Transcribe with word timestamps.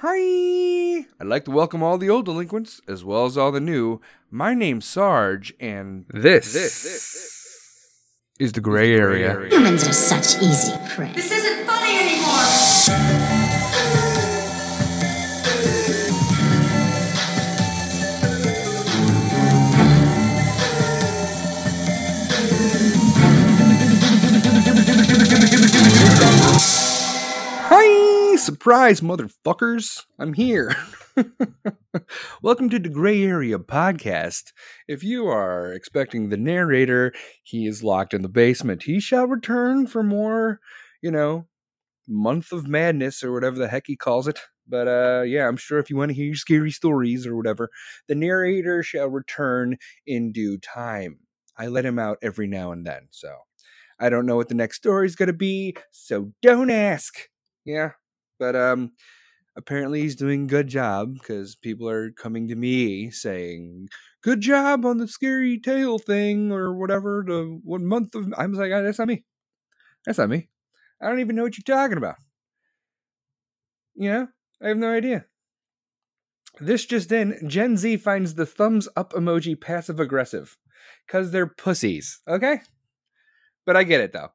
Hi! 0.00 1.06
I'd 1.18 1.26
like 1.26 1.44
to 1.46 1.50
welcome 1.50 1.82
all 1.82 1.98
the 1.98 2.08
old 2.08 2.26
delinquents 2.26 2.80
as 2.86 3.02
well 3.02 3.26
as 3.26 3.36
all 3.36 3.50
the 3.50 3.58
new. 3.58 4.00
My 4.30 4.54
name's 4.54 4.84
Sarge, 4.84 5.52
and 5.58 6.04
this, 6.08 6.52
this 6.52 7.98
is 8.38 8.52
the 8.52 8.60
gray 8.60 8.94
area. 8.94 9.48
Humans 9.50 9.88
are 9.88 9.92
such 9.92 10.40
easy 10.40 10.74
prey. 10.90 11.12
This 11.14 11.32
isn't 11.32 11.66
funny 11.66 11.98
anymore! 11.98 13.37
Surprise, 28.58 29.00
motherfuckers! 29.02 30.04
I'm 30.18 30.32
here. 30.32 30.74
Welcome 32.42 32.68
to 32.70 32.80
the 32.80 32.88
Gray 32.88 33.22
Area 33.22 33.56
Podcast. 33.56 34.52
If 34.88 35.04
you 35.04 35.28
are 35.28 35.72
expecting 35.72 36.28
the 36.28 36.36
narrator, 36.36 37.12
he 37.44 37.68
is 37.68 37.84
locked 37.84 38.14
in 38.14 38.22
the 38.22 38.28
basement. 38.28 38.82
He 38.82 38.98
shall 38.98 39.28
return 39.28 39.86
for 39.86 40.02
more, 40.02 40.58
you 41.00 41.12
know, 41.12 41.46
month 42.08 42.50
of 42.50 42.66
madness 42.66 43.22
or 43.22 43.32
whatever 43.32 43.58
the 43.58 43.68
heck 43.68 43.84
he 43.86 43.94
calls 43.94 44.26
it. 44.26 44.40
But 44.66 44.88
uh 44.88 45.22
yeah, 45.22 45.46
I'm 45.46 45.56
sure 45.56 45.78
if 45.78 45.88
you 45.88 45.96
want 45.96 46.08
to 46.10 46.16
hear 46.16 46.34
scary 46.34 46.72
stories 46.72 47.28
or 47.28 47.36
whatever, 47.36 47.70
the 48.08 48.16
narrator 48.16 48.82
shall 48.82 49.06
return 49.06 49.76
in 50.04 50.32
due 50.32 50.58
time. 50.58 51.20
I 51.56 51.68
let 51.68 51.86
him 51.86 52.00
out 52.00 52.18
every 52.22 52.48
now 52.48 52.72
and 52.72 52.84
then, 52.84 53.06
so 53.12 53.36
I 54.00 54.08
don't 54.08 54.26
know 54.26 54.34
what 54.36 54.48
the 54.48 54.56
next 54.56 54.78
story 54.78 55.06
is 55.06 55.14
going 55.14 55.28
to 55.28 55.32
be, 55.32 55.76
so 55.92 56.32
don't 56.42 56.70
ask. 56.70 57.14
Yeah, 57.64 57.90
but 58.38 58.56
um, 58.56 58.92
apparently 59.56 60.02
he's 60.02 60.16
doing 60.16 60.46
good 60.46 60.68
job 60.68 61.14
because 61.14 61.56
people 61.56 61.88
are 61.88 62.12
coming 62.12 62.48
to 62.48 62.54
me 62.56 63.10
saying, 63.10 63.88
"Good 64.22 64.40
job 64.40 64.84
on 64.86 64.98
the 64.98 65.08
scary 65.08 65.58
tale 65.58 65.98
thing" 65.98 66.52
or 66.52 66.74
whatever. 66.74 67.24
The 67.26 67.60
one 67.64 67.86
month 67.86 68.14
of 68.14 68.32
I'm 68.38 68.52
like, 68.54 68.72
"Ah, 68.72 68.82
"That's 68.82 68.98
not 68.98 69.08
me. 69.08 69.24
That's 70.06 70.18
not 70.18 70.30
me. 70.30 70.48
I 71.02 71.08
don't 71.08 71.20
even 71.20 71.36
know 71.36 71.44
what 71.44 71.58
you're 71.58 71.76
talking 71.76 71.98
about." 71.98 72.16
You 73.94 74.10
know, 74.10 74.28
I 74.62 74.68
have 74.68 74.78
no 74.78 74.90
idea. 74.94 75.26
This 76.60 76.86
just 76.86 77.10
in, 77.10 77.36
Gen 77.48 77.76
Z 77.76 77.96
finds 77.96 78.34
the 78.34 78.46
thumbs 78.46 78.88
up 78.96 79.12
emoji 79.12 79.60
passive 79.60 79.98
aggressive 79.98 80.56
because 81.06 81.30
they're 81.32 81.46
pussies. 81.48 82.20
Okay, 82.28 82.60
but 83.66 83.76
I 83.76 83.84
get 83.84 84.00
it 84.00 84.12
though. 84.12 84.32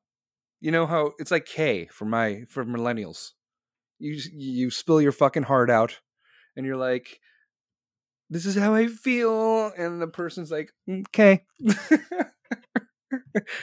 You 0.61 0.71
know 0.71 0.87
how 0.87 1.13
it's 1.19 1.31
like 1.31 1.45
K 1.45 1.87
for 1.91 2.05
my 2.05 2.43
for 2.49 2.65
millennials. 2.65 3.31
You 4.03 4.19
you 4.33 4.69
spill 4.69 5.01
your 5.01 5.13
fucking 5.13 5.43
heart 5.43 5.69
out, 5.69 6.01
and 6.57 6.65
you're 6.65 6.75
like, 6.75 7.21
"This 8.29 8.45
is 8.45 8.57
how 8.57 8.75
I 8.75 8.87
feel," 8.87 9.71
and 9.77 10.01
the 10.01 10.07
person's 10.07 10.51
like, 10.51 10.73
"Okay." 10.89 11.45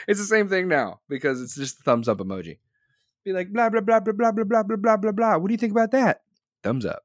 it's 0.07 0.19
the 0.19 0.25
same 0.25 0.49
thing 0.49 0.67
now 0.67 0.99
because 1.07 1.43
it's 1.43 1.55
just 1.55 1.77
the 1.77 1.83
thumbs 1.83 2.09
up 2.09 2.17
emoji. 2.17 2.57
Be 3.23 3.33
like, 3.33 3.53
blah 3.53 3.69
blah 3.69 3.81
blah 3.81 3.99
blah 3.99 4.13
blah 4.15 4.31
blah 4.31 4.43
blah 4.43 4.63
blah 4.63 4.77
blah 4.77 4.97
blah 4.97 5.11
blah. 5.11 5.37
What 5.37 5.47
do 5.47 5.53
you 5.53 5.59
think 5.59 5.73
about 5.73 5.91
that? 5.91 6.21
Thumbs 6.63 6.87
up. 6.87 7.03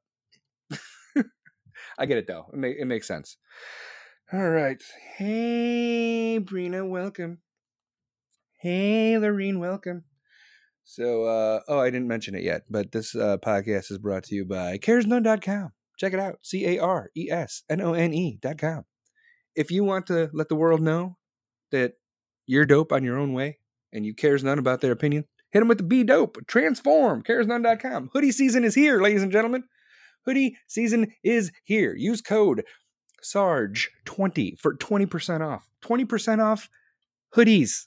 I 1.98 2.06
get 2.06 2.16
it 2.16 2.26
though. 2.26 2.46
It, 2.54 2.58
ma- 2.58 2.68
it 2.68 2.86
makes 2.86 3.06
sense. 3.06 3.36
All 4.32 4.48
right. 4.48 4.82
Hey, 5.18 6.40
Brina, 6.42 6.88
welcome. 6.88 7.40
Hey, 8.56 9.18
Lorene, 9.18 9.60
welcome. 9.60 10.04
So, 10.88 11.24
uh, 11.24 11.60
oh, 11.66 11.80
I 11.80 11.90
didn't 11.90 12.06
mention 12.06 12.36
it 12.36 12.44
yet, 12.44 12.62
but 12.70 12.92
this 12.92 13.16
uh, 13.16 13.38
podcast 13.38 13.90
is 13.90 13.98
brought 13.98 14.22
to 14.24 14.36
you 14.36 14.44
by 14.44 14.78
caresnone.com. 14.78 15.72
Check 15.98 16.12
it 16.12 16.20
out. 16.20 16.38
C 16.42 16.64
A 16.64 16.78
R 16.78 17.10
E 17.16 17.28
S 17.28 17.64
N 17.68 17.80
O 17.80 17.92
N 17.92 18.14
E.com. 18.14 18.84
If 19.56 19.72
you 19.72 19.82
want 19.82 20.06
to 20.06 20.30
let 20.32 20.48
the 20.48 20.54
world 20.54 20.80
know 20.80 21.16
that 21.72 21.94
you're 22.46 22.66
dope 22.66 22.92
on 22.92 23.02
your 23.02 23.18
own 23.18 23.32
way 23.32 23.58
and 23.92 24.06
you 24.06 24.14
cares 24.14 24.44
none 24.44 24.60
about 24.60 24.80
their 24.80 24.92
opinion, 24.92 25.24
hit 25.50 25.58
them 25.58 25.66
with 25.66 25.78
the 25.78 25.84
be 25.84 26.04
dope. 26.04 26.38
Transform. 26.46 27.24
Caresnone.com. 27.24 28.10
Hoodie 28.12 28.30
season 28.30 28.62
is 28.62 28.76
here, 28.76 29.02
ladies 29.02 29.24
and 29.24 29.32
gentlemen. 29.32 29.64
Hoodie 30.24 30.56
season 30.68 31.12
is 31.24 31.50
here. 31.64 31.96
Use 31.96 32.22
code 32.22 32.62
SARGE20 33.24 34.56
for 34.60 34.76
20% 34.76 35.40
off. 35.44 35.68
20% 35.84 36.40
off 36.40 36.68
hoodies. 37.34 37.86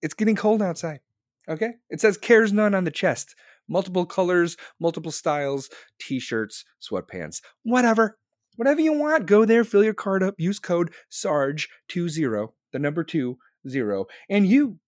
It's 0.00 0.14
getting 0.14 0.36
cold 0.36 0.62
outside. 0.62 1.00
Okay? 1.48 1.72
It 1.90 2.00
says 2.00 2.16
cares 2.16 2.52
none 2.52 2.74
on 2.74 2.84
the 2.84 2.90
chest. 2.90 3.34
Multiple 3.68 4.06
colors, 4.06 4.56
multiple 4.80 5.12
styles, 5.12 5.68
t 6.00 6.18
shirts, 6.18 6.64
sweatpants, 6.80 7.40
whatever. 7.62 8.18
Whatever 8.56 8.80
you 8.80 8.92
want, 8.92 9.26
go 9.26 9.44
there, 9.44 9.62
fill 9.62 9.84
your 9.84 9.94
card 9.94 10.20
up, 10.22 10.34
use 10.36 10.58
code 10.58 10.92
SARGE20, 11.12 12.48
the 12.72 12.78
number 12.80 13.04
two, 13.04 13.38
zero, 13.68 14.06
and 14.28 14.48
you, 14.48 14.78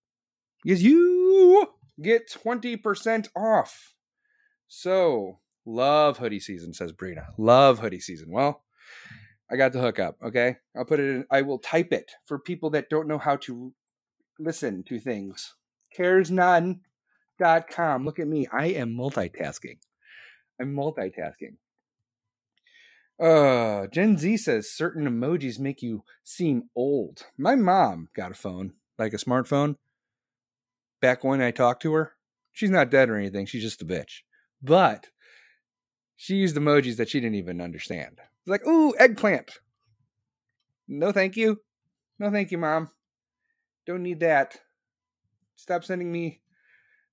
yes, 0.65 0.81
you 0.81 1.69
get 2.03 2.28
20% 2.28 3.28
off. 3.37 3.94
So, 4.66 5.38
love 5.65 6.19
hoodie 6.19 6.41
season, 6.41 6.72
says 6.72 6.93
Brina. 6.93 7.26
Love 7.38 7.78
hoodie 7.78 8.00
season. 8.00 8.32
Well, 8.32 8.65
I 9.50 9.56
got 9.56 9.72
the 9.72 9.81
hookup, 9.81 10.16
okay? 10.25 10.56
I'll 10.76 10.84
put 10.84 11.00
it 11.00 11.09
in, 11.09 11.25
I 11.31 11.43
will 11.43 11.59
type 11.59 11.93
it 11.93 12.10
for 12.26 12.38
people 12.38 12.70
that 12.70 12.91
don't 12.91 13.09
know 13.09 13.19
how 13.19 13.37
to 13.37 13.72
listen 14.38 14.82
to 14.84 14.99
things. 14.99 15.54
Caresnone.com. 15.99 18.05
Look 18.05 18.19
at 18.19 18.28
me. 18.28 18.47
I 18.53 18.67
am 18.67 18.95
multitasking. 18.95 19.78
I'm 20.61 20.75
multitasking. 20.75 21.56
Uh, 23.21 23.87
Gen 23.89 24.17
Z 24.17 24.39
says 24.39 24.71
certain 24.71 25.06
emojis 25.06 25.59
make 25.59 25.83
you 25.83 26.05
seem 26.25 26.71
old. 26.75 27.27
My 27.37 27.55
mom 27.55 28.09
got 28.17 28.31
a 28.31 28.34
phone, 28.34 28.73
like 28.99 29.12
a 29.12 29.19
smartphone, 29.19 29.77
back 31.03 31.23
when 31.23 31.43
I 31.43 31.50
talked 31.50 31.83
to 31.83 31.93
her. 31.93 32.15
She's 32.53 32.71
not 32.71 32.91
dead 32.91 33.11
or 33.11 33.17
anything. 33.17 33.47
She's 33.47 33.62
just 33.62 33.83
a 33.83 33.84
bitch. 33.84 34.23
But 34.62 35.09
she 36.17 36.37
used 36.37 36.56
emojis 36.56 36.97
that 36.97 37.11
she 37.11 37.21
didn't 37.21 37.37
even 37.37 37.61
understand. 37.61 38.19
Like, 38.47 38.67
ooh, 38.67 38.95
eggplant. 38.99 39.59
No, 40.89 41.12
thank 41.12 41.37
you. 41.37 41.61
No, 42.19 42.31
thank 42.31 42.50
you, 42.50 42.59
mom. 42.59 42.91
Don't 43.87 44.03
need 44.03 44.21
that. 44.21 44.56
Stop 45.60 45.84
sending 45.84 46.10
me 46.10 46.41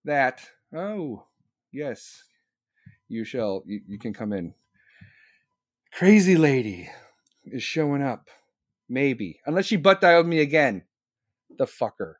that. 0.05 0.39
Oh, 0.73 1.25
yes. 1.73 2.23
You 3.09 3.25
shall. 3.25 3.61
You, 3.65 3.81
you 3.85 3.99
can 3.99 4.13
come 4.13 4.31
in. 4.31 4.53
Crazy 5.93 6.37
lady 6.37 6.89
is 7.43 7.61
showing 7.61 8.01
up. 8.01 8.29
Maybe. 8.87 9.41
Unless 9.45 9.65
she 9.65 9.75
butt 9.75 9.99
dialed 9.99 10.27
me 10.27 10.39
again. 10.39 10.83
The 11.57 11.65
fucker. 11.65 12.13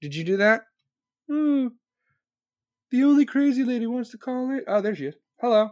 Did 0.00 0.16
you 0.16 0.24
do 0.24 0.36
that? 0.38 0.62
Hmm. 1.30 1.68
The 2.90 3.04
only 3.04 3.24
crazy 3.24 3.62
lady 3.62 3.86
wants 3.86 4.10
to 4.10 4.18
call 4.18 4.50
it. 4.50 4.64
Oh, 4.66 4.80
there 4.80 4.96
she 4.96 5.06
is. 5.06 5.14
Hello. 5.40 5.70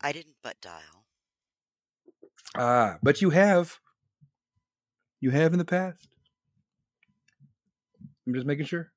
I 0.00 0.10
didn't 0.10 0.34
butt 0.42 0.56
dial. 0.60 1.04
Ah, 2.56 2.98
but 3.00 3.22
you 3.22 3.30
have. 3.30 3.78
You 5.20 5.30
have 5.30 5.52
in 5.52 5.60
the 5.60 5.64
past. 5.64 6.07
I'm 8.28 8.34
just 8.34 8.46
making 8.46 8.66
sure. 8.66 8.92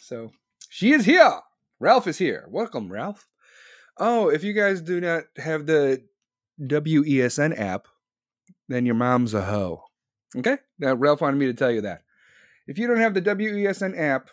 So 0.00 0.32
she 0.68 0.92
is 0.92 1.04
here. 1.04 1.40
Ralph 1.78 2.08
is 2.08 2.18
here. 2.18 2.44
Welcome, 2.48 2.92
Ralph. 2.92 3.28
Oh, 3.98 4.28
if 4.28 4.42
you 4.42 4.52
guys 4.52 4.80
do 4.80 5.00
not 5.00 5.24
have 5.36 5.66
the 5.66 6.02
WESN 6.60 7.56
app, 7.56 7.86
then 8.68 8.84
your 8.84 8.96
mom's 8.96 9.32
a 9.32 9.42
hoe. 9.42 9.84
Okay? 10.36 10.58
Now, 10.80 10.94
Ralph 10.94 11.20
wanted 11.20 11.36
me 11.36 11.46
to 11.46 11.54
tell 11.54 11.70
you 11.70 11.82
that. 11.82 12.02
If 12.66 12.78
you 12.78 12.88
don't 12.88 12.98
have 12.98 13.14
the 13.14 13.22
WESN 13.22 13.96
app 13.96 14.30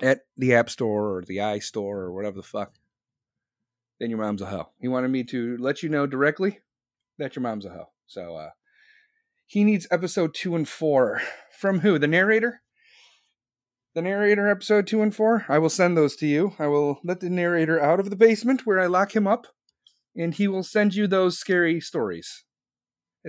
at 0.00 0.20
the 0.38 0.54
App 0.54 0.70
Store 0.70 1.18
or 1.18 1.24
the 1.26 1.36
iStore 1.36 1.96
or 1.96 2.12
whatever 2.12 2.36
the 2.36 2.42
fuck, 2.42 2.72
then 4.00 4.08
your 4.08 4.18
mom's 4.18 4.40
a 4.40 4.46
hoe. 4.46 4.70
He 4.80 4.88
wanted 4.88 5.10
me 5.10 5.24
to 5.24 5.58
let 5.58 5.82
you 5.82 5.90
know 5.90 6.06
directly 6.06 6.60
that 7.18 7.36
your 7.36 7.42
mom's 7.42 7.66
a 7.66 7.70
hoe. 7.70 7.90
So, 8.06 8.34
uh, 8.34 8.50
he 9.54 9.62
needs 9.62 9.86
episode 9.88 10.34
two 10.34 10.56
and 10.56 10.68
four. 10.68 11.22
From 11.56 11.78
who? 11.78 11.96
The 11.96 12.08
narrator? 12.08 12.60
The 13.94 14.02
narrator, 14.02 14.48
episode 14.48 14.88
two 14.88 15.00
and 15.00 15.14
four? 15.14 15.46
I 15.48 15.58
will 15.58 15.70
send 15.70 15.96
those 15.96 16.16
to 16.16 16.26
you. 16.26 16.54
I 16.58 16.66
will 16.66 16.98
let 17.04 17.20
the 17.20 17.30
narrator 17.30 17.80
out 17.80 18.00
of 18.00 18.10
the 18.10 18.16
basement 18.16 18.66
where 18.66 18.80
I 18.80 18.86
lock 18.86 19.14
him 19.14 19.28
up, 19.28 19.46
and 20.16 20.34
he 20.34 20.48
will 20.48 20.64
send 20.64 20.96
you 20.96 21.06
those 21.06 21.38
scary 21.38 21.80
stories. 21.80 22.42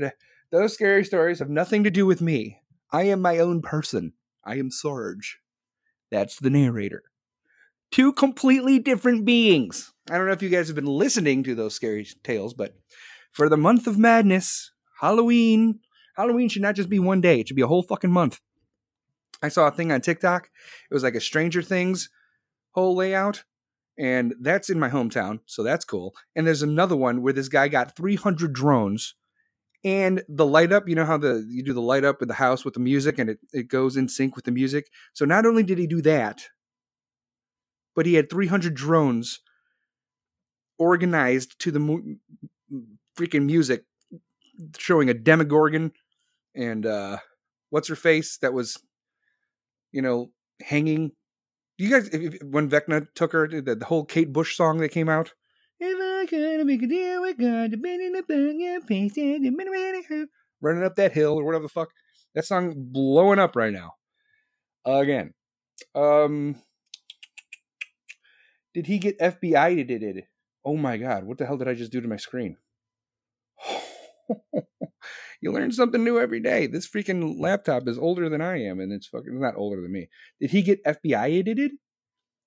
Uh, 0.04 0.10
those 0.52 0.74
scary 0.74 1.06
stories 1.06 1.38
have 1.38 1.50
nothing 1.52 1.84
to 1.84 1.92
do 1.92 2.08
with 2.08 2.22
me. 2.22 2.58
I 2.92 3.04
am 3.04 3.22
my 3.22 3.38
own 3.38 3.62
person. 3.62 4.14
I 4.44 4.56
am 4.56 4.72
Sarge. 4.72 5.38
That's 6.10 6.40
the 6.40 6.50
narrator. 6.50 7.04
Two 7.92 8.12
completely 8.12 8.80
different 8.80 9.26
beings. 9.26 9.94
I 10.10 10.18
don't 10.18 10.26
know 10.26 10.34
if 10.34 10.42
you 10.42 10.50
guys 10.50 10.70
have 10.70 10.76
been 10.76 10.86
listening 10.86 11.44
to 11.44 11.54
those 11.54 11.76
scary 11.76 12.08
tales, 12.24 12.56
but 12.56 12.74
for 13.32 13.48
the 13.48 13.58
month 13.58 13.86
of 13.86 14.00
madness, 14.00 14.72
Halloween, 15.02 15.82
Halloween 16.16 16.50
should 16.50 16.62
not 16.62 16.76
just 16.76 16.90
be 16.90 17.00
one 17.00 17.22
day, 17.22 17.40
it 17.40 17.48
should 17.48 17.56
be 17.58 17.64
a 17.64 17.68
whole 17.68 17.84
fucking 17.84 18.12
month. 18.12 18.40
I 19.44 19.50
saw 19.50 19.68
a 19.68 19.72
thing 19.72 19.92
on 19.92 20.02
TikTok. 20.02 20.50
It 20.90 20.94
was 20.94 21.04
like 21.04 21.16
a 21.16 21.22
Stranger 21.22 21.62
Things 21.62 22.10
whole 22.74 22.96
layout. 22.96 23.44
and 23.98 24.36
that's 24.42 24.70
in 24.70 24.80
my 24.80 24.90
hometown, 24.90 25.40
so 25.46 25.64
that's 25.64 25.86
cool. 25.86 26.14
And 26.36 26.46
there's 26.46 26.62
another 26.62 26.96
one 26.96 27.22
where 27.22 27.34
this 27.34 27.48
guy 27.48 27.68
got 27.70 27.96
300 27.96 28.54
drones, 28.54 29.16
and 29.84 30.24
the 30.28 30.46
light 30.46 30.74
up. 30.74 30.90
You 30.90 30.96
know 30.96 31.06
how 31.06 31.18
the 31.18 31.46
you 31.50 31.64
do 31.64 31.74
the 31.74 31.82
light 31.82 32.04
up 32.04 32.22
in 32.22 32.28
the 32.28 32.34
house 32.34 32.66
with 32.66 32.74
the 32.74 32.80
music, 32.80 33.18
and 33.20 33.30
it 33.30 33.40
it 33.54 33.68
goes 33.70 33.96
in 33.96 34.10
sync 34.10 34.36
with 34.36 34.46
the 34.46 34.52
music. 34.52 34.90
So 35.14 35.26
not 35.26 35.46
only 35.46 35.64
did 35.64 35.78
he 35.78 35.88
do 35.88 36.02
that, 36.02 36.48
but 37.96 38.06
he 38.06 38.16
had 38.16 38.30
300 38.30 38.74
drones 38.74 39.40
organized 40.78 41.58
to 41.60 41.72
the 41.72 42.18
freaking 43.18 43.46
music, 43.46 43.86
showing 44.78 45.10
a 45.10 45.14
Demogorgon 45.14 45.94
and 46.56 46.86
uh, 46.86 47.18
what's 47.70 47.90
her 47.90 47.96
face 47.96 48.38
that 48.38 48.54
was, 48.54 48.78
you 49.92 50.02
know, 50.02 50.32
hanging. 50.62 51.12
You 51.78 51.90
guys, 51.90 52.08
if, 52.10 52.36
if, 52.36 52.44
when 52.44 52.70
Vecna 52.70 53.08
took 53.16 53.34
her, 53.34 53.48
the, 53.48 53.76
the 53.76 53.86
whole 53.86 54.06
Kate 54.06 54.32
Bush 54.32 54.56
song 54.56 54.78
that 54.78 54.90
came 54.90 55.10
out. 55.10 55.34
If 55.80 55.98
I 56.00 56.26
could 56.26 56.66
make 56.66 56.82
a 56.82 56.88
deal 56.88 57.22
with 57.22 57.38
God, 57.38 57.74
and 57.74 57.82
bend 57.82 59.70
around 59.70 60.06
the- 60.10 60.28
running 60.62 60.84
up 60.84 60.96
that 60.96 61.12
hill 61.12 61.38
or 61.38 61.44
whatever 61.44 61.64
the 61.64 61.70
fuck. 61.70 61.90
That 62.34 62.46
song 62.46 62.74
blowing 62.76 63.40
up 63.40 63.56
right 63.56 63.74
now. 63.74 63.94
Again. 64.86 65.34
Um 65.94 66.56
did 68.74 68.88
he 68.88 68.98
get 68.98 69.20
FBI 69.20 69.88
did 69.88 70.04
it? 70.04 70.26
Oh 70.64 70.78
my 70.78 70.98
god, 70.98 71.26
what 71.26 71.38
the 71.38 71.46
hell 71.46 71.58
did 71.58 71.68
I 71.68 71.74
just 71.74 71.92
do 71.92 72.02
to 72.02 72.08
my 72.08 72.18
screen? 72.18 72.58
you 75.42 75.52
learn 75.52 75.72
something 75.72 76.04
new 76.04 76.20
every 76.20 76.40
day. 76.40 76.68
This 76.68 76.88
freaking 76.88 77.40
laptop 77.40 77.88
is 77.88 77.98
older 77.98 78.30
than 78.30 78.42
I 78.42 78.64
am, 78.64 78.80
and 78.80 78.92
it's 78.92 79.08
fucking 79.08 79.40
not 79.40 79.56
older 79.58 79.82
than 79.82 79.92
me. 79.92 80.10
Did 80.40 80.52
he 80.52 80.62
get 80.62 80.84
FBI 80.84 81.40
edited? 81.40 81.72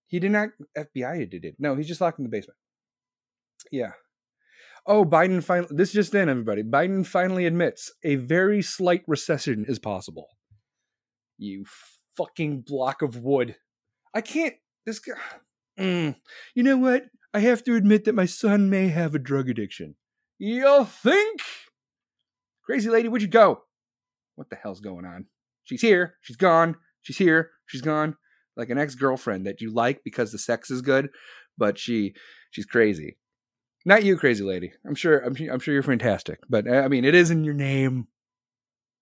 He 0.07 0.19
did 0.19 0.33
not 0.33 0.51
FBI 0.77 1.23
edited. 1.23 1.57
No, 1.59 1.77
he's 1.77 1.89
just 1.89 2.01
locked 2.01 2.19
in 2.19 2.25
the 2.25 2.31
basement. 2.31 2.57
Yeah. 3.71 3.93
Oh, 4.87 5.05
Biden 5.05 5.43
finally. 5.45 5.69
This 5.71 5.93
just 5.93 6.15
in, 6.15 6.29
everybody. 6.29 6.63
Biden 6.63 7.07
finally 7.07 7.45
admits 7.45 7.93
a 8.03 8.17
very 8.17 8.63
slight 8.63 9.03
recession 9.07 9.67
is 9.69 9.79
possible. 9.79 10.29
You 11.37 11.65
fucking 12.17 12.65
block 12.67 13.03
of 13.03 13.19
wood. 13.19 13.57
I 14.15 14.21
can't. 14.21 14.55
This 14.85 14.99
guy. 14.99 15.15
Mm. 15.79 16.17
You 16.57 16.65
know 16.65 16.77
what? 16.77 17.05
I 17.33 17.39
have 17.39 17.63
to 17.63 17.77
admit 17.77 18.05
that 18.07 18.15
my 18.17 18.27
son 18.27 18.69
may 18.69 18.89
have 18.89 19.15
a 19.15 19.19
drug 19.21 19.49
addiction. 19.49 19.95
You 20.37 20.85
think? 20.87 21.41
Crazy 22.69 22.91
lady, 22.91 23.09
where'd 23.09 23.23
you 23.23 23.29
go? 23.29 23.63
What 24.35 24.51
the 24.51 24.57
hell's 24.57 24.81
going 24.81 25.07
on? 25.07 25.25
She's 25.65 25.81
here. 25.81 26.17
She's 26.21 26.37
gone. 26.37 26.77
She's 27.01 27.17
here. 27.17 27.53
She's 27.65 27.81
gone. 27.81 28.15
Like 28.59 28.69
an 28.69 28.77
ex-girlfriend 28.77 29.47
that 29.47 29.63
you 29.63 29.73
like 29.73 30.05
because 30.05 30.33
the 30.33 30.39
sex 30.39 30.71
is 30.71 30.83
good, 30.83 31.09
but 31.57 31.79
she 31.79 32.15
she's 32.51 32.67
crazy. 32.67 33.17
Not 33.87 34.05
you, 34.05 34.19
crazy 34.19 34.45
lady. 34.45 34.73
I'm 34.87 34.95
sure. 34.95 35.21
I'm, 35.21 35.35
I'm 35.51 35.61
sure 35.61 35.73
you're 35.73 35.83
fantastic. 35.83 36.41
But 36.51 36.69
uh, 36.69 36.83
I 36.83 36.89
mean, 36.89 37.07
it 37.07 37.15
is 37.15 37.31
in 37.31 37.43
your 37.43 37.55
name. 37.55 38.09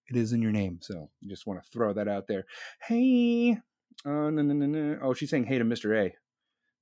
It 0.08 0.16
is 0.16 0.32
in 0.32 0.42
your 0.42 0.52
name. 0.52 0.78
So 0.80 1.10
I 1.24 1.26
just 1.28 1.44
want 1.44 1.60
to 1.60 1.68
throw 1.68 1.92
that 1.94 2.06
out 2.06 2.28
there. 2.28 2.44
Hey. 2.86 3.58
Oh 4.04 4.30
no 4.30 4.42
no 4.42 4.54
no 4.54 4.66
no. 4.66 4.98
Oh, 5.02 5.12
she's 5.12 5.30
saying 5.30 5.46
hey 5.46 5.58
to 5.58 5.64
Mr. 5.64 6.06
A. 6.06 6.14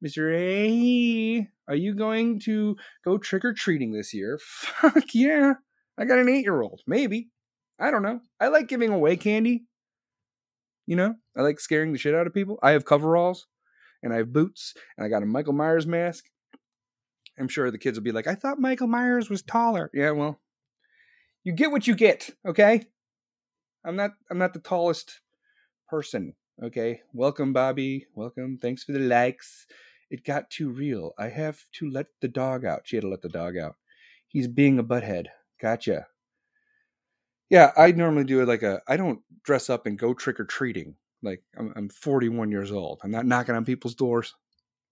Mr. 0.04 0.36
A, 0.36 1.48
are 1.66 1.76
you 1.76 1.94
going 1.94 2.40
to 2.40 2.76
go 3.06 3.16
trick 3.16 3.42
or 3.42 3.54
treating 3.54 3.92
this 3.92 4.12
year? 4.12 4.38
Fuck 4.42 5.14
yeah. 5.14 5.54
I 5.98 6.04
got 6.04 6.18
an 6.18 6.28
eight 6.28 6.44
year 6.44 6.60
old. 6.60 6.80
Maybe. 6.86 7.30
I 7.78 7.90
don't 7.90 8.02
know. 8.02 8.20
I 8.40 8.48
like 8.48 8.68
giving 8.68 8.90
away 8.90 9.16
candy. 9.16 9.64
You 10.86 10.96
know, 10.96 11.14
I 11.36 11.42
like 11.42 11.60
scaring 11.60 11.92
the 11.92 11.98
shit 11.98 12.14
out 12.14 12.26
of 12.26 12.34
people. 12.34 12.58
I 12.62 12.72
have 12.72 12.84
coveralls 12.84 13.46
and 14.02 14.12
I 14.12 14.18
have 14.18 14.32
boots 14.32 14.74
and 14.96 15.04
I 15.04 15.08
got 15.08 15.22
a 15.22 15.26
Michael 15.26 15.54
Myers 15.54 15.86
mask. 15.86 16.26
I'm 17.38 17.48
sure 17.48 17.70
the 17.70 17.78
kids 17.78 17.98
will 17.98 18.04
be 18.04 18.12
like, 18.12 18.26
I 18.26 18.34
thought 18.34 18.60
Michael 18.60 18.86
Myers 18.86 19.30
was 19.30 19.42
taller. 19.42 19.90
Yeah, 19.94 20.10
well, 20.10 20.40
you 21.42 21.52
get 21.52 21.72
what 21.72 21.86
you 21.86 21.94
get, 21.94 22.30
okay? 22.46 22.84
I'm 23.84 23.96
not 23.96 24.12
I'm 24.30 24.38
not 24.38 24.52
the 24.52 24.60
tallest 24.60 25.20
person, 25.88 26.34
okay? 26.62 27.00
Welcome, 27.12 27.52
Bobby. 27.52 28.06
Welcome. 28.14 28.58
Thanks 28.58 28.84
for 28.84 28.92
the 28.92 29.00
likes. 29.00 29.66
It 30.10 30.24
got 30.24 30.50
too 30.50 30.70
real. 30.70 31.12
I 31.18 31.28
have 31.28 31.64
to 31.72 31.90
let 31.90 32.06
the 32.20 32.28
dog 32.28 32.64
out. 32.64 32.82
She 32.84 32.96
had 32.96 33.02
to 33.02 33.08
let 33.08 33.22
the 33.22 33.28
dog 33.28 33.56
out. 33.56 33.76
He's 34.28 34.48
being 34.48 34.78
a 34.78 34.84
butthead. 34.84 35.26
Gotcha. 35.60 36.06
Yeah, 37.50 37.72
I 37.76 37.92
normally 37.92 38.24
do 38.24 38.40
it 38.40 38.48
like 38.48 38.62
a. 38.62 38.80
I 38.88 38.96
don't 38.96 39.20
dress 39.44 39.68
up 39.70 39.86
and 39.86 39.98
go 39.98 40.14
trick 40.14 40.40
or 40.40 40.44
treating. 40.44 40.96
Like 41.22 41.42
I'm, 41.58 41.72
I'm 41.76 41.88
41 41.88 42.50
years 42.50 42.72
old. 42.72 43.00
I'm 43.04 43.10
not 43.10 43.26
knocking 43.26 43.54
on 43.54 43.64
people's 43.64 43.94
doors. 43.94 44.34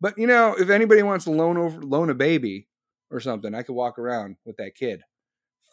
But 0.01 0.19
you 0.19 0.27
know, 0.27 0.55
if 0.59 0.71
anybody 0.71 1.03
wants 1.03 1.25
to 1.27 1.33
loan 1.33 1.57
over 1.59 1.83
loan 1.83 2.11
a 2.11 2.15
baby 2.15 2.69
or 3.11 3.21
something, 3.21 3.55
I 3.55 3.63
could 3.63 3.75
walk 3.75 3.99
around 3.99 4.37
with 4.45 4.57
that 4.59 4.75
kid 4.77 5.03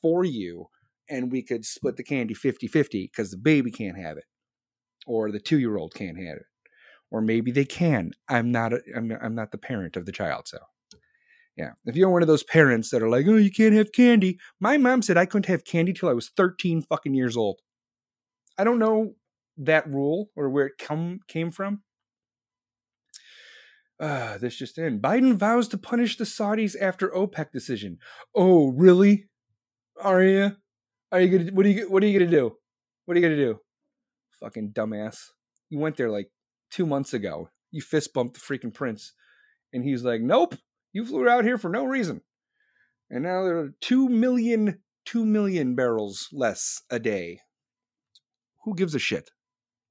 for 0.02 0.26
you, 0.26 0.68
and 1.10 1.32
we 1.32 1.42
could 1.44 1.66
split 1.66 1.98
the 1.98 2.04
candy 2.04 2.36
50-50 2.36 2.92
because 3.12 3.32
the 3.32 3.38
baby 3.38 3.72
can't 3.72 3.98
have 3.98 4.18
it, 4.18 4.26
or 5.08 5.32
the 5.32 5.40
two 5.40 5.60
year 5.60 5.78
old 5.78 5.94
can't 5.96 6.18
have 6.18 6.38
it 6.38 6.46
or 7.12 7.22
maybe 7.22 7.52
they 7.52 7.66
can. 7.66 8.12
I'm 8.30 8.52
not. 8.52 8.74
A, 8.74 8.82
I'm. 8.96 9.12
I'm 9.22 9.36
not 9.36 9.52
the 9.52 9.58
parent 9.60 9.98
of 9.98 10.06
the 10.06 10.12
child. 10.14 10.48
So, 10.48 10.60
yeah. 11.60 11.72
If 11.86 11.98
you're 11.98 12.10
one 12.10 12.22
of 12.22 12.30
those 12.30 12.44
parents 12.44 12.90
that 12.90 13.04
are 13.04 13.10
like, 13.10 13.28
"Oh, 13.28 13.36
you 13.36 13.52
can't 13.52 13.76
have 13.76 13.92
candy," 13.92 14.40
my 14.62 14.78
mom 14.78 15.02
said 15.02 15.18
I 15.18 15.26
couldn't 15.26 15.48
have 15.48 15.66
candy 15.66 15.92
till 15.92 16.08
I 16.08 16.14
was 16.14 16.30
13 16.30 16.84
fucking 16.84 17.14
years 17.14 17.36
old. 17.36 17.60
I 18.58 18.64
don't 18.64 18.80
know 18.80 19.16
that 19.58 19.86
rule 19.88 20.30
or 20.38 20.50
where 20.50 20.68
it 20.68 20.78
come 20.80 21.20
came 21.28 21.52
from. 21.52 21.84
Uh, 24.00 24.38
this 24.38 24.56
just 24.56 24.78
in. 24.78 25.02
Biden 25.02 25.36
vows 25.36 25.68
to 25.68 25.78
punish 25.78 26.16
the 26.16 26.24
Saudis 26.24 26.78
after 26.80 27.10
OPEC 27.10 27.52
decision. 27.52 27.98
Oh, 28.34 28.70
really? 28.70 29.26
Are 30.02 30.24
you? 30.24 30.56
Are 31.12 31.20
you 31.20 31.38
gonna? 31.38 31.52
What 31.52 31.66
are 31.66 31.70
you? 31.70 31.90
What 31.90 32.04
are 32.04 32.08
you 32.08 32.18
gonna 32.18 32.32
do? 32.32 32.56
What 33.04 33.18
are 33.18 33.20
you 33.20 33.26
gonna 33.28 33.36
do? 33.36 33.60
Fucking 34.40 34.72
dumbass. 34.72 35.18
You 35.70 35.80
went 35.80 35.98
there 35.98 36.10
like 36.10 36.32
two 36.72 36.86
months 36.86 37.14
ago. 37.14 37.50
You 37.72 37.82
fist 37.82 38.14
bumped 38.14 38.36
the 38.36 38.40
freaking 38.40 38.74
prince. 38.74 39.14
And 39.74 39.84
he's 39.84 40.04
like, 40.04 40.22
Nope, 40.22 40.56
you 40.94 41.06
flew 41.06 41.28
out 41.28 41.46
here 41.46 41.58
for 41.58 41.70
no 41.70 41.86
reason. 41.86 42.22
And 43.10 43.24
now 43.24 43.44
there 43.44 43.58
are 43.58 43.74
two 43.82 44.10
million, 44.10 44.80
two 45.06 45.26
million 45.26 45.76
barrels 45.76 46.30
less 46.32 46.82
a 46.90 47.00
day. 47.00 47.42
Who 48.64 48.76
gives 48.76 48.94
a 48.94 49.00
shit? 49.00 49.32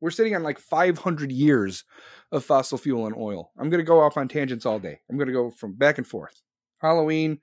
We're 0.00 0.10
sitting 0.10 0.36
on 0.36 0.44
like 0.44 0.60
500 0.60 1.32
years 1.32 1.84
of 2.30 2.44
fossil 2.44 2.78
fuel 2.78 3.06
and 3.06 3.16
oil. 3.16 3.50
I'm 3.58 3.70
going 3.70 3.80
to 3.80 3.86
go 3.86 4.00
off 4.00 4.16
on 4.16 4.28
tangents 4.28 4.64
all 4.64 4.78
day. 4.78 5.00
I'm 5.10 5.16
going 5.16 5.26
to 5.26 5.32
go 5.32 5.50
from 5.50 5.74
back 5.74 5.98
and 5.98 6.06
forth. 6.06 6.40
Halloween, 6.80 7.40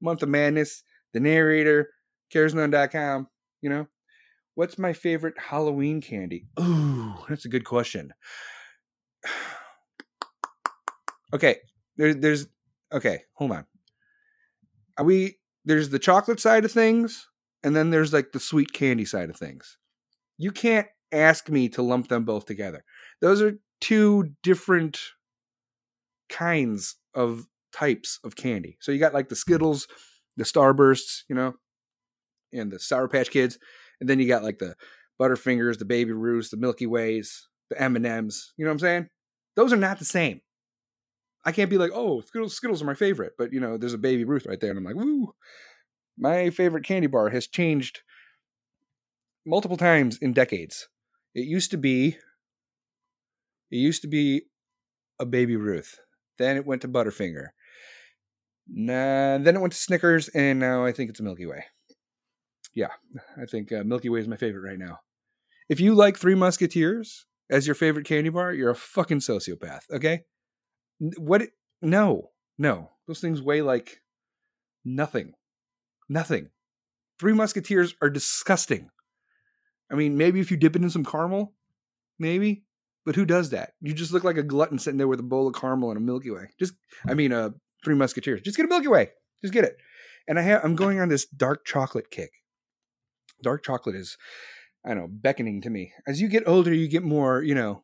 Month 0.00 0.22
of 0.22 0.30
Madness, 0.30 0.82
The 1.12 1.20
Narrator, 1.20 1.90
CaresNone.com, 2.32 3.28
you 3.60 3.68
know? 3.68 3.86
What's 4.54 4.78
my 4.78 4.92
favorite 4.92 5.34
Halloween 5.38 6.00
candy? 6.00 6.46
Ooh, 6.58 7.14
that's 7.28 7.44
a 7.44 7.48
good 7.48 7.64
question. 7.64 8.12
okay, 11.32 11.58
there's 11.96 12.16
there's 12.16 12.46
okay, 12.92 13.22
hold 13.34 13.52
on. 13.52 13.66
Are 14.96 15.04
we 15.04 15.38
there's 15.64 15.90
the 15.90 15.98
chocolate 15.98 16.40
side 16.40 16.64
of 16.64 16.72
things, 16.72 17.28
and 17.62 17.76
then 17.76 17.90
there's 17.90 18.12
like 18.12 18.32
the 18.32 18.40
sweet 18.40 18.72
candy 18.72 19.04
side 19.04 19.30
of 19.30 19.36
things. 19.36 19.78
You 20.38 20.50
can't 20.50 20.86
ask 21.12 21.48
me 21.48 21.68
to 21.70 21.82
lump 21.82 22.08
them 22.08 22.24
both 22.24 22.46
together. 22.46 22.84
Those 23.20 23.42
are 23.42 23.58
two 23.80 24.30
different 24.42 24.98
kinds 26.28 26.96
of 27.14 27.46
types 27.72 28.18
of 28.24 28.36
candy. 28.36 28.76
So 28.80 28.92
you 28.92 28.98
got 28.98 29.14
like 29.14 29.28
the 29.28 29.36
Skittles, 29.36 29.86
the 30.36 30.44
Starbursts, 30.44 31.22
you 31.28 31.34
know, 31.34 31.54
and 32.52 32.70
the 32.70 32.78
Sour 32.78 33.08
Patch 33.08 33.30
Kids, 33.30 33.58
and 34.00 34.08
then 34.08 34.18
you 34.18 34.28
got 34.28 34.42
like 34.42 34.58
the 34.58 34.74
Butterfingers, 35.20 35.78
the 35.78 35.84
Baby 35.84 36.12
Ruths, 36.12 36.50
the 36.50 36.56
Milky 36.56 36.86
Ways, 36.86 37.48
the 37.70 37.80
M 37.80 37.96
and 37.96 38.06
M's. 38.06 38.52
You 38.56 38.64
know 38.64 38.70
what 38.70 38.74
I'm 38.74 38.78
saying? 38.78 39.08
Those 39.56 39.72
are 39.72 39.76
not 39.76 39.98
the 39.98 40.04
same. 40.04 40.40
I 41.48 41.52
can't 41.52 41.70
be 41.70 41.78
like, 41.78 41.92
oh, 41.94 42.20
Skittles, 42.20 42.54
Skittles 42.54 42.82
are 42.82 42.84
my 42.84 42.92
favorite, 42.92 43.32
but 43.38 43.54
you 43.54 43.58
know, 43.58 43.78
there's 43.78 43.94
a 43.94 43.98
Baby 43.98 44.24
Ruth 44.24 44.44
right 44.44 44.60
there, 44.60 44.68
and 44.68 44.78
I'm 44.78 44.84
like, 44.84 44.96
woo. 44.96 45.34
My 46.18 46.50
favorite 46.50 46.84
candy 46.84 47.06
bar 47.06 47.30
has 47.30 47.46
changed 47.46 48.02
multiple 49.46 49.78
times 49.78 50.18
in 50.18 50.34
decades. 50.34 50.88
It 51.34 51.46
used 51.46 51.70
to 51.70 51.78
be, 51.78 52.18
it 53.70 53.76
used 53.76 54.02
to 54.02 54.08
be 54.08 54.42
a 55.18 55.24
Baby 55.24 55.56
Ruth. 55.56 55.98
Then 56.36 56.58
it 56.58 56.66
went 56.66 56.82
to 56.82 56.88
Butterfinger. 56.88 57.46
Nah, 58.68 59.38
then 59.38 59.56
it 59.56 59.60
went 59.60 59.72
to 59.72 59.78
Snickers, 59.78 60.28
and 60.28 60.58
now 60.58 60.84
I 60.84 60.92
think 60.92 61.08
it's 61.08 61.20
a 61.20 61.22
Milky 61.22 61.46
Way. 61.46 61.64
Yeah, 62.74 62.90
I 63.40 63.46
think 63.46 63.72
uh, 63.72 63.84
Milky 63.84 64.10
Way 64.10 64.20
is 64.20 64.28
my 64.28 64.36
favorite 64.36 64.68
right 64.68 64.78
now. 64.78 64.98
If 65.70 65.80
you 65.80 65.94
like 65.94 66.18
Three 66.18 66.34
Musketeers 66.34 67.24
as 67.50 67.66
your 67.66 67.74
favorite 67.74 68.04
candy 68.04 68.28
bar, 68.28 68.52
you're 68.52 68.68
a 68.68 68.74
fucking 68.74 69.20
sociopath. 69.20 69.84
Okay? 69.90 70.24
What? 70.98 71.42
No, 71.80 72.30
no. 72.58 72.90
Those 73.06 73.20
things 73.20 73.40
weigh 73.40 73.62
like 73.62 74.02
nothing. 74.84 75.34
Nothing. 76.08 76.50
Three 77.18 77.32
Musketeers 77.32 77.94
are 78.00 78.10
disgusting. 78.10 78.90
I 79.90 79.94
mean, 79.94 80.16
maybe 80.16 80.40
if 80.40 80.50
you 80.50 80.56
dip 80.56 80.76
it 80.76 80.82
in 80.82 80.90
some 80.90 81.04
caramel, 81.04 81.54
maybe, 82.18 82.64
But 83.08 83.16
who 83.16 83.24
does 83.24 83.48
that? 83.50 83.72
You 83.80 83.94
just 83.94 84.12
look 84.12 84.22
like 84.22 84.36
a 84.36 84.42
glutton 84.42 84.78
sitting 84.78 84.98
there 84.98 85.08
with 85.08 85.18
a 85.18 85.22
bowl 85.22 85.48
of 85.48 85.54
caramel 85.54 85.88
and 85.88 85.96
a 85.96 86.00
Milky 86.02 86.30
Way. 86.30 86.50
Just, 86.60 86.74
I 87.08 87.14
mean, 87.14 87.32
uh, 87.32 87.52
Three 87.82 87.94
Musketeers. 87.94 88.42
Just 88.42 88.58
get 88.58 88.66
a 88.66 88.68
Milky 88.68 88.88
Way. 88.88 89.08
Just 89.40 89.54
get 89.54 89.64
it. 89.64 89.78
And 90.28 90.38
I 90.38 90.42
have, 90.42 90.62
I'm 90.62 90.76
going 90.76 91.00
on 91.00 91.08
this 91.08 91.24
dark 91.24 91.64
chocolate 91.64 92.10
kick. 92.10 92.30
Dark 93.42 93.64
chocolate 93.64 93.96
is, 93.96 94.18
I 94.84 94.90
don't 94.90 94.98
know, 94.98 95.08
beckoning 95.08 95.62
to 95.62 95.70
me. 95.70 95.94
As 96.06 96.20
you 96.20 96.28
get 96.28 96.46
older, 96.46 96.74
you 96.74 96.86
get 96.86 97.02
more, 97.02 97.42
you 97.42 97.54
know, 97.54 97.82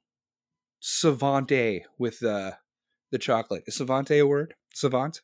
savante 0.81 1.87
with 1.99 2.23
uh, 2.23 2.53
the 3.15 3.19
chocolate. 3.19 3.63
Is 3.69 3.77
savante 3.77 4.19
a 4.19 4.27
word? 4.27 4.55
Savant? 4.75 5.23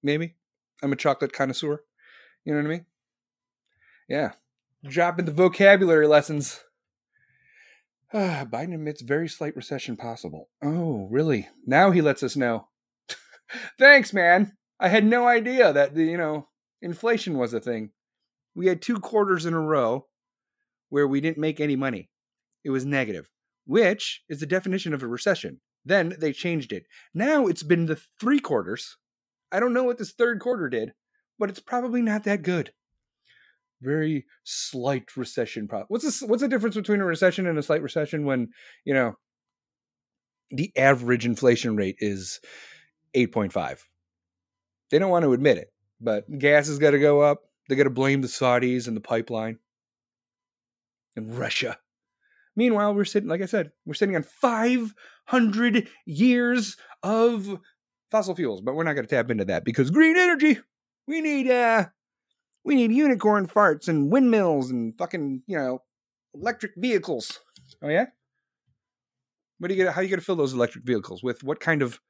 Maybe. 0.00 0.36
I'm 0.80 0.92
a 0.92 0.96
chocolate 0.96 1.32
connoisseur. 1.32 1.82
You 2.44 2.52
know 2.52 2.60
what 2.60 2.66
I 2.66 2.70
mean? 2.70 2.86
Yeah. 4.08 4.32
Dropping 4.84 5.24
the 5.24 5.32
vocabulary 5.32 6.06
lessons. 6.06 6.62
Biden 8.14 8.74
admits 8.74 9.02
very 9.02 9.28
slight 9.28 9.56
recession 9.56 9.96
possible. 9.96 10.50
Oh, 10.62 11.08
really? 11.10 11.48
Now 11.66 11.90
he 11.90 12.00
lets 12.00 12.22
us 12.22 12.36
know. 12.36 12.68
Thanks, 13.78 14.12
man. 14.12 14.52
I 14.78 14.86
had 14.86 15.04
no 15.04 15.26
idea 15.26 15.72
that 15.72 15.96
the, 15.96 16.04
you 16.04 16.16
know, 16.16 16.46
inflation 16.80 17.36
was 17.36 17.52
a 17.52 17.60
thing. 17.60 17.90
We 18.54 18.68
had 18.68 18.80
two 18.80 19.00
quarters 19.00 19.46
in 19.46 19.52
a 19.52 19.60
row 19.60 20.06
where 20.90 21.08
we 21.08 21.20
didn't 21.20 21.38
make 21.38 21.58
any 21.58 21.74
money. 21.74 22.08
It 22.62 22.70
was 22.70 22.84
negative, 22.84 23.28
which 23.66 24.22
is 24.28 24.38
the 24.38 24.46
definition 24.46 24.94
of 24.94 25.02
a 25.02 25.08
recession. 25.08 25.60
Then 25.88 26.14
they 26.18 26.32
changed 26.32 26.72
it. 26.72 26.84
Now 27.14 27.46
it's 27.46 27.62
been 27.62 27.86
the 27.86 27.98
three 28.20 28.40
quarters. 28.40 28.98
I 29.50 29.58
don't 29.58 29.72
know 29.72 29.84
what 29.84 29.96
this 29.96 30.12
third 30.12 30.38
quarter 30.38 30.68
did, 30.68 30.92
but 31.38 31.48
it's 31.48 31.60
probably 31.60 32.02
not 32.02 32.24
that 32.24 32.42
good. 32.42 32.72
Very 33.80 34.26
slight 34.44 35.16
recession. 35.16 35.66
Pro- 35.66 35.86
what's 35.88 36.04
this, 36.04 36.20
What's 36.20 36.42
the 36.42 36.48
difference 36.48 36.76
between 36.76 37.00
a 37.00 37.06
recession 37.06 37.46
and 37.46 37.58
a 37.58 37.62
slight 37.62 37.80
recession? 37.80 38.26
When 38.26 38.48
you 38.84 38.92
know 38.92 39.14
the 40.50 40.70
average 40.76 41.24
inflation 41.24 41.74
rate 41.74 41.96
is 42.00 42.40
eight 43.14 43.32
point 43.32 43.54
five. 43.54 43.82
They 44.90 44.98
don't 44.98 45.10
want 45.10 45.24
to 45.24 45.32
admit 45.32 45.56
it, 45.56 45.72
but 46.02 46.24
gas 46.38 46.68
has 46.68 46.78
got 46.78 46.90
to 46.90 46.98
go 46.98 47.22
up. 47.22 47.44
They 47.68 47.76
got 47.76 47.84
to 47.84 47.90
blame 47.90 48.20
the 48.20 48.28
Saudis 48.28 48.88
and 48.88 48.96
the 48.96 49.00
pipeline 49.00 49.58
and 51.16 51.34
Russia. 51.38 51.78
Meanwhile, 52.58 52.92
we're 52.92 53.04
sitting, 53.04 53.28
like 53.28 53.40
I 53.40 53.46
said, 53.46 53.70
we're 53.86 53.94
sitting 53.94 54.16
on 54.16 54.24
500 54.24 55.88
years 56.06 56.76
of 57.04 57.60
fossil 58.10 58.34
fuels, 58.34 58.62
but 58.62 58.74
we're 58.74 58.82
not 58.82 58.94
going 58.94 59.06
to 59.06 59.14
tap 59.14 59.30
into 59.30 59.44
that 59.44 59.64
because 59.64 59.92
green 59.92 60.16
energy. 60.16 60.58
We 61.06 61.20
need 61.20 61.48
uh, 61.48 61.86
we 62.64 62.74
need 62.74 62.90
unicorn 62.90 63.46
farts 63.46 63.86
and 63.86 64.10
windmills 64.10 64.72
and 64.72 64.98
fucking 64.98 65.44
you 65.46 65.56
know 65.56 65.82
electric 66.34 66.72
vehicles. 66.76 67.38
Oh 67.80 67.88
yeah. 67.88 68.06
What 69.58 69.68
do 69.68 69.74
you 69.74 69.84
get? 69.84 69.94
How 69.94 70.00
are 70.00 70.02
you 70.02 70.10
going 70.10 70.18
to 70.18 70.26
fill 70.26 70.34
those 70.34 70.52
electric 70.52 70.84
vehicles 70.84 71.22
with? 71.22 71.44
What 71.44 71.60
kind 71.60 71.80
of 71.80 72.00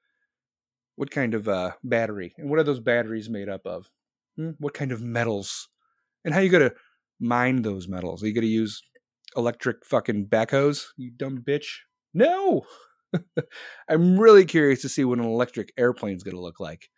what 0.96 1.10
kind 1.10 1.34
of 1.34 1.46
uh, 1.46 1.72
battery? 1.84 2.34
And 2.38 2.48
what 2.48 2.58
are 2.58 2.64
those 2.64 2.80
batteries 2.80 3.28
made 3.28 3.50
up 3.50 3.66
of? 3.66 3.90
Hmm? 4.36 4.52
What 4.58 4.72
kind 4.72 4.92
of 4.92 5.02
metals? 5.02 5.68
And 6.24 6.32
how 6.32 6.40
are 6.40 6.42
you 6.42 6.48
going 6.48 6.70
to 6.70 6.74
mine 7.20 7.60
those 7.60 7.86
metals? 7.86 8.22
Are 8.22 8.26
you 8.26 8.32
going 8.32 8.46
to 8.46 8.48
use 8.48 8.82
electric 9.36 9.84
fucking 9.84 10.26
backhoes? 10.26 10.86
You 10.96 11.10
dumb 11.10 11.42
bitch. 11.46 11.66
No. 12.14 12.62
I'm 13.88 14.18
really 14.18 14.44
curious 14.44 14.82
to 14.82 14.88
see 14.88 15.04
what 15.04 15.18
an 15.18 15.24
electric 15.24 15.72
airplane 15.78 16.16
is 16.16 16.22
going 16.22 16.36
to 16.36 16.42
look 16.42 16.60
like. 16.60 16.88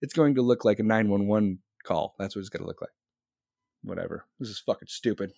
It's 0.00 0.14
going 0.14 0.34
to 0.34 0.42
look 0.42 0.64
like 0.64 0.78
a 0.78 0.82
911 0.82 1.58
call. 1.84 2.14
That's 2.18 2.34
what 2.34 2.40
it's 2.40 2.48
going 2.48 2.62
to 2.62 2.66
look 2.66 2.80
like. 2.80 2.90
Whatever. 3.82 4.26
This 4.38 4.48
is 4.48 4.62
fucking 4.64 4.88
stupid. 4.88 5.32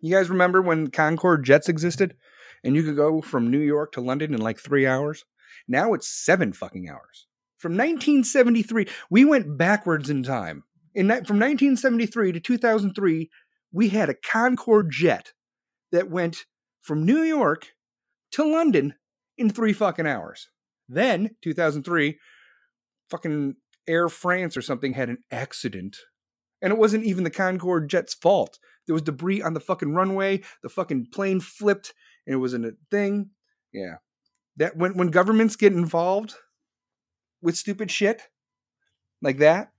You 0.00 0.14
guys 0.14 0.28
remember 0.28 0.60
when 0.60 0.90
Concorde 0.90 1.44
jets 1.44 1.68
existed 1.68 2.16
and 2.62 2.76
you 2.76 2.82
could 2.82 2.96
go 2.96 3.20
from 3.20 3.50
New 3.50 3.60
York 3.60 3.92
to 3.92 4.00
London 4.00 4.34
in 4.34 4.40
like 4.40 4.58
three 4.58 4.86
hours? 4.86 5.24
Now 5.66 5.94
it's 5.94 6.08
seven 6.08 6.52
fucking 6.52 6.88
hours. 6.88 7.26
From 7.58 7.72
1973, 7.72 8.86
we 9.08 9.24
went 9.24 9.56
backwards 9.56 10.10
in 10.10 10.22
time. 10.22 10.64
In 10.94 11.06
from 11.06 11.38
1973 11.38 12.32
to 12.32 12.40
2003, 12.40 13.30
we 13.72 13.88
had 13.88 14.08
a 14.08 14.14
Concorde 14.14 14.90
jet 14.90 15.32
that 15.94 16.10
went 16.10 16.44
from 16.82 17.06
New 17.06 17.22
York 17.22 17.72
to 18.32 18.44
London 18.44 18.94
in 19.38 19.48
three 19.48 19.72
fucking 19.72 20.06
hours. 20.06 20.48
Then, 20.88 21.36
2003, 21.42 22.18
fucking 23.10 23.54
Air 23.86 24.08
France 24.08 24.56
or 24.56 24.62
something 24.62 24.94
had 24.94 25.08
an 25.08 25.18
accident. 25.30 25.98
And 26.60 26.72
it 26.72 26.78
wasn't 26.78 27.04
even 27.04 27.22
the 27.22 27.30
Concorde 27.30 27.88
jet's 27.88 28.12
fault. 28.12 28.58
There 28.86 28.94
was 28.94 29.02
debris 29.02 29.40
on 29.40 29.54
the 29.54 29.60
fucking 29.60 29.94
runway. 29.94 30.42
The 30.62 30.68
fucking 30.68 31.08
plane 31.12 31.40
flipped 31.40 31.94
and 32.26 32.34
it 32.34 32.38
was 32.38 32.54
in 32.54 32.64
a 32.64 32.72
thing. 32.90 33.30
Yeah. 33.72 33.96
That 34.56 34.76
when 34.76 34.96
when 34.96 35.08
governments 35.08 35.56
get 35.56 35.72
involved 35.72 36.34
with 37.40 37.56
stupid 37.56 37.90
shit 37.90 38.22
like 39.22 39.38
that, 39.38 39.72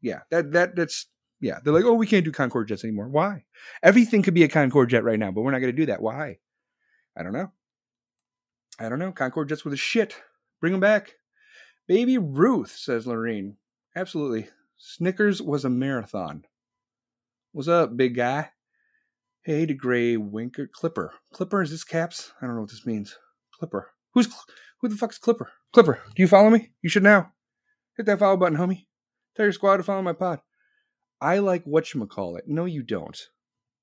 yeah, 0.00 0.20
that 0.30 0.52
that 0.52 0.76
that's 0.76 1.06
yeah. 1.40 1.58
They're 1.62 1.72
like, 1.72 1.84
oh, 1.84 1.94
we 1.94 2.06
can't 2.06 2.24
do 2.24 2.32
Concorde 2.32 2.68
jets 2.68 2.84
anymore. 2.84 3.08
Why? 3.08 3.44
Everything 3.82 4.22
could 4.22 4.34
be 4.34 4.44
a 4.44 4.48
Concorde 4.48 4.90
jet 4.90 5.04
right 5.04 5.18
now, 5.18 5.30
but 5.30 5.42
we're 5.42 5.52
not 5.52 5.60
going 5.60 5.72
to 5.72 5.80
do 5.80 5.86
that. 5.86 6.02
Why? 6.02 6.38
I 7.16 7.22
don't 7.22 7.32
know. 7.32 7.52
I 8.78 8.88
don't 8.88 8.98
know. 8.98 9.12
Concorde 9.12 9.48
jets 9.48 9.64
with 9.64 9.74
a 9.74 9.78
shit. 9.78 10.16
Bring 10.60 10.72
them 10.72 10.80
back. 10.80 11.14
Baby 11.86 12.18
Ruth, 12.18 12.70
says 12.70 13.06
Lorene. 13.06 13.56
Absolutely. 13.96 14.48
Snickers 14.76 15.42
was 15.42 15.64
a 15.64 15.70
marathon. 15.70 16.44
What's 17.52 17.68
up, 17.68 17.96
big 17.96 18.14
guy? 18.14 18.50
Hey, 19.42 19.66
to 19.66 19.74
Gray 19.74 20.16
Winker 20.16 20.68
Clipper. 20.72 21.14
Clipper, 21.32 21.62
is 21.62 21.70
this 21.70 21.82
caps? 21.82 22.32
I 22.40 22.46
don't 22.46 22.54
know 22.54 22.60
what 22.60 22.70
this 22.70 22.86
means. 22.86 23.16
Clipper. 23.58 23.90
Who's 24.12 24.26
Cl- 24.26 24.44
who 24.80 24.88
the 24.88 24.96
fuck's 24.96 25.18
Clipper? 25.18 25.50
Clipper, 25.72 26.00
do 26.14 26.22
you 26.22 26.28
follow 26.28 26.50
me? 26.50 26.70
You 26.82 26.90
should 26.90 27.02
now. 27.02 27.32
Hit 27.96 28.06
that 28.06 28.18
follow 28.18 28.36
button, 28.36 28.58
homie. 28.58 28.86
Tell 29.34 29.46
your 29.46 29.52
squad 29.52 29.78
to 29.78 29.82
follow 29.82 30.02
my 30.02 30.12
pod. 30.12 30.40
I 31.20 31.38
like 31.38 31.64
whatchamacallit. 31.64 32.42
No, 32.46 32.64
you 32.64 32.82
don't. 32.82 33.18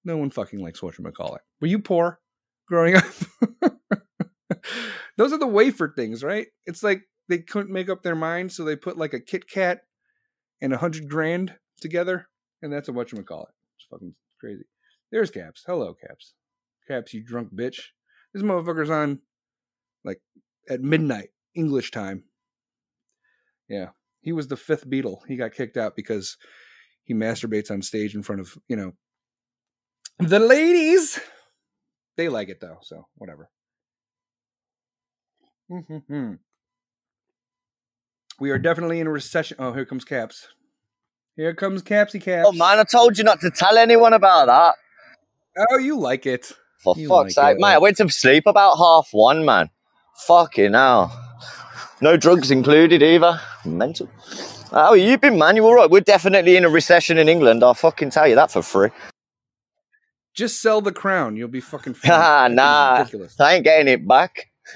No 0.03 0.17
one 0.17 0.29
fucking 0.29 0.59
likes 0.59 0.81
whatchamacallit. 0.81 1.39
Were 1.59 1.67
you 1.67 1.79
poor 1.79 2.19
growing 2.67 2.95
up? 2.95 3.05
Those 5.17 5.33
are 5.33 5.39
the 5.39 5.47
wafer 5.47 5.91
things, 5.95 6.23
right? 6.23 6.47
It's 6.65 6.83
like 6.83 7.01
they 7.27 7.39
couldn't 7.39 7.73
make 7.73 7.89
up 7.89 8.03
their 8.03 8.15
mind, 8.15 8.51
so 8.51 8.63
they 8.63 8.75
put 8.75 8.97
like 8.97 9.13
a 9.13 9.19
Kit 9.19 9.49
Kat 9.49 9.81
and 10.61 10.73
a 10.73 10.77
hundred 10.77 11.09
grand 11.09 11.55
together, 11.81 12.27
and 12.61 12.71
that's 12.71 12.89
a 12.89 12.91
whatchamacallit. 12.91 13.51
It's 13.77 13.87
fucking 13.89 14.13
crazy. 14.39 14.63
There's 15.11 15.31
Caps. 15.31 15.63
Hello, 15.65 15.93
Caps. 15.93 16.33
Caps, 16.87 17.13
you 17.13 17.23
drunk 17.23 17.49
bitch. 17.53 17.79
This 18.33 18.43
motherfucker's 18.43 18.89
on 18.89 19.21
like 20.03 20.21
at 20.69 20.81
midnight 20.81 21.29
English 21.55 21.91
time. 21.91 22.23
Yeah, 23.67 23.89
he 24.21 24.31
was 24.31 24.47
the 24.47 24.57
fifth 24.57 24.87
Beatle. 24.87 25.19
He 25.27 25.35
got 25.35 25.53
kicked 25.53 25.77
out 25.77 25.95
because 25.95 26.37
he 27.05 27.13
masturbates 27.13 27.71
on 27.71 27.81
stage 27.81 28.15
in 28.15 28.23
front 28.23 28.41
of 28.41 28.57
you 28.67 28.75
know 28.75 28.93
the 30.19 30.39
ladies. 30.39 31.19
They 32.17 32.29
like 32.29 32.49
it 32.49 32.59
though, 32.59 32.79
so 32.81 33.07
whatever. 33.15 33.49
Mm-hmm. 35.71 36.33
We 38.39 38.51
are 38.51 38.59
definitely 38.59 38.99
in 38.99 39.07
a 39.07 39.11
recession. 39.11 39.57
Oh, 39.59 39.73
here 39.73 39.85
comes 39.85 40.03
Caps. 40.05 40.49
Here 41.35 41.53
comes 41.53 41.81
Capsy 41.81 42.21
Caps. 42.21 42.47
Oh 42.47 42.51
man, 42.51 42.79
I 42.79 42.83
told 42.83 43.17
you 43.17 43.23
not 43.23 43.39
to 43.41 43.51
tell 43.51 43.77
anyone 43.77 44.13
about 44.13 44.47
that. 44.47 44.75
Oh, 45.71 45.77
you 45.77 45.97
like 45.97 46.25
it. 46.25 46.51
For 46.79 46.95
You 46.97 47.07
fuck's 47.07 47.37
like 47.37 47.53
sake, 47.53 47.59
mate, 47.59 47.73
I 47.73 47.77
went 47.77 47.97
to 47.97 48.09
sleep 48.09 48.43
about 48.45 48.77
half 48.77 49.09
one, 49.11 49.45
man. 49.45 49.69
Fucking 50.27 50.73
hell. 50.73 51.17
No 52.01 52.17
drugs 52.17 52.51
included 52.51 53.01
either. 53.01 53.39
Mental. 53.65 54.09
How 54.71 54.89
are 54.89 54.97
you 54.97 55.17
been, 55.17 55.37
man? 55.37 55.55
You 55.55 55.65
alright? 55.65 55.89
We're 55.89 56.01
definitely 56.01 56.55
in 56.57 56.65
a 56.65 56.69
recession 56.69 57.17
in 57.17 57.29
England. 57.29 57.63
I'll 57.63 57.73
fucking 57.73 58.09
tell 58.09 58.27
you 58.27 58.35
that 58.35 58.51
for 58.51 58.61
free. 58.61 58.89
Just 60.33 60.61
sell 60.61 60.81
the 60.81 60.91
crown. 60.91 61.37
You'll 61.37 61.47
be 61.47 61.61
fucking. 61.61 61.95
Ah, 62.05 62.47
That 62.49 63.09
thing 63.09 63.21
is 63.21 63.37
nah. 63.39 63.45
I 63.45 63.53
ain't 63.55 63.63
getting 63.63 63.87
it 63.87 64.07
back. 64.07 64.51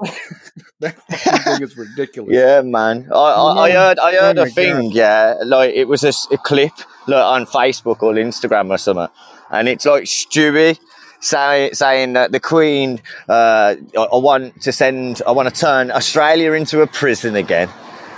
That 0.80 0.96
thing 1.08 1.62
is 1.62 1.76
ridiculous. 1.76 2.34
Yeah, 2.34 2.62
man. 2.62 3.08
I, 3.12 3.14
I, 3.16 3.66
I 3.66 3.70
Oh, 3.70 3.72
heard 3.72 3.98
I 3.98 4.14
heard 4.16 4.38
oh 4.38 4.42
a 4.42 4.46
thing, 4.46 4.90
yeah, 4.92 5.34
like 5.44 5.72
it 5.74 5.86
was 5.86 6.02
a 6.04 6.12
clip 6.38 6.72
like, 7.06 7.24
on 7.24 7.46
Facebook 7.46 8.02
or 8.02 8.12
Instagram 8.14 8.70
or 8.70 8.78
something, 8.78 9.08
and 9.50 9.68
it's 9.68 9.86
like 9.86 10.04
Stewie 10.04 10.78
say, 11.20 11.70
saying 11.72 12.14
that 12.14 12.32
the 12.32 12.40
Queen, 12.40 13.00
uh, 13.28 13.76
I, 13.96 14.02
I 14.02 14.16
want 14.16 14.60
to 14.62 14.72
send, 14.72 15.22
I 15.26 15.30
want 15.30 15.48
to 15.48 15.54
turn 15.58 15.90
Australia 15.90 16.52
into 16.52 16.82
a 16.82 16.86
prison 16.86 17.36
again. 17.36 17.68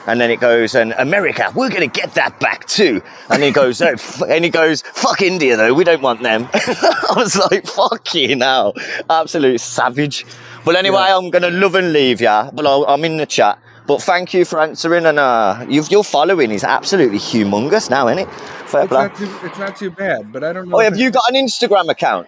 And 0.06 0.20
then 0.20 0.30
it 0.30 0.38
goes, 0.40 0.74
and 0.74 0.92
America, 0.98 1.50
we're 1.54 1.68
going 1.68 1.88
to 1.88 2.00
get 2.00 2.14
that 2.14 2.38
back 2.38 2.66
too. 2.66 3.02
And 3.28 3.42
he 3.42 3.50
goes, 3.50 3.80
f-, 3.82 4.22
and 4.22 4.44
he 4.44 4.50
goes, 4.50 4.82
fuck 4.82 5.20
India 5.20 5.56
though, 5.56 5.74
we 5.74 5.82
don't 5.84 6.00
want 6.02 6.22
them. 6.22 6.48
I 6.54 7.14
was 7.16 7.36
like, 7.36 7.66
fuck 7.66 8.14
you 8.14 8.36
now. 8.36 8.72
Absolute 9.10 9.60
savage. 9.60 10.24
But 10.64 10.76
anyway, 10.76 10.98
Yeah. 11.06 11.16
I'm 11.18 11.30
going 11.30 11.42
to 11.42 11.50
love 11.50 11.74
and 11.74 11.92
leave 11.92 12.20
ya. 12.20 12.50
But 12.52 12.66
I'll, 12.66 12.84
I'm 12.86 13.04
in 13.04 13.16
the 13.16 13.26
chat. 13.26 13.58
But 13.86 14.02
thank 14.02 14.34
you 14.34 14.44
for 14.44 14.60
answering, 14.60 15.06
and 15.06 15.16
uh, 15.18 15.64
you've, 15.68 15.90
your 15.92 16.02
following 16.02 16.50
is 16.50 16.64
absolutely 16.64 17.18
humongous 17.18 17.88
now, 17.88 18.08
isn't 18.08 18.18
it? 18.28 18.32
Fair 18.66 18.82
It's 18.82 18.88
play. 18.88 19.06
not, 19.06 19.16
too, 19.16 19.30
it's 19.44 19.58
not 19.58 19.76
too 19.76 19.90
bad, 19.92 20.32
but 20.32 20.42
I 20.42 20.52
don't 20.52 20.68
know. 20.68 20.76
Oh, 20.76 20.80
have 20.80 20.96
you 20.96 21.12
got 21.12 21.22
an 21.28 21.36
Instagram 21.36 21.88
account? 21.88 22.26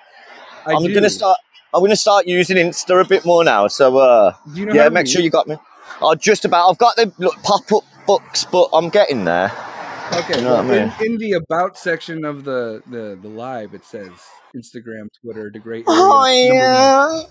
I 0.66 0.72
I'm 0.74 0.92
gonna 0.92 1.10
start. 1.10 1.36
I'm 1.74 1.80
gonna 1.82 1.96
start 1.96 2.28
using 2.28 2.58
Insta 2.58 3.04
a 3.04 3.08
bit 3.08 3.24
more 3.24 3.42
now. 3.42 3.66
So 3.66 3.96
uh, 3.98 4.34
you 4.54 4.66
know 4.66 4.72
yeah, 4.74 4.88
make 4.88 5.08
sure 5.08 5.20
you 5.20 5.30
got 5.30 5.48
me. 5.48 5.56
Oh, 6.00 6.14
just 6.14 6.44
about. 6.44 6.70
I've 6.70 6.78
got 6.78 6.96
the 6.96 7.12
look, 7.18 7.34
pop-up 7.42 7.84
books, 8.06 8.44
but 8.44 8.68
I'm 8.72 8.88
getting 8.88 9.24
there. 9.24 9.52
Okay, 10.14 10.38
You 10.38 10.44
know 10.44 10.54
what 10.56 10.64
I 10.64 10.68
well, 10.68 10.94
in, 11.00 11.12
in 11.12 11.18
the 11.18 11.32
about 11.32 11.76
section 11.76 12.24
of 12.24 12.44
the, 12.44 12.82
the 12.86 13.18
the 13.20 13.28
live, 13.28 13.74
it 13.74 13.84
says 13.84 14.10
Instagram, 14.56 15.08
Twitter, 15.22 15.50
the 15.52 15.58
great. 15.58 15.84
Oh 15.86 16.26
yeah. 16.26 17.22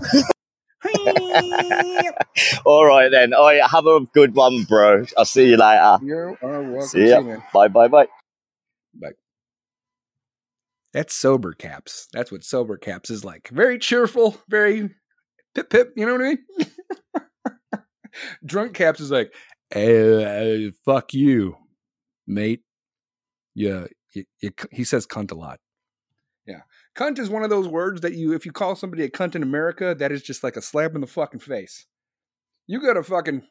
All 2.65 2.85
right 2.85 3.09
then. 3.09 3.33
Oh 3.35 3.49
yeah, 3.49 3.67
have 3.67 3.87
a 3.87 4.01
good 4.13 4.35
one, 4.35 4.63
bro. 4.63 5.05
I'll 5.17 5.25
see 5.25 5.49
you 5.49 5.57
later. 5.57 5.97
You 6.03 6.37
are 6.41 6.61
welcome. 6.61 6.87
See 6.87 7.09
ya. 7.09 7.21
man. 7.21 7.41
Bye, 7.51 7.67
bye, 7.67 7.87
bye. 7.87 8.07
That's 10.93 11.13
sober 11.13 11.53
caps. 11.53 12.07
That's 12.13 12.31
what 12.31 12.43
sober 12.43 12.77
caps 12.77 13.09
is 13.09 13.23
like. 13.23 13.49
Very 13.49 13.77
cheerful, 13.77 14.35
very 14.49 14.89
pip 15.53 15.69
pip. 15.69 15.93
You 15.95 16.05
know 16.07 16.13
what 16.13 16.21
I 16.21 16.29
mean? 16.29 16.39
Drunk 18.45 18.73
caps 18.73 18.99
is 18.99 19.11
like, 19.11 19.33
"Eh, 19.71 20.69
fuck 20.85 21.13
you, 21.13 21.55
mate. 22.25 22.61
Yeah, 23.55 23.85
you, 24.13 24.25
you, 24.41 24.51
he 24.71 24.83
says 24.83 25.07
cunt 25.07 25.31
a 25.31 25.35
lot. 25.35 25.59
Yeah, 26.45 26.61
cunt 26.95 27.19
is 27.19 27.29
one 27.29 27.43
of 27.43 27.49
those 27.49 27.67
words 27.67 28.01
that 28.01 28.13
you, 28.13 28.33
if 28.33 28.45
you 28.45 28.51
call 28.51 28.75
somebody 28.75 29.03
a 29.03 29.09
cunt 29.09 29.35
in 29.35 29.43
America, 29.43 29.95
that 29.97 30.11
is 30.11 30.21
just 30.21 30.43
like 30.43 30.55
a 30.55 30.61
slap 30.61 30.95
in 30.95 31.01
the 31.01 31.07
fucking 31.07 31.39
face. 31.39 31.85
You 32.67 32.79
go 32.81 32.93
to 32.93 33.03
fucking 33.03 33.43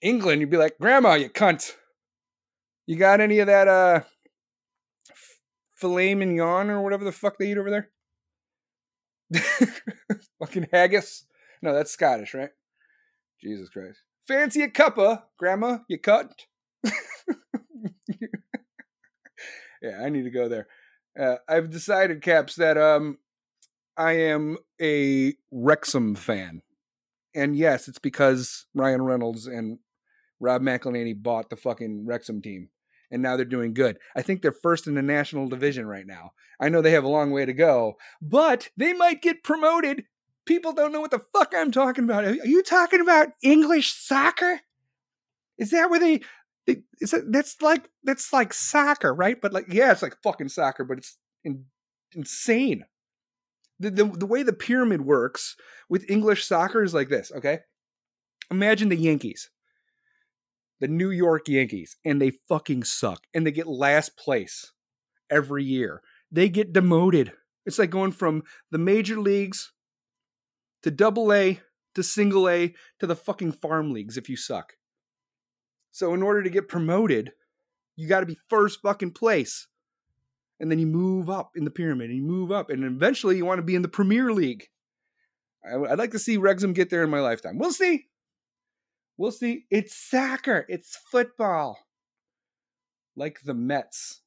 England, 0.00 0.40
you'd 0.40 0.50
be 0.50 0.56
like, 0.56 0.78
Grandma, 0.80 1.14
you 1.14 1.28
cunt. 1.28 1.72
You 2.86 2.96
got 2.96 3.20
any 3.20 3.38
of 3.38 3.46
that 3.46 3.68
uh 3.68 4.00
filet 5.74 6.14
mignon 6.14 6.70
or 6.70 6.82
whatever 6.82 7.04
the 7.04 7.12
fuck 7.12 7.38
they 7.38 7.50
eat 7.50 7.58
over 7.58 7.70
there? 7.70 7.90
fucking 10.38 10.66
haggis? 10.72 11.24
No, 11.60 11.72
that's 11.72 11.92
Scottish, 11.92 12.34
right? 12.34 12.50
Jesus 13.42 13.68
Christ. 13.68 13.98
Fancy 14.26 14.62
a 14.62 14.68
cuppa, 14.68 15.22
Grandma, 15.38 15.78
you 15.88 15.98
cut. 15.98 16.32
yeah, 19.82 20.00
I 20.00 20.08
need 20.10 20.22
to 20.22 20.30
go 20.30 20.48
there. 20.48 20.68
Uh, 21.18 21.36
I've 21.48 21.70
decided, 21.70 22.22
Caps, 22.22 22.54
that 22.56 22.78
um, 22.78 23.18
I 23.96 24.12
am 24.12 24.58
a 24.80 25.34
Wrexham 25.50 26.14
fan, 26.14 26.62
and 27.34 27.56
yes, 27.56 27.88
it's 27.88 27.98
because 27.98 28.66
Ryan 28.74 29.02
Reynolds 29.02 29.46
and 29.46 29.78
Rob 30.40 30.62
McElhenney 30.62 31.20
bought 31.20 31.50
the 31.50 31.56
fucking 31.56 32.06
Wrexham 32.06 32.40
team, 32.40 32.68
and 33.10 33.22
now 33.22 33.36
they're 33.36 33.44
doing 33.44 33.74
good. 33.74 33.98
I 34.16 34.22
think 34.22 34.40
they're 34.40 34.52
first 34.52 34.86
in 34.86 34.94
the 34.94 35.02
national 35.02 35.48
division 35.48 35.86
right 35.86 36.06
now. 36.06 36.30
I 36.60 36.68
know 36.68 36.80
they 36.80 36.92
have 36.92 37.04
a 37.04 37.08
long 37.08 37.32
way 37.32 37.44
to 37.44 37.52
go, 37.52 37.96
but 38.20 38.70
they 38.76 38.92
might 38.92 39.20
get 39.20 39.42
promoted. 39.42 40.04
People 40.44 40.72
don't 40.72 40.92
know 40.92 41.00
what 41.00 41.12
the 41.12 41.24
fuck 41.32 41.52
I'm 41.56 41.70
talking 41.70 42.04
about. 42.04 42.24
Are 42.24 42.34
you 42.34 42.62
talking 42.62 43.00
about 43.00 43.28
English 43.42 43.94
soccer? 43.94 44.60
Is 45.58 45.70
that 45.70 45.88
where 45.88 46.00
they? 46.00 46.20
is 46.66 47.10
that, 47.10 47.30
that's 47.32 47.60
like 47.60 47.88
that's 48.04 48.32
like 48.32 48.52
soccer, 48.52 49.14
right? 49.14 49.40
But 49.40 49.52
like, 49.52 49.66
yeah, 49.68 49.92
it's 49.92 50.02
like 50.02 50.16
fucking 50.22 50.48
soccer, 50.48 50.84
but 50.84 50.98
it's 50.98 51.18
in, 51.44 51.64
insane. 52.14 52.84
The, 53.80 53.90
the 53.90 54.04
the 54.04 54.26
way 54.26 54.42
the 54.42 54.52
pyramid 54.52 55.02
works 55.02 55.56
with 55.88 56.08
English 56.10 56.44
soccer 56.44 56.82
is 56.82 56.94
like 56.94 57.08
this. 57.08 57.32
Okay, 57.32 57.60
imagine 58.50 58.88
the 58.88 58.96
Yankees, 58.96 59.50
the 60.80 60.88
New 60.88 61.10
York 61.10 61.48
Yankees, 61.48 61.96
and 62.04 62.20
they 62.20 62.32
fucking 62.48 62.84
suck, 62.84 63.24
and 63.34 63.46
they 63.46 63.50
get 63.50 63.66
last 63.66 64.16
place 64.16 64.72
every 65.30 65.64
year. 65.64 66.02
They 66.30 66.48
get 66.48 66.72
demoted. 66.72 67.32
It's 67.66 67.78
like 67.78 67.90
going 67.90 68.12
from 68.12 68.42
the 68.70 68.78
major 68.78 69.20
leagues 69.20 69.72
to 70.82 70.90
double 70.90 71.32
A 71.32 71.60
to 71.94 72.02
single 72.02 72.48
A 72.48 72.74
to 72.98 73.06
the 73.06 73.16
fucking 73.16 73.52
farm 73.52 73.92
leagues 73.92 74.16
if 74.16 74.28
you 74.28 74.36
suck. 74.36 74.74
So 75.90 76.14
in 76.14 76.22
order 76.22 76.42
to 76.42 76.50
get 76.50 76.68
promoted, 76.68 77.32
you 77.96 78.08
got 78.08 78.20
to 78.20 78.26
be 78.26 78.38
first 78.48 78.80
fucking 78.82 79.12
place. 79.12 79.68
And 80.58 80.70
then 80.70 80.78
you 80.78 80.86
move 80.86 81.28
up 81.28 81.52
in 81.56 81.64
the 81.64 81.70
pyramid 81.70 82.10
and 82.10 82.16
you 82.16 82.24
move 82.24 82.52
up 82.52 82.70
and 82.70 82.84
eventually 82.84 83.36
you 83.36 83.44
want 83.44 83.58
to 83.58 83.64
be 83.64 83.74
in 83.74 83.82
the 83.82 83.88
Premier 83.88 84.32
League. 84.32 84.68
I, 85.68 85.76
would 85.76 85.98
like 85.98 86.12
to 86.12 86.18
see 86.18 86.36
Wrexham 86.36 86.72
get 86.72 86.90
there 86.90 87.04
in 87.04 87.10
my 87.10 87.20
lifetime. 87.20 87.58
We'll 87.58 87.72
see. 87.72 88.06
We'll 89.16 89.32
see. 89.32 89.66
It's 89.70 89.94
soccer. 89.94 90.64
It's 90.68 90.96
football. 90.96 91.78
Like 93.16 93.40
the 93.44 93.54
Mets. 93.54 94.22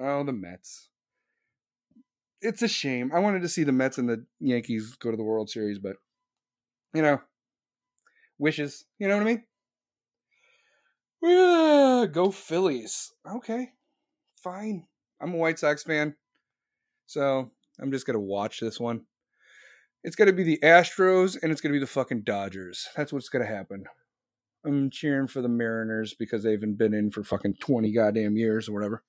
Oh, 0.00 0.24
the 0.24 0.32
Mets. 0.32 0.87
It's 2.40 2.62
a 2.62 2.68
shame. 2.68 3.10
I 3.12 3.18
wanted 3.18 3.42
to 3.42 3.48
see 3.48 3.64
the 3.64 3.72
Mets 3.72 3.98
and 3.98 4.08
the 4.08 4.24
Yankees 4.40 4.94
go 4.96 5.10
to 5.10 5.16
the 5.16 5.24
World 5.24 5.50
Series, 5.50 5.78
but 5.78 5.96
you 6.94 7.02
know, 7.02 7.20
wishes. 8.38 8.84
You 8.98 9.08
know 9.08 9.16
what 9.16 9.22
I 9.22 9.26
mean? 9.26 9.44
Yeah, 11.20 12.06
go 12.10 12.30
Phillies. 12.30 13.12
Okay, 13.28 13.70
fine. 14.36 14.86
I'm 15.20 15.34
a 15.34 15.36
White 15.36 15.58
Sox 15.58 15.82
fan, 15.82 16.14
so 17.06 17.50
I'm 17.80 17.90
just 17.90 18.06
gonna 18.06 18.20
watch 18.20 18.60
this 18.60 18.78
one. 18.78 19.02
It's 20.04 20.14
gonna 20.14 20.32
be 20.32 20.44
the 20.44 20.60
Astros 20.62 21.36
and 21.42 21.50
it's 21.50 21.60
gonna 21.60 21.72
be 21.72 21.80
the 21.80 21.86
fucking 21.86 22.22
Dodgers. 22.22 22.88
That's 22.96 23.12
what's 23.12 23.28
gonna 23.28 23.46
happen. 23.46 23.84
I'm 24.64 24.90
cheering 24.90 25.26
for 25.26 25.42
the 25.42 25.48
Mariners 25.48 26.14
because 26.14 26.42
they've 26.44 26.60
been 26.60 26.94
in 26.94 27.10
for 27.10 27.24
fucking 27.24 27.54
20 27.60 27.92
goddamn 27.92 28.36
years 28.36 28.68
or 28.68 28.72
whatever. 28.72 29.02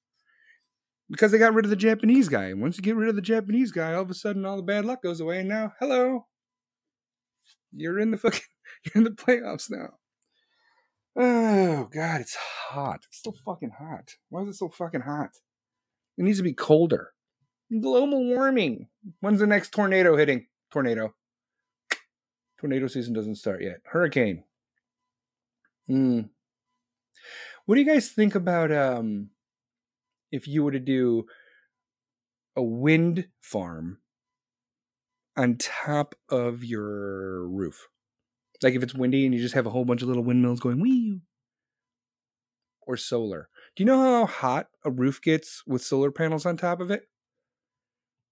Because 1.10 1.32
they 1.32 1.38
got 1.38 1.54
rid 1.54 1.66
of 1.66 1.72
the 1.72 1.76
Japanese 1.76 2.30
guy. 2.30 2.46
And 2.46 2.62
once 2.62 2.78
you 2.78 2.84
get 2.84 2.96
rid 2.96 3.10
of 3.10 3.16
the 3.16 3.22
Japanese 3.22 3.72
guy, 3.72 3.94
all 3.94 4.04
of 4.04 4.12
a 4.12 4.14
sudden 4.14 4.46
all 4.46 4.58
the 4.58 4.64
bad 4.64 4.86
luck 4.86 5.02
goes 5.02 5.20
away. 5.20 5.40
And 5.40 5.50
now, 5.50 5.74
hello. 5.80 6.28
You're 7.72 8.00
in 8.00 8.12
the 8.12 8.18
fucking 8.18 8.42
you're 8.86 9.04
in 9.04 9.04
the 9.04 9.12
playoffs 9.12 9.70
now. 9.70 9.98
Oh 11.16 11.90
god, 11.92 12.22
it's 12.22 12.36
hot. 12.36 13.02
It's 13.08 13.24
so 13.24 13.34
fucking 13.46 13.72
hot. 13.78 14.16
Why 14.30 14.44
is 14.44 14.50
it 14.50 14.56
so 14.56 14.70
fucking 14.70 15.02
hot? 15.02 15.32
It 16.18 16.24
needs 16.24 16.38
to 16.38 16.44
be 16.44 16.54
colder. 16.54 17.12
Global 17.82 18.26
warming. 18.26 18.88
When's 19.20 19.40
the 19.40 19.48
next 19.48 19.72
tornado 19.72 20.16
hitting? 20.16 20.48
Tornado. 20.72 21.14
Tornado 22.60 22.88
season 22.88 23.14
doesn't 23.14 23.36
start 23.36 23.62
yet. 23.62 23.78
Hurricane. 23.86 24.44
Hmm. 25.88 26.22
What 27.66 27.76
do 27.76 27.82
you 27.82 27.88
guys 27.88 28.10
think 28.10 28.36
about 28.36 28.72
um 28.72 29.30
if 30.32 30.48
you 30.48 30.64
were 30.64 30.72
to 30.72 30.80
do 30.80 31.26
a 32.56 32.64
wind 32.64 33.28
farm 33.42 34.00
on 35.36 35.58
top 35.58 36.16
of 36.30 36.64
your 36.64 37.48
roof? 37.48 37.88
Like 38.62 38.74
if 38.74 38.84
it's 38.84 38.94
windy 38.94 39.26
and 39.26 39.34
you 39.34 39.42
just 39.42 39.56
have 39.56 39.66
a 39.66 39.70
whole 39.70 39.86
bunch 39.86 40.02
of 40.02 40.08
little 40.08 40.24
windmills 40.24 40.60
going 40.60 40.82
wee 40.82 41.22
or 42.82 42.98
solar. 42.98 43.50
Do 43.76 43.84
you 43.84 43.86
know 43.86 44.02
how 44.02 44.26
hot 44.26 44.68
a 44.84 44.90
roof 44.90 45.22
gets 45.22 45.64
with 45.68 45.84
solar 45.84 46.12
panels 46.12 46.46
on 46.46 46.58
top 46.58 46.82
of 46.82 46.90
it? 46.92 47.04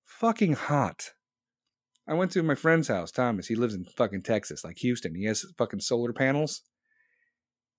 Fucking 0.04 0.54
hot. 0.54 1.12
I 2.08 2.14
went 2.14 2.32
to 2.32 2.44
my 2.44 2.56
friend's 2.56 2.88
house, 2.88 3.12
Thomas. 3.12 3.48
He 3.48 3.56
lives 3.56 3.76
in 3.76 3.86
fucking 3.86 4.24
Texas, 4.24 4.64
like 4.64 4.78
Houston. 4.80 5.14
He 5.14 5.26
has 5.26 5.46
fucking 5.58 5.82
solar 5.82 6.12
panels. 6.12 6.62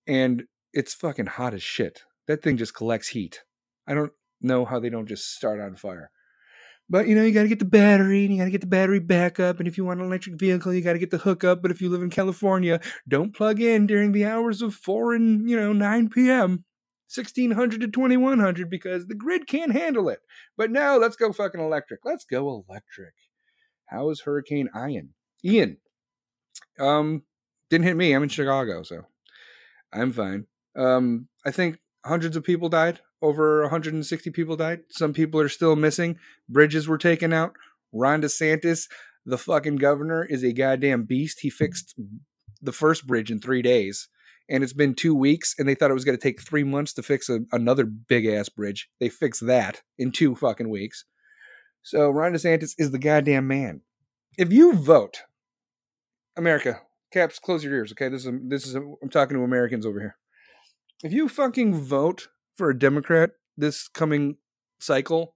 And 0.07 0.43
it's 0.71 0.93
fucking 0.93 1.25
hot 1.25 1.53
as 1.53 1.63
shit. 1.63 2.03
That 2.27 2.41
thing 2.41 2.55
just 2.55 2.75
collects 2.75 3.09
heat. 3.09 3.41
I 3.89 3.95
don't 3.95 4.13
know 4.39 4.63
how 4.63 4.79
they 4.79 4.89
don't 4.89 5.07
just 5.07 5.33
start 5.35 5.59
on 5.59 5.75
fire. 5.75 6.11
But 6.89 7.07
you 7.07 7.15
know, 7.15 7.23
you 7.23 7.33
got 7.33 7.43
to 7.43 7.49
get 7.49 7.59
the 7.59 7.65
battery 7.65 8.23
and 8.25 8.33
you 8.33 8.39
got 8.39 8.45
to 8.45 8.51
get 8.51 8.61
the 8.61 8.67
battery 8.67 8.99
backup. 8.99 9.59
And 9.59 9.67
if 9.67 9.77
you 9.77 9.85
want 9.85 9.99
an 9.99 10.05
electric 10.05 10.39
vehicle, 10.39 10.73
you 10.73 10.81
got 10.81 10.93
to 10.93 10.99
get 10.99 11.11
the 11.11 11.17
hookup. 11.17 11.61
But 11.61 11.71
if 11.71 11.81
you 11.81 11.89
live 11.89 12.01
in 12.01 12.09
California, 12.09 12.79
don't 13.07 13.35
plug 13.35 13.59
in 13.59 13.85
during 13.85 14.11
the 14.11 14.25
hours 14.25 14.61
of 14.61 14.73
4 14.73 15.13
and, 15.13 15.49
you 15.49 15.55
know, 15.55 15.73
9 15.73 16.09
p.m. 16.09 16.63
1600 17.13 17.81
to 17.81 17.87
2100 17.87 18.69
because 18.69 19.07
the 19.07 19.15
grid 19.15 19.47
can't 19.47 19.71
handle 19.71 20.09
it. 20.09 20.19
But 20.57 20.71
now 20.71 20.97
let's 20.97 21.15
go 21.15 21.33
fucking 21.33 21.59
electric. 21.59 22.01
Let's 22.05 22.25
go 22.25 22.63
electric. 22.67 23.13
How 23.87 24.09
is 24.11 24.21
Hurricane 24.21 24.69
Ian? 24.75 25.09
Ian. 25.43 25.77
Um, 26.79 27.23
didn't 27.69 27.87
hit 27.87 27.97
me. 27.97 28.13
I'm 28.13 28.23
in 28.23 28.29
Chicago, 28.29 28.83
so 28.83 29.03
I'm 29.91 30.11
fine. 30.11 30.45
Um, 30.75 31.27
I 31.45 31.51
think 31.51 31.79
hundreds 32.05 32.35
of 32.35 32.43
people 32.43 32.69
died. 32.69 32.99
Over 33.21 33.61
160 33.63 34.29
people 34.31 34.55
died. 34.55 34.81
Some 34.89 35.13
people 35.13 35.39
are 35.41 35.49
still 35.49 35.75
missing. 35.75 36.17
Bridges 36.47 36.87
were 36.87 36.97
taken 36.97 37.33
out. 37.33 37.53
Ron 37.91 38.21
DeSantis, 38.21 38.87
the 39.25 39.37
fucking 39.37 39.77
governor, 39.77 40.23
is 40.23 40.43
a 40.43 40.53
goddamn 40.53 41.03
beast. 41.03 41.39
He 41.41 41.49
fixed 41.49 41.99
the 42.61 42.71
first 42.71 43.07
bridge 43.07 43.31
in 43.31 43.39
three 43.39 43.61
days. 43.61 44.07
And 44.49 44.63
it's 44.63 44.73
been 44.73 44.95
two 44.95 45.13
weeks, 45.13 45.53
and 45.59 45.67
they 45.67 45.75
thought 45.75 45.91
it 45.91 45.95
was 45.95 46.05
going 46.05 46.17
to 46.17 46.21
take 46.21 46.41
three 46.41 46.63
months 46.63 46.93
to 46.93 47.03
fix 47.03 47.29
a, 47.29 47.41
another 47.51 47.85
big 47.85 48.25
ass 48.25 48.49
bridge. 48.49 48.89
They 48.99 49.09
fixed 49.09 49.45
that 49.45 49.81
in 49.97 50.11
two 50.11 50.35
fucking 50.35 50.69
weeks. 50.69 51.05
So 51.83 52.09
Ron 52.09 52.33
DeSantis 52.33 52.73
is 52.77 52.91
the 52.91 52.99
goddamn 52.99 53.47
man. 53.47 53.81
If 54.37 54.51
you 54.51 54.73
vote, 54.73 55.23
America, 56.35 56.81
caps, 57.11 57.39
close 57.39 57.63
your 57.63 57.73
ears, 57.73 57.91
okay? 57.91 58.09
This 58.09 58.25
is 58.25 58.31
this 58.47 58.65
is 58.65 58.75
I'm 58.75 59.09
talking 59.11 59.37
to 59.37 59.43
Americans 59.43 59.85
over 59.85 59.99
here. 59.99 60.17
If 61.03 61.13
you 61.13 61.27
fucking 61.29 61.75
vote 61.75 62.29
for 62.59 62.69
a 62.69 62.77
Democrat 62.77 63.31
this 63.57 63.87
coming 63.87 64.37
cycle, 64.79 65.33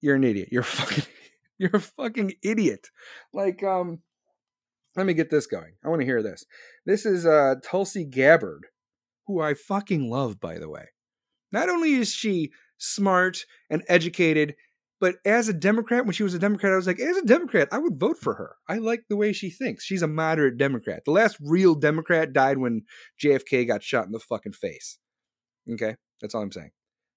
you're 0.00 0.16
an 0.16 0.24
idiot. 0.24 0.48
You're 0.50 0.62
fucking 0.64 1.04
You're 1.58 1.76
a 1.76 1.80
fucking 1.80 2.34
idiot. 2.42 2.88
Like, 3.34 3.62
um, 3.62 3.98
let 4.96 5.06
me 5.06 5.14
get 5.14 5.30
this 5.30 5.46
going. 5.46 5.74
I 5.84 5.88
want 5.88 6.00
to 6.00 6.06
hear 6.06 6.22
this. 6.22 6.44
This 6.86 7.04
is 7.04 7.26
uh 7.26 7.56
Tulsi 7.62 8.04
Gabbard, 8.04 8.66
who 9.26 9.40
I 9.40 9.54
fucking 9.54 10.08
love, 10.08 10.40
by 10.40 10.58
the 10.58 10.68
way. 10.68 10.86
Not 11.52 11.68
only 11.68 11.94
is 11.94 12.12
she 12.12 12.52
smart 12.78 13.44
and 13.68 13.82
educated, 13.88 14.54
but 15.00 15.16
as 15.24 15.48
a 15.48 15.52
Democrat, 15.52 16.04
when 16.04 16.12
she 16.12 16.22
was 16.22 16.34
a 16.34 16.38
Democrat, 16.38 16.72
I 16.72 16.76
was 16.76 16.86
like, 16.86 17.00
as 17.00 17.16
a 17.16 17.24
Democrat, 17.24 17.68
I 17.70 17.78
would 17.78 17.98
vote 17.98 18.18
for 18.20 18.34
her. 18.34 18.56
I 18.68 18.78
like 18.78 19.04
the 19.08 19.16
way 19.16 19.32
she 19.32 19.50
thinks. 19.50 19.84
She's 19.84 20.02
a 20.02 20.08
moderate 20.08 20.58
Democrat. 20.58 21.04
The 21.04 21.12
last 21.12 21.38
real 21.40 21.74
Democrat 21.74 22.32
died 22.32 22.58
when 22.58 22.82
JFK 23.22 23.66
got 23.66 23.82
shot 23.82 24.06
in 24.06 24.12
the 24.12 24.18
fucking 24.18 24.52
face. 24.52 24.98
Okay? 25.70 25.96
That's 26.20 26.34
all 26.34 26.42
I'm 26.42 26.52
saying 26.52 26.70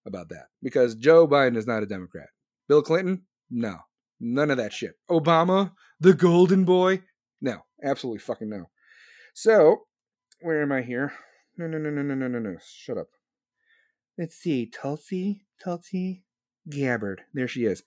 about 0.06 0.30
that. 0.30 0.46
Because 0.62 0.96
Joe 0.96 1.28
Biden 1.28 1.58
is 1.58 1.68
not 1.68 1.84
a 1.84 1.88
Democrat. 1.88 2.28
Bill 2.68 2.82
Clinton? 2.82 3.24
No. 3.50 3.78
None 4.20 4.52
of 4.52 4.58
that 4.58 4.74
shit. 4.74 4.94
Obama? 5.10 5.72
The 6.00 6.14
golden 6.14 6.64
boy? 6.64 7.02
No. 7.42 7.58
Absolutely 7.84 8.20
fucking 8.20 8.50
no. 8.50 8.66
So, 9.34 9.84
where 10.42 10.62
am 10.62 10.72
I 10.72 10.82
here? 10.82 11.14
No, 11.58 11.68
no, 11.68 11.78
no, 11.78 11.90
no, 11.90 12.02
no, 12.02 12.16
no, 12.16 12.28
no, 12.28 12.40
no. 12.40 12.56
Shut 12.64 12.98
up. 12.98 13.08
Let's 14.18 14.36
see. 14.36 14.68
Tulsi? 14.68 15.46
Tulsi? 15.64 16.26
Gabbard. 16.70 17.22
There 17.34 17.48
she 17.48 17.66
is. 17.66 17.84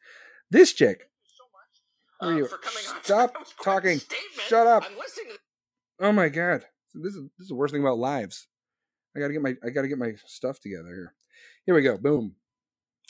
This 0.50 0.72
chick. 0.72 1.02
Where 2.20 2.32
are 2.32 2.38
you? 2.38 2.48
Stop 3.02 3.34
talking. 3.62 4.00
Shut 4.48 4.66
up. 4.66 4.84
Oh 6.00 6.12
my 6.12 6.28
god. 6.28 6.64
This 6.94 7.14
is 7.14 7.22
this 7.38 7.44
is 7.44 7.48
the 7.48 7.54
worst 7.54 7.72
thing 7.72 7.82
about 7.82 7.98
lives. 7.98 8.46
I 9.16 9.20
gotta 9.20 9.32
get 9.32 9.42
my 9.42 9.56
I 9.64 9.70
gotta 9.70 9.88
get 9.88 9.98
my 9.98 10.14
stuff 10.26 10.60
together 10.60 10.88
here. 10.88 11.14
Here 11.66 11.74
we 11.74 11.82
go. 11.82 11.96
Boom. 11.96 12.36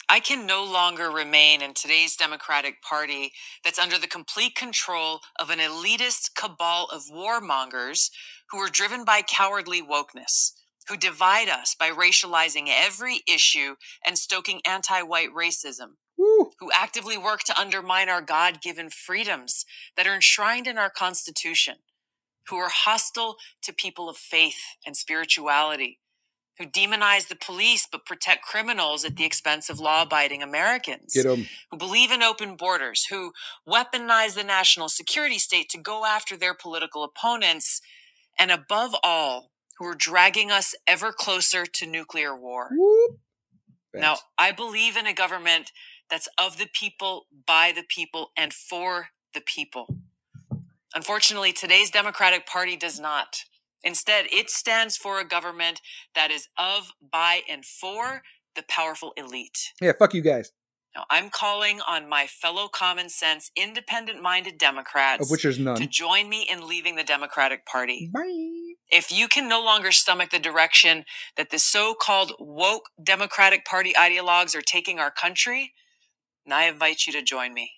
I 0.07 0.19
can 0.19 0.45
no 0.45 0.63
longer 0.63 1.09
remain 1.09 1.63
in 1.63 1.73
today's 1.73 2.15
Democratic 2.15 2.81
Party 2.83 3.31
that's 3.63 3.79
under 3.79 3.97
the 3.97 4.07
complete 4.07 4.53
control 4.53 5.21
of 5.39 5.49
an 5.49 5.57
elitist 5.57 6.35
cabal 6.35 6.87
of 6.91 7.05
warmongers 7.11 8.11
who 8.51 8.59
are 8.59 8.69
driven 8.69 9.03
by 9.03 9.23
cowardly 9.23 9.81
wokeness, 9.81 10.51
who 10.87 10.95
divide 10.95 11.49
us 11.49 11.75
by 11.77 11.89
racializing 11.89 12.67
every 12.69 13.21
issue 13.27 13.75
and 14.05 14.19
stoking 14.19 14.61
anti 14.63 15.01
white 15.01 15.29
racism, 15.35 15.95
Woo. 16.17 16.51
who 16.59 16.69
actively 16.71 17.17
work 17.17 17.41
to 17.45 17.59
undermine 17.59 18.07
our 18.07 18.21
God 18.21 18.61
given 18.61 18.91
freedoms 18.91 19.65
that 19.97 20.05
are 20.05 20.13
enshrined 20.13 20.67
in 20.67 20.77
our 20.77 20.91
Constitution, 20.91 21.77
who 22.49 22.57
are 22.57 22.69
hostile 22.69 23.37
to 23.63 23.73
people 23.73 24.09
of 24.09 24.17
faith 24.17 24.59
and 24.85 24.95
spirituality, 24.95 25.99
who 26.57 26.65
demonize 26.65 27.27
the 27.27 27.35
police 27.35 27.87
but 27.91 28.05
protect 28.05 28.43
criminals 28.43 29.03
at 29.03 29.15
the 29.15 29.25
expense 29.25 29.69
of 29.69 29.79
law 29.79 30.03
abiding 30.03 30.41
Americans, 30.41 31.13
Get 31.13 31.25
who 31.71 31.77
believe 31.77 32.11
in 32.11 32.23
open 32.23 32.55
borders, 32.55 33.07
who 33.09 33.33
weaponize 33.67 34.35
the 34.35 34.43
national 34.43 34.89
security 34.89 35.39
state 35.39 35.69
to 35.69 35.77
go 35.77 36.05
after 36.05 36.37
their 36.37 36.53
political 36.53 37.03
opponents, 37.03 37.81
and 38.39 38.51
above 38.51 38.95
all, 39.03 39.51
who 39.77 39.85
are 39.85 39.95
dragging 39.95 40.51
us 40.51 40.73
ever 40.87 41.11
closer 41.11 41.65
to 41.65 41.85
nuclear 41.85 42.35
war. 42.35 42.69
Whoop. 42.71 43.19
Now, 43.93 44.17
I 44.37 44.51
believe 44.51 44.97
in 44.97 45.07
a 45.07 45.13
government 45.13 45.71
that's 46.09 46.27
of 46.37 46.57
the 46.57 46.67
people, 46.71 47.27
by 47.45 47.71
the 47.73 47.83
people, 47.87 48.31
and 48.37 48.53
for 48.53 49.09
the 49.33 49.41
people. 49.41 49.97
Unfortunately, 50.95 51.51
today's 51.51 51.91
Democratic 51.91 52.47
Party 52.47 52.77
does 52.77 52.99
not. 52.99 53.43
Instead, 53.83 54.27
it 54.31 54.49
stands 54.49 54.95
for 54.95 55.19
a 55.19 55.27
government 55.27 55.81
that 56.15 56.31
is 56.31 56.47
of, 56.57 56.93
by, 57.11 57.41
and 57.49 57.65
for 57.65 58.23
the 58.55 58.63
powerful 58.67 59.11
elite. 59.17 59.73
Yeah, 59.81 59.91
fuck 59.99 60.13
you 60.13 60.21
guys. 60.21 60.53
Now, 60.95 61.03
I'm 61.09 61.29
calling 61.29 61.81
on 61.85 62.07
my 62.07 62.25
fellow 62.25 62.69
common 62.69 63.09
sense, 63.09 63.51
independent 63.57 64.21
minded 64.21 64.57
Democrats 64.57 65.25
Of 65.25 65.29
which 65.29 65.43
there's 65.43 65.59
none, 65.59 65.75
to 65.75 65.85
join 65.85 66.29
me 66.29 66.47
in 66.49 66.65
leaving 66.65 66.95
the 66.95 67.03
Democratic 67.03 67.65
Party. 67.65 68.09
Bye. 68.13 68.75
If 68.89 69.11
you 69.11 69.27
can 69.27 69.49
no 69.49 69.61
longer 69.61 69.91
stomach 69.91 70.29
the 70.29 70.39
direction 70.39 71.03
that 71.35 71.49
the 71.49 71.59
so 71.59 71.93
called 71.99 72.31
woke 72.39 72.83
Democratic 73.03 73.65
Party 73.65 73.91
ideologues 73.93 74.55
are 74.55 74.61
taking 74.61 74.99
our 74.99 75.11
country, 75.11 75.73
then 76.45 76.57
I 76.57 76.63
invite 76.63 77.05
you 77.05 77.11
to 77.13 77.21
join 77.21 77.53
me. 77.53 77.71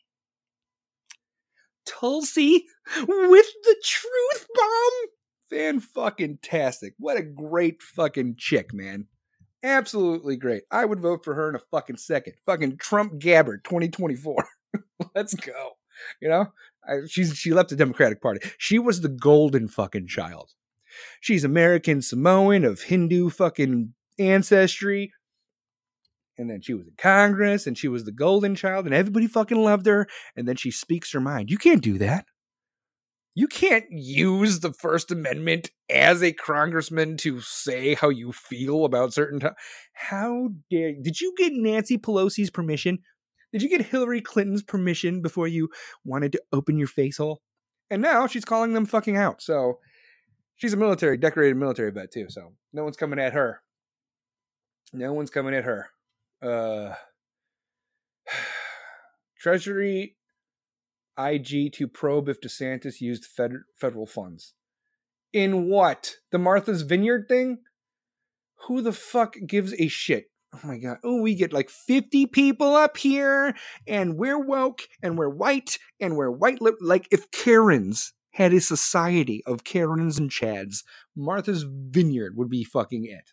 Tulsi 1.87 2.65
with 3.07 3.47
the 3.63 3.75
truth 3.83 4.47
bomb. 4.53 5.09
Fan 5.49 5.79
fucking 5.79 6.39
tastic. 6.41 6.93
What 6.97 7.17
a 7.17 7.23
great 7.23 7.81
fucking 7.81 8.35
chick, 8.37 8.73
man. 8.73 9.07
Absolutely 9.63 10.35
great. 10.35 10.63
I 10.71 10.85
would 10.85 10.99
vote 10.99 11.23
for 11.23 11.33
her 11.33 11.49
in 11.49 11.55
a 11.55 11.61
fucking 11.71 11.97
second. 11.97 12.33
Fucking 12.45 12.77
Trump 12.77 13.19
Gabbard 13.19 13.63
2024. 13.63 14.45
Let's 15.15 15.33
go. 15.33 15.71
You 16.21 16.29
know, 16.29 16.45
I, 16.87 16.99
she's 17.07 17.35
she 17.35 17.53
left 17.53 17.69
the 17.69 17.75
Democratic 17.75 18.21
Party. 18.21 18.47
She 18.57 18.77
was 18.77 19.01
the 19.01 19.09
golden 19.09 19.67
fucking 19.67 20.07
child. 20.07 20.51
She's 21.21 21.43
American 21.43 22.01
Samoan 22.01 22.65
of 22.65 22.81
Hindu 22.81 23.29
fucking 23.29 23.93
ancestry. 24.19 25.11
And 26.37 26.49
then 26.49 26.61
she 26.61 26.73
was 26.73 26.87
in 26.87 26.93
Congress 26.97 27.65
and 27.65 27.77
she 27.77 27.87
was 27.87 28.03
the 28.03 28.11
golden 28.11 28.55
child 28.55 28.85
and 28.85 28.93
everybody 28.93 29.27
fucking 29.27 29.57
loved 29.57 29.87
her. 29.87 30.07
And 30.35 30.47
then 30.47 30.55
she 30.55 30.71
speaks 30.71 31.11
her 31.13 31.19
mind. 31.19 31.49
You 31.49 31.57
can't 31.57 31.81
do 31.81 31.97
that. 31.97 32.25
You 33.33 33.47
can't 33.47 33.85
use 33.91 34.61
the 34.61 34.73
First 34.73 35.11
Amendment 35.11 35.69
as 35.91 36.23
a 36.23 36.33
congressman 36.33 37.17
to 37.17 37.39
say 37.41 37.93
how 37.93 38.09
you 38.09 38.31
feel 38.31 38.83
about 38.83 39.13
certain 39.13 39.39
How 39.93 40.49
dare 40.71 40.93
Did 40.99 41.21
you 41.21 41.33
get 41.37 41.53
Nancy 41.53 41.99
Pelosi's 41.99 42.49
permission? 42.49 42.99
Did 43.51 43.61
you 43.61 43.69
get 43.69 43.85
Hillary 43.85 44.21
Clinton's 44.21 44.63
permission 44.63 45.21
before 45.21 45.47
you 45.47 45.69
wanted 46.03 46.31
to 46.31 46.41
open 46.51 46.77
your 46.77 46.87
face 46.87 47.17
hole? 47.17 47.41
And 47.89 48.01
now 48.01 48.27
she's 48.27 48.43
calling 48.43 48.73
them 48.73 48.85
fucking 48.85 49.17
out. 49.17 49.41
So 49.41 49.79
she's 50.55 50.73
a 50.73 50.77
military, 50.77 51.17
decorated 51.17 51.57
military 51.57 51.91
vet 51.91 52.11
too. 52.11 52.29
So 52.29 52.53
no 52.73 52.83
one's 52.83 52.97
coming 52.97 53.19
at 53.19 53.33
her. 53.33 53.61
No 54.93 55.13
one's 55.13 55.29
coming 55.29 55.53
at 55.53 55.63
her. 55.63 55.89
Uh, 56.41 56.93
Treasury 59.39 60.15
IG 61.17 61.73
to 61.73 61.87
probe 61.87 62.29
if 62.29 62.39
DeSantis 62.41 63.01
used 63.01 63.25
fed- 63.25 63.63
federal 63.75 64.05
funds. 64.05 64.53
In 65.33 65.67
what? 65.69 66.15
The 66.31 66.37
Martha's 66.37 66.83
Vineyard 66.83 67.25
thing? 67.27 67.59
Who 68.67 68.81
the 68.81 68.93
fuck 68.93 69.35
gives 69.45 69.73
a 69.79 69.87
shit? 69.87 70.25
Oh 70.53 70.59
my 70.63 70.77
god. 70.77 70.97
Oh, 71.03 71.21
we 71.21 71.35
get 71.35 71.53
like 71.53 71.69
50 71.69 72.27
people 72.27 72.75
up 72.75 72.97
here 72.97 73.55
and 73.85 74.17
we're 74.17 74.39
woke 74.39 74.83
and 75.03 75.17
we're 75.17 75.29
white 75.29 75.77
and 75.99 76.15
we're 76.15 76.31
white 76.31 76.61
lip 76.61 76.75
like 76.79 77.07
if 77.11 77.29
Karens 77.31 78.13
had 78.31 78.53
a 78.53 78.61
society 78.61 79.43
of 79.45 79.63
Karens 79.63 80.17
and 80.17 80.29
Chads, 80.29 80.83
Martha's 81.15 81.65
Vineyard 81.67 82.37
would 82.37 82.49
be 82.49 82.63
fucking 82.63 83.05
it. 83.05 83.31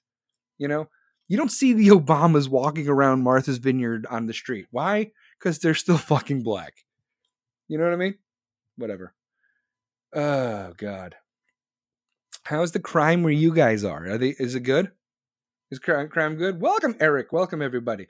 You 0.59 0.69
know? 0.69 0.89
You 1.29 1.37
don't 1.37 1.51
see 1.51 1.73
the 1.73 1.89
Obamas 1.97 2.49
walking 2.49 2.89
around 2.89 3.23
Martha's 3.23 3.59
Vineyard 3.59 4.07
on 4.11 4.27
the 4.27 4.35
street. 4.35 4.67
Why? 4.71 5.11
Because 5.39 5.59
they're 5.59 5.75
still 5.75 5.99
fucking 5.99 6.43
black. 6.43 6.75
You 7.69 7.79
know 7.79 7.85
what 7.85 7.93
I 7.93 7.97
mean? 7.97 8.15
Whatever. 8.77 9.15
Oh 10.15 10.73
God. 10.77 11.17
How's 12.45 12.73
the 12.73 12.81
crime 12.81 13.23
where 13.23 13.33
you 13.33 13.55
guys 13.55 13.85
are? 13.85 14.07
Are 14.07 14.19
they? 14.19 14.35
Is 14.39 14.55
it 14.55 14.61
good? 14.61 14.93
Is 15.71 15.79
crime, 15.79 16.09
good? 16.37 16.61
Welcome, 16.61 16.95
Eric. 17.01 17.33
Welcome 17.33 17.63
everybody. 17.63 18.07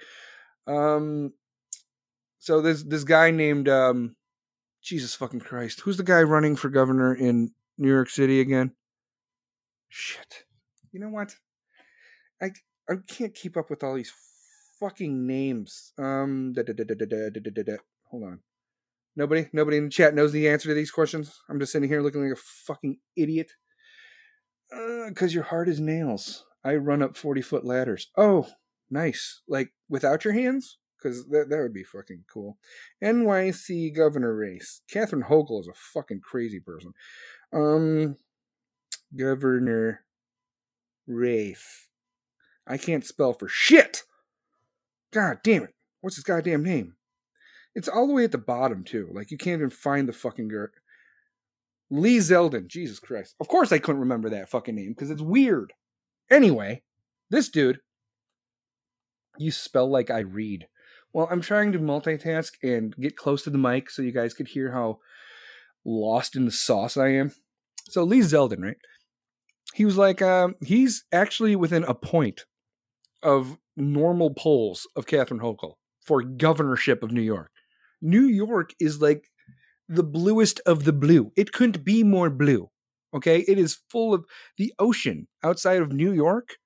Um. 0.66 1.32
So 2.40 2.60
there's 2.60 2.84
this 2.84 3.04
guy 3.04 3.30
named 3.30 3.70
um, 3.70 4.16
Jesus 4.82 5.14
fucking 5.14 5.40
Christ. 5.40 5.80
Who's 5.80 5.96
the 5.96 6.02
guy 6.02 6.22
running 6.22 6.56
for 6.56 6.68
governor 6.68 7.14
in 7.14 7.52
New 7.78 7.88
York 7.88 8.10
City 8.10 8.40
again? 8.40 8.72
Shit. 9.88 10.44
You 10.92 11.00
know 11.00 11.08
what? 11.08 11.36
I 12.42 12.50
I 12.88 12.94
can't 13.06 13.34
keep 13.34 13.56
up 13.56 13.70
with 13.70 13.82
all 13.82 13.94
these 13.94 14.12
fucking 14.78 15.26
names. 15.26 15.92
Um, 15.98 16.54
hold 16.54 18.24
on. 18.24 18.40
Nobody, 19.16 19.48
nobody 19.52 19.76
in 19.76 19.84
the 19.84 19.90
chat 19.90 20.14
knows 20.14 20.32
the 20.32 20.48
answer 20.48 20.68
to 20.68 20.74
these 20.74 20.90
questions. 20.90 21.40
I'm 21.48 21.60
just 21.60 21.72
sitting 21.72 21.88
here 21.88 22.02
looking 22.02 22.22
like 22.22 22.36
a 22.36 22.40
fucking 22.66 22.98
idiot. 23.16 23.52
Because 24.70 25.30
uh, 25.30 25.34
you're 25.34 25.44
hard 25.44 25.68
as 25.68 25.78
nails. 25.78 26.44
I 26.64 26.74
run 26.76 27.02
up 27.02 27.16
40 27.16 27.42
foot 27.42 27.64
ladders. 27.64 28.10
Oh, 28.16 28.48
nice. 28.90 29.42
Like 29.46 29.72
without 29.88 30.24
your 30.24 30.34
hands? 30.34 30.78
Because 30.98 31.28
that, 31.28 31.50
that 31.50 31.58
would 31.58 31.74
be 31.74 31.84
fucking 31.84 32.24
cool. 32.32 32.58
NYC 33.02 33.94
governor 33.94 34.34
race. 34.34 34.80
Catherine 34.90 35.24
Hochul 35.28 35.60
is 35.60 35.68
a 35.68 35.74
fucking 35.74 36.20
crazy 36.20 36.60
person. 36.60 36.92
Um, 37.52 38.16
governor 39.14 40.04
race. 41.06 41.88
I 42.66 42.76
can't 42.76 43.04
spell 43.04 43.32
for 43.32 43.48
shit. 43.48 44.02
God 45.12 45.38
damn 45.44 45.64
it. 45.64 45.74
What's 46.00 46.16
his 46.16 46.24
goddamn 46.24 46.64
name? 46.64 46.94
It's 47.74 47.88
all 47.88 48.06
the 48.06 48.12
way 48.12 48.24
at 48.24 48.32
the 48.32 48.38
bottom 48.38 48.84
too. 48.84 49.08
Like 49.12 49.30
you 49.30 49.38
can't 49.38 49.60
even 49.60 49.70
find 49.70 50.08
the 50.08 50.12
fucking 50.12 50.48
girl. 50.48 50.68
Lee 51.90 52.18
Zeldin. 52.18 52.66
Jesus 52.66 52.98
Christ. 52.98 53.34
Of 53.40 53.48
course 53.48 53.72
I 53.72 53.78
couldn't 53.78 54.00
remember 54.00 54.30
that 54.30 54.48
fucking 54.48 54.74
name 54.74 54.90
because 54.90 55.10
it's 55.10 55.22
weird. 55.22 55.72
Anyway, 56.30 56.82
this 57.30 57.48
dude. 57.48 57.80
You 59.38 59.50
spell 59.50 59.90
like 59.90 60.10
I 60.10 60.20
read. 60.20 60.66
Well, 61.12 61.28
I'm 61.30 61.40
trying 61.40 61.72
to 61.72 61.78
multitask 61.78 62.52
and 62.62 62.94
get 62.96 63.16
close 63.16 63.42
to 63.44 63.50
the 63.50 63.58
mic 63.58 63.90
so 63.90 64.02
you 64.02 64.12
guys 64.12 64.34
could 64.34 64.48
hear 64.48 64.72
how 64.72 64.98
lost 65.84 66.34
in 66.36 66.44
the 66.44 66.50
sauce 66.50 66.96
I 66.96 67.08
am. 67.08 67.32
So 67.88 68.04
Lee 68.04 68.20
Zeldin, 68.20 68.62
right? 68.62 68.76
He 69.74 69.84
was 69.84 69.96
like, 69.96 70.22
um, 70.22 70.54
he's 70.64 71.04
actually 71.12 71.56
within 71.56 71.84
a 71.84 71.94
point 71.94 72.44
of 73.24 73.58
normal 73.76 74.32
polls 74.32 74.86
of 74.94 75.06
Catherine 75.06 75.40
Hochul 75.40 75.74
for 76.04 76.22
governorship 76.22 77.02
of 77.02 77.10
New 77.10 77.22
York. 77.22 77.50
New 78.00 78.24
York 78.24 78.72
is 78.78 79.00
like 79.00 79.28
the 79.88 80.04
bluest 80.04 80.60
of 80.66 80.84
the 80.84 80.92
blue. 80.92 81.32
It 81.36 81.52
couldn't 81.52 81.84
be 81.84 82.04
more 82.04 82.30
blue. 82.30 82.70
Okay, 83.14 83.40
it 83.40 83.58
is 83.58 83.80
full 83.90 84.12
of 84.12 84.24
the 84.58 84.72
ocean 84.78 85.28
outside 85.42 85.80
of 85.80 85.92
New 85.92 86.12
York 86.12 86.56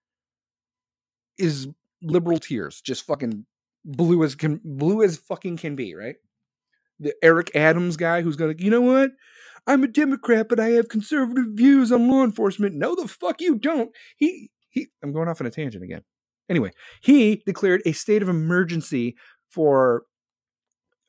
is 1.38 1.68
liberal 2.02 2.38
tears, 2.38 2.80
just 2.80 3.04
fucking 3.04 3.46
blue 3.84 4.24
as 4.24 4.34
can 4.34 4.60
blue 4.64 5.02
as 5.02 5.16
fucking 5.16 5.58
can 5.58 5.76
be, 5.76 5.94
right? 5.94 6.16
The 7.00 7.14
Eric 7.22 7.54
Adams 7.54 7.96
guy 7.96 8.22
who's 8.22 8.36
gonna, 8.36 8.54
you 8.58 8.70
know 8.70 8.80
what? 8.80 9.10
I'm 9.66 9.84
a 9.84 9.88
Democrat, 9.88 10.48
but 10.48 10.58
I 10.58 10.70
have 10.70 10.88
conservative 10.88 11.48
views 11.52 11.92
on 11.92 12.08
law 12.08 12.24
enforcement. 12.24 12.74
No, 12.74 12.94
the 12.94 13.06
fuck 13.06 13.40
you 13.40 13.56
don't. 13.56 13.90
He 14.16 14.50
he. 14.70 14.88
I'm 15.02 15.12
going 15.12 15.28
off 15.28 15.40
on 15.40 15.46
a 15.46 15.50
tangent 15.50 15.84
again. 15.84 16.02
Anyway, 16.48 16.70
he 17.02 17.42
declared 17.46 17.82
a 17.84 17.92
state 17.92 18.22
of 18.22 18.28
emergency 18.28 19.16
for 19.50 20.04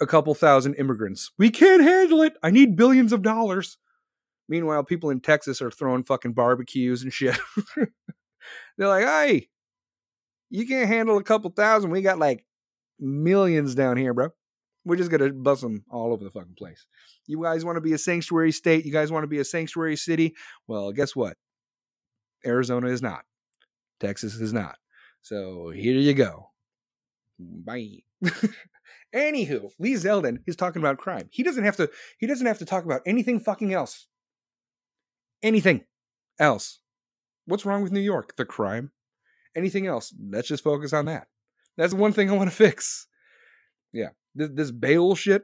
a 0.02 0.08
couple 0.08 0.34
thousand 0.34 0.76
immigrants. 0.76 1.32
We 1.38 1.50
can't 1.50 1.84
handle 1.84 2.22
it. 2.22 2.34
I 2.44 2.52
need 2.52 2.76
billions 2.76 3.14
of 3.14 3.22
dollars. 3.22 3.78
Meanwhile, 4.48 4.84
people 4.84 5.10
in 5.10 5.20
Texas 5.20 5.62
are 5.62 5.72
throwing 5.72 6.04
fucking 6.04 6.34
barbecues 6.34 7.04
and 7.04 7.14
shit. 7.14 7.38
They're 8.78 8.88
like, 8.88 9.06
hey, 9.06 9.50
you 10.50 10.66
can't 10.66 10.88
handle 10.88 11.18
a 11.18 11.24
couple 11.24 11.52
thousand. 11.52 11.92
We 11.92 12.02
got 12.02 12.18
like 12.18 12.46
millions 13.00 13.76
down 13.76 13.98
here, 13.98 14.14
bro. 14.14 14.30
We're 14.86 14.96
just 14.96 15.12
gonna 15.12 15.32
bust 15.32 15.62
them 15.62 15.84
all 15.92 16.14
over 16.14 16.24
the 16.24 16.32
fucking 16.32 16.56
place. 16.58 16.86
You 17.28 17.44
guys 17.44 17.64
want 17.64 17.76
to 17.76 17.82
be 17.82 17.94
a 17.94 17.98
sanctuary 17.98 18.52
state? 18.52 18.86
You 18.86 18.92
guys 18.92 19.12
want 19.12 19.24
to 19.24 19.28
be 19.28 19.40
a 19.40 19.46
sanctuary 19.46 19.98
city? 19.98 20.36
Well, 20.68 20.92
guess 20.92 21.16
what? 21.16 21.38
Arizona 22.46 22.88
is 22.88 23.02
not. 23.02 23.24
Texas 24.00 24.36
is 24.36 24.54
not. 24.54 24.78
So 25.22 25.70
here 25.70 25.96
you 25.96 26.14
go. 26.14 26.50
Bye. 27.40 28.00
Anywho, 29.16 29.72
Lee 29.80 29.94
Zeldin 29.94 30.40
is 30.46 30.56
talking 30.56 30.82
about 30.82 30.98
crime. 30.98 31.30
He 31.32 31.42
doesn't 31.42 31.64
have 31.64 31.78
to. 31.78 31.90
He 32.20 32.28
doesn't 32.28 32.46
have 32.46 32.60
to 32.60 32.66
talk 32.66 32.86
about 32.86 33.02
anything 33.06 33.40
fucking 33.40 33.74
else. 33.74 34.08
Anything 35.42 35.86
else. 36.40 36.80
What's 37.46 37.66
wrong 37.66 37.82
with 37.82 37.92
New 37.92 38.00
York? 38.00 38.36
The 38.36 38.46
crime. 38.46 38.92
Anything 39.56 39.88
else? 39.88 40.14
Let's 40.30 40.48
just 40.48 40.64
focus 40.64 40.94
on 40.94 41.06
that. 41.06 41.28
That's 41.78 41.94
one 41.94 42.14
thing 42.14 42.30
I 42.30 42.36
want 42.36 42.50
to 42.50 42.56
fix. 42.56 43.08
Yeah, 43.92 44.10
this, 44.36 44.50
this 44.54 44.72
bail 44.72 45.16
shit. 45.16 45.44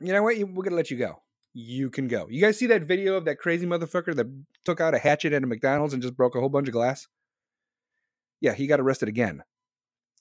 You 0.00 0.12
know 0.12 0.22
what? 0.22 0.36
We're 0.36 0.64
gonna 0.64 0.76
let 0.76 0.90
you 0.90 0.98
go. 0.98 1.22
You 1.54 1.90
can 1.90 2.06
go. 2.06 2.26
You 2.28 2.40
guys 2.40 2.58
see 2.58 2.66
that 2.66 2.82
video 2.82 3.14
of 3.14 3.24
that 3.24 3.38
crazy 3.38 3.66
motherfucker 3.66 4.14
that 4.14 4.26
took 4.64 4.80
out 4.80 4.94
a 4.94 4.98
hatchet 4.98 5.32
at 5.32 5.42
a 5.42 5.46
McDonald's 5.46 5.94
and 5.94 6.02
just 6.02 6.16
broke 6.16 6.36
a 6.36 6.40
whole 6.40 6.50
bunch 6.50 6.68
of 6.68 6.74
glass? 6.74 7.08
Yeah, 8.40 8.54
he 8.54 8.66
got 8.66 8.80
arrested 8.80 9.08
again, 9.08 9.42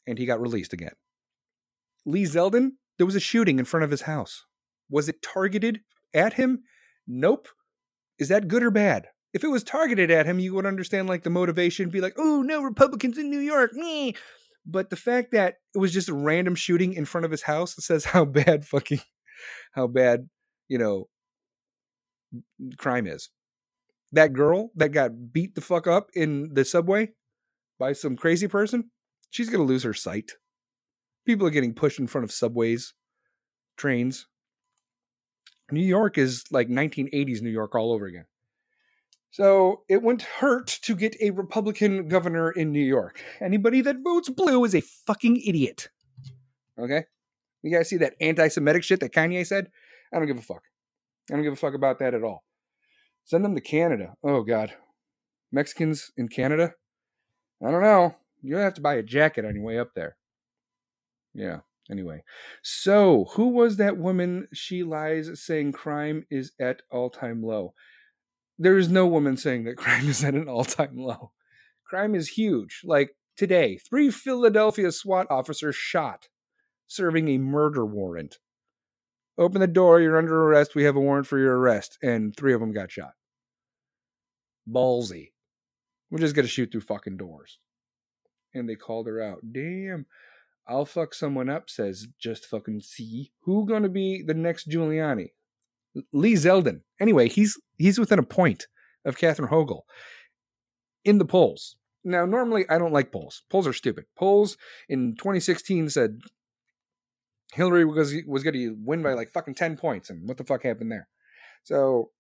and 0.08 0.18
he 0.18 0.26
got 0.26 0.42
released 0.42 0.74
again. 0.74 0.94
Lee 2.06 2.24
Zeldin, 2.24 2.72
there 2.98 3.06
was 3.06 3.16
a 3.16 3.20
shooting 3.20 3.60
in 3.60 3.66
front 3.66 3.84
of 3.84 3.92
his 3.92 4.04
house. 4.04 4.46
Was 4.90 5.10
it 5.10 5.22
targeted 5.22 5.82
at 6.14 6.34
him? 6.34 6.64
Nope. 7.06 7.48
Is 8.18 8.30
that 8.30 8.48
good 8.48 8.64
or 8.64 8.72
bad? 8.72 9.08
If 9.34 9.44
it 9.44 9.50
was 9.50 9.64
targeted 9.64 10.10
at 10.10 10.26
him, 10.26 10.40
you 10.40 10.54
would 10.56 10.66
understand 10.66 11.08
like 11.08 11.24
the 11.24 11.30
motivation, 11.30 11.90
be 11.90 12.02
like, 12.02 12.16
oh 12.18 12.42
no, 12.42 12.64
Republicans 12.64 13.18
in 13.18 13.30
New 13.30 13.40
York, 13.40 13.74
me. 13.74 14.16
But 14.66 14.90
the 14.90 14.96
fact 14.96 15.32
that 15.32 15.56
it 15.76 15.78
was 15.78 15.94
just 15.94 16.10
a 16.10 16.14
random 16.14 16.56
shooting 16.56 16.94
in 16.94 17.06
front 17.06 17.26
of 17.26 17.32
his 17.32 17.44
house 17.44 17.76
says 17.78 18.06
how 18.14 18.26
bad 18.26 18.66
fucking 18.66 19.02
how 19.74 19.88
bad, 19.88 20.28
you 20.68 20.78
know, 20.78 21.08
crime 22.78 23.06
is. 23.06 23.30
That 24.14 24.34
girl 24.34 24.72
that 24.76 24.90
got 24.90 25.34
beat 25.34 25.56
the 25.56 25.62
fuck 25.62 25.86
up 25.86 26.10
in 26.16 26.54
the 26.54 26.66
subway 26.66 27.10
by 27.80 27.94
some 27.94 28.16
crazy 28.16 28.48
person, 28.48 28.92
she's 29.30 29.50
gonna 29.50 29.64
lose 29.64 29.84
her 29.84 29.94
sight. 29.94 30.34
People 31.26 31.48
are 31.48 31.52
getting 31.52 31.74
pushed 31.74 32.00
in 32.00 32.08
front 32.08 32.24
of 32.24 32.32
subways, 32.32 32.94
trains. 33.78 34.28
New 35.72 35.86
York 35.86 36.18
is 36.18 36.46
like 36.52 36.70
1980s 36.70 37.42
New 37.42 37.50
York 37.50 37.76
all 37.76 37.92
over 37.92 38.06
again. 38.06 38.26
So 39.32 39.84
it 39.90 40.02
wouldn't 40.02 40.24
hurt 40.24 40.68
to 40.84 40.96
get 40.96 41.16
a 41.22 41.32
Republican 41.32 42.08
governor 42.08 42.50
in 42.52 42.72
New 42.72 42.84
York. 42.84 43.22
Anybody 43.42 43.82
that 43.82 43.98
votes 44.04 44.30
blue 44.30 44.64
is 44.64 44.74
a 44.74 44.82
fucking 44.82 45.42
idiot. 45.46 45.90
Okay? 46.80 47.04
You 47.62 47.76
guys 47.76 47.90
see 47.90 47.98
that 47.98 48.16
anti 48.22 48.48
Semitic 48.48 48.84
shit 48.84 49.00
that 49.02 49.14
Kanye 49.14 49.46
said? 49.46 49.70
I 50.14 50.18
don't 50.18 50.28
give 50.28 50.38
a 50.38 50.42
fuck. 50.42 50.64
I 51.30 51.34
don't 51.34 51.44
give 51.44 51.54
a 51.54 51.58
fuck 51.58 51.74
about 51.74 52.00
that 52.00 52.14
at 52.14 52.24
all. 52.24 52.46
Send 53.26 53.44
them 53.44 53.56
to 53.56 53.62
Canada. 53.62 54.14
Oh, 54.24 54.42
God. 54.42 54.74
Mexicans 55.52 56.12
in 56.16 56.30
Canada? 56.30 56.74
I 57.66 57.72
don't 57.72 57.82
know. 57.82 58.16
You'll 58.42 58.60
have 58.60 58.76
to 58.76 58.82
buy 58.82 58.96
a 58.96 59.04
jacket 59.04 59.46
on 59.46 59.56
your 59.56 59.64
way 59.64 59.80
up 59.80 59.94
there. 59.96 60.16
Yeah. 61.34 61.60
Anyway, 61.90 62.24
so 62.64 63.28
who 63.36 63.48
was 63.48 63.78
that 63.78 63.98
woman? 63.98 64.48
She 64.54 64.84
lies 64.84 65.42
saying 65.42 65.72
crime 65.72 66.26
is 66.30 66.52
at 66.60 66.82
all 66.92 67.10
time 67.10 67.42
low. 67.42 67.74
There 68.60 68.78
is 68.78 68.90
no 68.90 69.08
woman 69.08 69.38
saying 69.38 69.64
that 69.66 69.78
crime 69.78 70.10
is 70.10 70.24
at 70.24 70.34
an 70.34 70.50
all 70.50 70.66
time 70.66 70.98
low. 70.98 71.32
Crime 71.86 72.14
is 72.14 72.30
huge. 72.30 72.82
Like 72.84 73.12
today, 73.38 73.78
three 73.78 74.12
Philadelphia 74.12 74.92
SWAT 74.92 75.28
officers 75.30 75.76
shot 75.76 76.28
serving 76.88 77.30
a 77.30 77.38
murder 77.38 77.86
warrant. 77.86 78.38
Open 79.38 79.62
the 79.62 79.68
door, 79.68 80.02
you're 80.02 80.18
under 80.18 80.44
arrest. 80.44 80.74
We 80.74 80.84
have 80.84 80.96
a 80.96 81.02
warrant 81.02 81.28
for 81.28 81.38
your 81.38 81.58
arrest. 81.58 81.98
And 82.02 82.36
three 82.36 82.54
of 82.54 82.60
them 82.60 82.74
got 82.74 82.92
shot. 82.92 83.12
Ballsy. 84.68 85.30
We're 86.10 86.20
just 86.20 86.36
to 86.36 86.48
shoot 86.48 86.72
through 86.72 86.82
fucking 86.82 87.18
doors. 87.18 87.60
And 88.54 88.68
they 88.68 88.76
called 88.76 89.08
her 89.08 89.22
out. 89.22 89.40
Damn. 89.52 90.06
I'll 90.68 90.86
fuck 90.86 91.14
someone 91.14 91.50
up, 91.50 91.70
says 91.70 92.08
just 92.20 92.46
fucking 92.46 92.82
see. 92.82 93.32
Who 93.42 93.66
gonna 93.66 93.90
be 93.90 94.24
the 94.26 94.34
next 94.34 94.70
Giuliani? 94.70 95.30
Lee 96.12 96.34
Zeldin. 96.34 96.82
Anyway, 97.00 97.30
he's 97.30 97.60
he's 97.78 97.98
within 97.98 98.20
a 98.20 98.24
point 98.24 98.68
of 99.06 99.18
Catherine 99.18 99.50
Hochul 99.50 99.82
in 101.06 101.18
the 101.18 101.26
polls. 101.26 101.78
Now, 102.04 102.26
normally 102.26 102.66
I 102.70 102.78
don't 102.78 102.94
like 102.94 103.12
polls. 103.12 103.44
Polls 103.50 103.68
are 103.68 103.74
stupid. 103.74 104.06
Polls 104.18 104.58
in 104.90 105.16
2016 105.16 105.90
said 105.90 106.20
Hillary 107.54 107.86
was 107.86 108.14
was 108.26 108.44
going 108.44 108.54
to 108.54 108.78
win 108.84 109.02
by 109.02 109.14
like 109.14 109.32
fucking 109.32 109.56
10 109.56 109.78
points, 109.78 110.10
and 110.10 110.28
what 110.28 110.38
the 110.38 110.44
fuck 110.44 110.64
happened 110.64 110.92
there? 110.92 111.08
So 111.64 112.12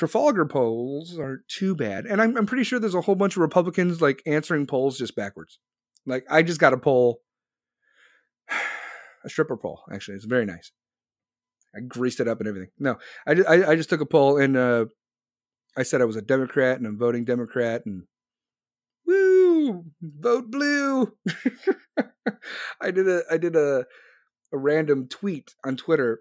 Trafalgar 0.00 0.46
polls 0.46 1.18
aren't 1.18 1.46
too 1.46 1.74
bad, 1.74 2.06
and 2.06 2.22
I'm 2.22 2.34
I'm 2.34 2.46
pretty 2.46 2.64
sure 2.64 2.78
there's 2.78 2.94
a 2.94 3.02
whole 3.02 3.14
bunch 3.14 3.36
of 3.36 3.42
Republicans 3.42 4.00
like 4.00 4.22
answering 4.24 4.66
polls 4.66 4.96
just 4.96 5.14
backwards. 5.14 5.58
Like 6.06 6.24
I 6.30 6.42
just 6.42 6.58
got 6.58 6.72
a 6.72 6.78
poll 6.78 7.20
a 9.24 9.28
stripper 9.28 9.58
poll, 9.58 9.82
Actually, 9.92 10.14
it's 10.14 10.24
very 10.24 10.46
nice. 10.46 10.72
I 11.76 11.80
greased 11.80 12.18
it 12.18 12.28
up 12.28 12.40
and 12.40 12.48
everything. 12.48 12.70
No, 12.78 12.96
I 13.26 13.34
just, 13.34 13.46
I, 13.46 13.72
I 13.72 13.76
just 13.76 13.90
took 13.90 14.00
a 14.00 14.06
poll 14.06 14.38
and 14.38 14.56
uh, 14.56 14.86
I 15.76 15.82
said 15.82 16.00
I 16.00 16.06
was 16.06 16.16
a 16.16 16.22
Democrat 16.22 16.78
and 16.78 16.86
I'm 16.86 16.98
voting 16.98 17.26
Democrat 17.26 17.82
and 17.84 18.04
woo, 19.06 19.84
vote 20.00 20.50
blue. 20.50 21.12
I 22.80 22.90
did 22.90 23.06
a 23.06 23.20
I 23.30 23.36
did 23.36 23.54
a 23.54 23.84
a 24.50 24.56
random 24.56 25.08
tweet 25.08 25.54
on 25.62 25.76
Twitter, 25.76 26.20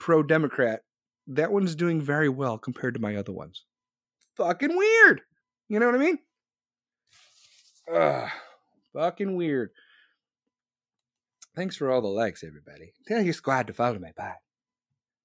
pro 0.00 0.22
Democrat. 0.22 0.80
That 1.26 1.52
one's 1.52 1.74
doing 1.74 2.00
very 2.00 2.28
well 2.28 2.58
compared 2.58 2.94
to 2.94 3.00
my 3.00 3.16
other 3.16 3.32
ones. 3.32 3.64
Fucking 4.36 4.76
weird. 4.76 5.22
You 5.68 5.80
know 5.80 5.86
what 5.86 5.94
I 5.94 5.98
mean? 5.98 6.18
Ugh, 7.92 8.28
fucking 8.92 9.36
weird. 9.36 9.70
Thanks 11.54 11.76
for 11.76 11.90
all 11.90 12.02
the 12.02 12.08
likes, 12.08 12.44
everybody. 12.44 12.92
Tell 13.08 13.22
your 13.22 13.32
squad 13.32 13.66
to 13.68 13.72
follow 13.72 13.98
my 13.98 14.12
pie. 14.16 14.36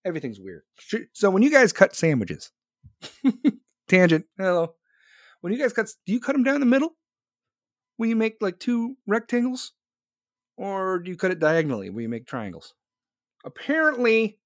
Everything's 0.05 0.39
weird. 0.39 0.63
So 1.13 1.29
when 1.29 1.43
you 1.43 1.51
guys 1.51 1.73
cut 1.73 1.95
sandwiches, 1.95 2.51
tangent, 3.87 4.25
hello. 4.37 4.75
When 5.41 5.53
you 5.53 5.59
guys 5.59 5.73
cut, 5.73 5.89
do 6.05 6.13
you 6.13 6.19
cut 6.19 6.33
them 6.33 6.43
down 6.43 6.59
the 6.59 6.65
middle? 6.65 6.95
When 7.97 8.09
you 8.09 8.15
make 8.15 8.37
like 8.41 8.59
two 8.59 8.97
rectangles? 9.05 9.73
Or 10.57 10.99
do 10.99 11.09
you 11.09 11.17
cut 11.17 11.31
it 11.31 11.39
diagonally 11.39 11.89
when 11.89 12.03
you 12.03 12.09
make 12.09 12.27
triangles? 12.27 12.73
Apparently, 13.43 14.39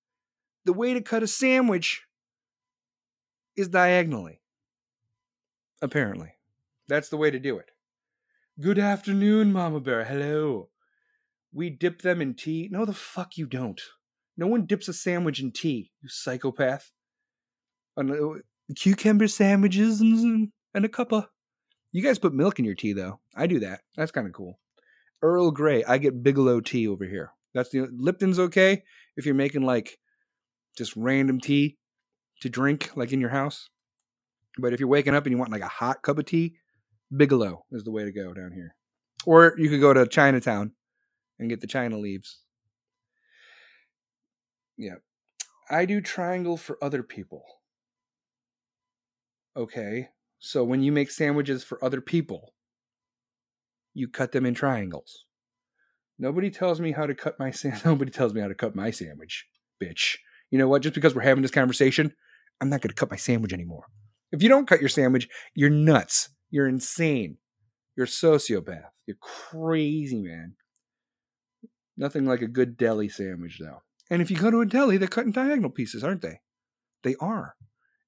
the 0.65 0.73
way 0.73 0.93
to 0.93 1.01
cut 1.01 1.23
a 1.23 1.27
sandwich 1.27 2.03
is 3.55 3.67
diagonally. 3.67 4.41
Apparently. 5.81 6.33
That's 6.87 7.09
the 7.09 7.17
way 7.17 7.31
to 7.31 7.39
do 7.39 7.57
it. 7.57 7.71
Good 8.59 8.79
afternoon, 8.79 9.51
Mama 9.51 9.79
Bear. 9.79 10.05
Hello 10.05 10.69
we 11.55 11.69
dip 11.69 12.01
them 12.01 12.21
in 12.21 12.33
tea. 12.35 12.67
No, 12.69 12.85
the 12.85 12.93
fuck 12.93 13.37
you 13.37 13.47
don't. 13.47 13.81
No 14.37 14.45
one 14.45 14.65
dips 14.65 14.89
a 14.89 14.93
sandwich 14.93 15.39
in 15.39 15.51
tea, 15.51 15.91
you 16.01 16.09
psychopath. 16.09 16.91
Uh, 17.97 18.03
cucumber 18.75 19.29
sandwiches 19.29 20.01
and, 20.01 20.51
a 20.73 20.89
cup 20.89 21.13
of. 21.13 21.29
You 21.93 22.03
guys 22.03 22.19
put 22.19 22.33
milk 22.33 22.59
in 22.59 22.65
your 22.65 22.75
tea, 22.75 22.91
though. 22.91 23.21
I 23.33 23.47
do 23.47 23.59
that. 23.61 23.79
That's 23.95 24.11
kind 24.11 24.27
of 24.27 24.33
cool. 24.33 24.59
Earl 25.21 25.51
Grey. 25.51 25.85
I 25.85 25.97
get 25.97 26.21
Bigelow 26.21 26.59
tea 26.59 26.89
over 26.89 27.05
here. 27.05 27.31
That's 27.53 27.69
the 27.69 27.87
Lipton's 27.89 28.37
okay 28.37 28.83
if 29.15 29.25
you're 29.25 29.33
making 29.33 29.61
like 29.61 29.97
just 30.75 30.95
random 30.95 31.39
tea 31.39 31.77
to 32.41 32.49
drink, 32.49 32.91
like 32.95 33.11
in 33.11 33.21
your 33.21 33.29
house. 33.29 33.69
But 34.57 34.73
if 34.73 34.79
you're 34.79 34.89
waking 34.89 35.15
up 35.15 35.25
and 35.25 35.31
you 35.31 35.37
want 35.37 35.51
like 35.51 35.61
a 35.61 35.67
hot 35.67 36.01
cup 36.01 36.17
of 36.17 36.25
tea, 36.25 36.55
Bigelow 37.15 37.65
is 37.71 37.83
the 37.83 37.91
way 37.91 38.03
to 38.03 38.11
go 38.11 38.33
down 38.33 38.51
here. 38.51 38.75
Or 39.25 39.55
you 39.57 39.69
could 39.69 39.81
go 39.81 39.93
to 39.93 40.07
Chinatown 40.07 40.71
and 41.39 41.49
get 41.49 41.61
the 41.61 41.67
China 41.67 41.97
leaves. 41.97 42.39
Yeah. 44.77 44.95
I 45.69 45.85
do 45.85 46.01
triangle 46.01 46.57
for 46.57 46.77
other 46.81 47.03
people. 47.03 47.43
Okay. 49.57 50.09
So 50.39 50.63
when 50.63 50.81
you 50.81 50.91
make 50.91 51.09
sandwiches 51.09 51.63
for 51.63 51.83
other 51.83 52.01
people, 52.01 52.53
you 53.93 54.07
cut 54.07 54.31
them 54.31 54.45
in 54.45 54.53
triangles. 54.53 55.25
Nobody 56.19 56.49
tells 56.49 56.79
me 56.79 56.91
how 56.91 57.05
to 57.05 57.15
cut 57.15 57.39
my 57.39 57.51
sand. 57.51 57.81
Nobody 57.85 58.11
tells 58.11 58.33
me 58.33 58.41
how 58.41 58.47
to 58.47 58.55
cut 58.55 58.75
my 58.75 58.91
sandwich, 58.91 59.47
bitch. 59.81 60.17
You 60.51 60.59
know 60.59 60.67
what? 60.67 60.81
Just 60.81 60.95
because 60.95 61.15
we're 61.15 61.21
having 61.21 61.41
this 61.41 61.51
conversation, 61.51 62.13
I'm 62.61 62.69
not 62.69 62.81
going 62.81 62.89
to 62.89 62.95
cut 62.95 63.11
my 63.11 63.17
sandwich 63.17 63.53
anymore. 63.53 63.85
If 64.31 64.43
you 64.43 64.49
don't 64.49 64.67
cut 64.67 64.79
your 64.79 64.89
sandwich, 64.89 65.27
you're 65.53 65.69
nuts. 65.69 66.29
You're 66.49 66.67
insane. 66.67 67.37
You're 67.95 68.05
a 68.05 68.09
sociopath. 68.09 68.89
You're 69.07 69.17
crazy, 69.21 70.21
man. 70.21 70.55
Nothing 71.97 72.25
like 72.25 72.41
a 72.41 72.47
good 72.47 72.77
deli 72.77 73.09
sandwich, 73.09 73.59
though. 73.59 73.81
And 74.09 74.21
if 74.21 74.29
you 74.29 74.37
go 74.37 74.51
to 74.51 74.61
a 74.61 74.65
deli, 74.65 74.97
they're 74.97 75.07
cutting 75.07 75.31
diagonal 75.31 75.69
pieces, 75.69 76.03
aren't 76.03 76.21
they? 76.21 76.41
They 77.03 77.15
are. 77.19 77.55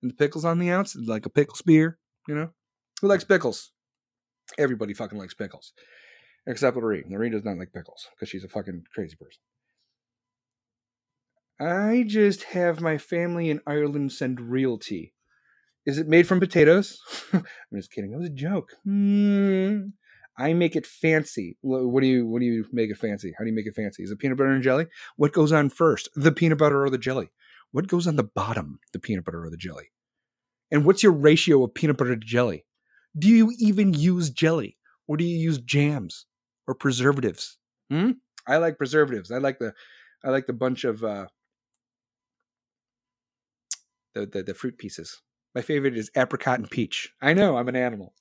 And 0.01 0.11
the 0.11 0.15
pickles 0.15 0.45
on 0.45 0.59
the 0.59 0.69
outside, 0.69 1.07
like 1.07 1.25
a 1.25 1.29
pickle 1.29 1.55
spear, 1.55 1.97
you 2.27 2.35
know? 2.35 2.49
Who 3.01 3.07
likes 3.07 3.23
pickles? 3.23 3.71
Everybody 4.57 4.93
fucking 4.93 5.17
likes 5.17 5.33
pickles. 5.33 5.73
Except 6.45 6.77
Lorene. 6.77 7.05
Lorene 7.09 7.31
does 7.31 7.43
not 7.43 7.57
like 7.57 7.73
pickles 7.73 8.07
because 8.15 8.29
she's 8.29 8.43
a 8.43 8.49
fucking 8.49 8.83
crazy 8.93 9.15
person. 9.15 9.41
I 11.59 12.03
just 12.07 12.43
have 12.43 12.81
my 12.81 12.97
family 12.97 13.49
in 13.49 13.61
Ireland 13.65 14.11
send 14.11 14.39
real 14.39 14.77
tea. 14.77 15.13
Is 15.85 15.97
it 15.97 16.07
made 16.07 16.27
from 16.27 16.39
potatoes? 16.39 16.99
I'm 17.33 17.43
just 17.75 17.91
kidding. 17.91 18.11
That 18.11 18.19
was 18.19 18.27
a 18.27 18.33
joke. 18.33 18.71
Mm, 18.85 19.93
I 20.37 20.53
make 20.53 20.75
it 20.75 20.85
fancy. 20.85 21.57
What 21.61 22.01
do 22.01 22.07
you 22.07 22.27
what 22.27 22.39
do 22.39 22.45
you 22.45 22.65
make 22.71 22.91
it 22.91 22.97
fancy? 22.97 23.33
How 23.37 23.43
do 23.43 23.49
you 23.49 23.55
make 23.55 23.65
it 23.65 23.75
fancy? 23.75 24.03
Is 24.03 24.11
it 24.11 24.19
peanut 24.19 24.37
butter 24.37 24.51
and 24.51 24.61
jelly? 24.61 24.87
What 25.15 25.31
goes 25.31 25.51
on 25.51 25.69
first? 25.69 26.09
The 26.15 26.31
peanut 26.31 26.57
butter 26.57 26.83
or 26.83 26.89
the 26.89 26.97
jelly? 26.97 27.29
What 27.71 27.87
goes 27.87 28.05
on 28.05 28.17
the 28.17 28.23
bottom? 28.23 28.79
The 28.93 28.99
peanut 28.99 29.25
butter 29.25 29.43
or 29.43 29.49
the 29.49 29.57
jelly? 29.57 29.91
And 30.71 30.85
what's 30.85 31.03
your 31.03 31.13
ratio 31.13 31.63
of 31.63 31.73
peanut 31.73 31.97
butter 31.97 32.15
to 32.15 32.25
jelly? 32.25 32.65
Do 33.17 33.29
you 33.29 33.51
even 33.57 33.93
use 33.93 34.29
jelly? 34.29 34.77
Or 35.07 35.15
do 35.15 35.23
you 35.23 35.37
use 35.37 35.57
jams 35.57 36.25
or 36.67 36.75
preservatives? 36.75 37.57
Hmm? 37.89 38.11
I 38.45 38.57
like 38.57 38.77
preservatives. 38.77 39.31
I 39.31 39.37
like 39.37 39.59
the 39.59 39.73
I 40.23 40.29
like 40.29 40.47
the 40.47 40.53
bunch 40.53 40.83
of 40.83 41.03
uh 41.03 41.27
the, 44.17 44.25
the, 44.25 44.43
the 44.43 44.53
fruit 44.53 44.77
pieces. 44.77 45.21
My 45.53 45.61
favorite 45.61 45.97
is 45.97 46.11
apricot 46.15 46.59
and 46.59 46.69
peach. 46.69 47.11
I 47.21 47.33
know, 47.33 47.57
I'm 47.57 47.67
an 47.67 47.75
animal. 47.75 48.13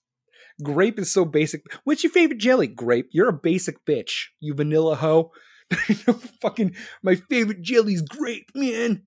Grape 0.62 0.98
is 0.98 1.12
so 1.12 1.24
basic. 1.24 1.62
What's 1.84 2.02
your 2.02 2.12
favorite 2.12 2.38
jelly? 2.38 2.66
Grape. 2.66 3.08
You're 3.12 3.28
a 3.28 3.32
basic 3.32 3.84
bitch. 3.84 4.26
You 4.40 4.54
vanilla 4.54 4.96
hoe. 4.96 5.32
fucking 6.40 6.74
my 7.02 7.16
favorite 7.16 7.60
jelly's 7.60 8.00
grape, 8.00 8.50
man. 8.54 9.06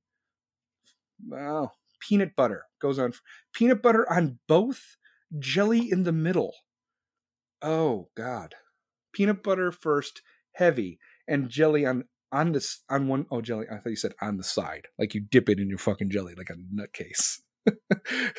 Wow. 1.25 1.71
Peanut 2.08 2.36
butter 2.36 2.65
goes 2.82 2.99
on. 2.99 3.13
Peanut 3.54 3.82
butter 3.82 4.12
on 4.12 4.39
both, 4.47 4.95
jelly 5.38 5.89
in 5.91 6.04
the 6.04 6.12
middle. 6.12 6.54
Oh 7.62 8.10
God. 8.15 8.56
Peanut 9.13 9.41
butter 9.41 9.71
first, 9.71 10.21
heavy, 10.54 10.99
and 11.28 11.49
jelly 11.49 11.86
on 11.86 12.06
on 12.31 12.51
this 12.51 12.81
on 12.89 13.07
one 13.07 13.25
oh 13.31 13.41
jelly. 13.41 13.65
I 13.71 13.77
thought 13.77 13.89
you 13.89 13.95
said 13.95 14.13
on 14.21 14.37
the 14.37 14.43
side, 14.43 14.87
like 14.97 15.13
you 15.13 15.21
dip 15.21 15.49
it 15.49 15.59
in 15.59 15.69
your 15.69 15.77
fucking 15.77 16.09
jelly 16.09 16.35
like 16.35 16.49
a 16.49 16.55
nutcase. 16.55 17.39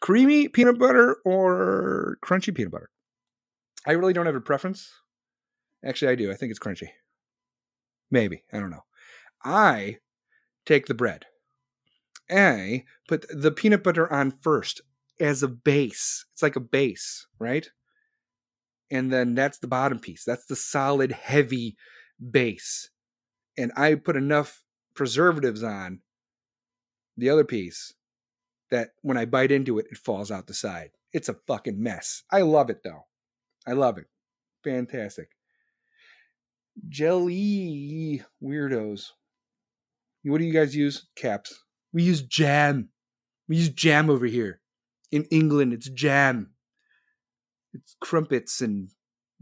Creamy 0.00 0.48
peanut 0.48 0.78
butter 0.78 1.18
or 1.24 2.16
crunchy 2.24 2.54
peanut 2.54 2.72
butter? 2.72 2.90
I 3.86 3.92
really 3.92 4.12
don't 4.12 4.26
have 4.26 4.34
a 4.34 4.40
preference. 4.40 4.90
Actually, 5.84 6.12
I 6.12 6.14
do. 6.14 6.30
I 6.30 6.34
think 6.34 6.50
it's 6.50 6.58
crunchy. 6.58 6.88
Maybe. 8.10 8.44
I 8.52 8.58
don't 8.58 8.70
know. 8.70 8.84
I 9.44 9.98
take 10.66 10.86
the 10.86 10.94
bread. 10.94 11.26
I 12.30 12.84
put 13.08 13.26
the 13.30 13.50
peanut 13.50 13.82
butter 13.82 14.10
on 14.12 14.32
first 14.42 14.80
as 15.18 15.42
a 15.42 15.48
base. 15.48 16.24
It's 16.32 16.42
like 16.42 16.56
a 16.56 16.60
base, 16.60 17.26
right? 17.38 17.68
And 18.90 19.12
then 19.12 19.34
that's 19.34 19.58
the 19.58 19.68
bottom 19.68 19.98
piece. 19.98 20.24
That's 20.24 20.46
the 20.46 20.56
solid, 20.56 21.12
heavy 21.12 21.76
base. 22.30 22.90
And 23.56 23.72
I 23.76 23.94
put 23.94 24.16
enough 24.16 24.62
preservatives 24.94 25.62
on 25.62 26.00
the 27.16 27.30
other 27.30 27.44
piece 27.44 27.94
that 28.70 28.90
when 29.02 29.16
I 29.16 29.24
bite 29.24 29.52
into 29.52 29.78
it, 29.78 29.86
it 29.90 29.98
falls 29.98 30.30
out 30.30 30.46
the 30.46 30.54
side. 30.54 30.90
It's 31.12 31.28
a 31.28 31.34
fucking 31.46 31.82
mess. 31.82 32.22
I 32.30 32.42
love 32.42 32.70
it 32.70 32.82
though. 32.84 33.06
I 33.66 33.72
love 33.72 33.98
it. 33.98 34.06
Fantastic. 34.64 35.30
Jelly 36.88 38.22
weirdos. 38.42 39.10
What 40.22 40.38
do 40.38 40.44
you 40.44 40.52
guys 40.52 40.76
use? 40.76 41.06
Caps. 41.16 41.64
We 41.92 42.02
use 42.02 42.22
jam. 42.22 42.90
We 43.48 43.56
use 43.56 43.70
jam 43.70 44.08
over 44.10 44.26
here. 44.26 44.60
In 45.10 45.24
England, 45.24 45.72
it's 45.72 45.88
jam. 45.88 46.50
It's 47.72 47.96
crumpets 48.00 48.60
and 48.60 48.90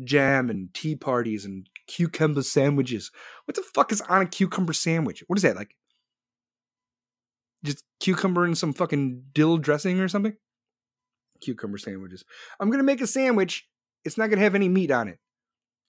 jam 0.03 0.49
and 0.49 0.73
tea 0.73 0.97
parties 0.97 1.45
and 1.45 1.69
cucumber 1.89 2.43
sandwiches. 2.43 3.11
What 3.47 3.57
the 3.57 3.63
fuck 3.63 3.91
is 3.91 4.01
on 4.03 4.23
a 4.23 4.27
cucumber 4.27 4.73
sandwich? 4.73 5.25
What 5.27 5.39
is 5.39 5.43
that 5.43 5.57
like? 5.57 5.75
Just 7.65 7.83
cucumber 7.99 8.45
and 8.45 8.57
some 8.57 8.73
fucking 8.73 9.25
dill 9.33 9.57
dressing 9.57 9.99
or 9.99 10.09
something? 10.09 10.37
Cucumber 11.41 11.79
sandwiches. 11.79 12.25
I'm 12.61 12.71
gonna 12.71 12.85
make 12.85 13.01
a 13.01 13.07
sandwich. 13.07 13.67
It's 14.05 14.17
not 14.17 14.31
gonna 14.31 14.43
have 14.43 14.55
any 14.55 14.69
meat 14.69 14.91
on 14.91 15.09
it. 15.09 15.19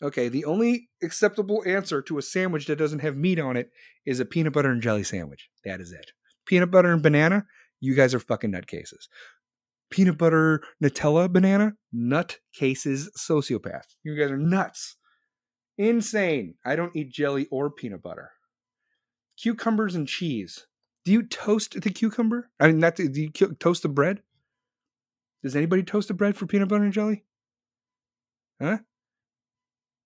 Okay, 0.01 0.29
the 0.29 0.45
only 0.45 0.89
acceptable 1.03 1.61
answer 1.65 2.01
to 2.03 2.17
a 2.17 2.21
sandwich 2.21 2.67
that 2.67 2.77
doesn't 2.77 2.99
have 2.99 3.17
meat 3.17 3.39
on 3.39 3.57
it 3.57 3.69
is 4.05 4.19
a 4.19 4.25
peanut 4.25 4.53
butter 4.53 4.71
and 4.71 4.81
jelly 4.81 5.03
sandwich. 5.03 5.49
That 5.65 5.81
is 5.81 5.91
it. 5.91 6.11
Peanut 6.45 6.71
butter 6.71 6.91
and 6.91 7.03
banana, 7.03 7.45
you 7.81 7.95
guys 7.95 8.13
are 8.13 8.19
fucking 8.19 8.51
nutcases. 8.51 9.07
Peanut 9.91 10.17
butter 10.17 10.63
Nutella 10.81 11.31
banana, 11.31 11.73
nutcases 11.93 13.07
sociopath. 13.17 13.95
You 14.03 14.15
guys 14.17 14.31
are 14.31 14.37
nuts. 14.37 14.95
Insane. 15.79 16.55
I 16.65 16.75
don't 16.75 16.93
eat 16.93 17.09
jelly 17.09 17.47
or 17.49 17.71
peanut 17.71 18.03
butter. 18.03 18.31
Cucumbers 19.41 19.95
and 19.95 20.05
cheese. 20.05 20.67
Do 21.05 21.13
you 21.13 21.23
toast 21.23 21.79
the 21.81 21.89
cucumber? 21.89 22.51
I 22.59 22.67
mean, 22.67 22.79
not 22.79 22.97
do 22.97 23.09
you 23.09 23.29
toast 23.29 23.81
the 23.81 23.89
bread? 23.89 24.21
Does 25.41 25.55
anybody 25.55 25.81
toast 25.83 26.09
the 26.09 26.13
bread 26.13 26.35
for 26.35 26.45
peanut 26.45 26.67
butter 26.67 26.83
and 26.83 26.91
jelly? 26.91 27.23
Huh? 28.61 28.79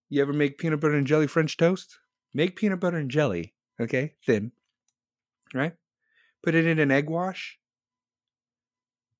You 0.10 0.22
ever 0.22 0.32
make 0.32 0.60
peanut 0.60 0.80
butter 0.80 0.94
and 0.94 1.08
jelly 1.08 1.26
French 1.26 1.58
toast? 1.58 1.98
Make 2.36 2.56
peanut 2.56 2.80
butter 2.80 2.98
and 2.98 3.10
jelly, 3.10 3.56
okay, 3.82 4.14
thin, 4.24 4.52
right? 5.56 5.74
Put 6.44 6.54
it 6.54 6.68
in 6.68 6.78
an 6.78 6.92
egg 6.92 7.10
wash. 7.10 7.58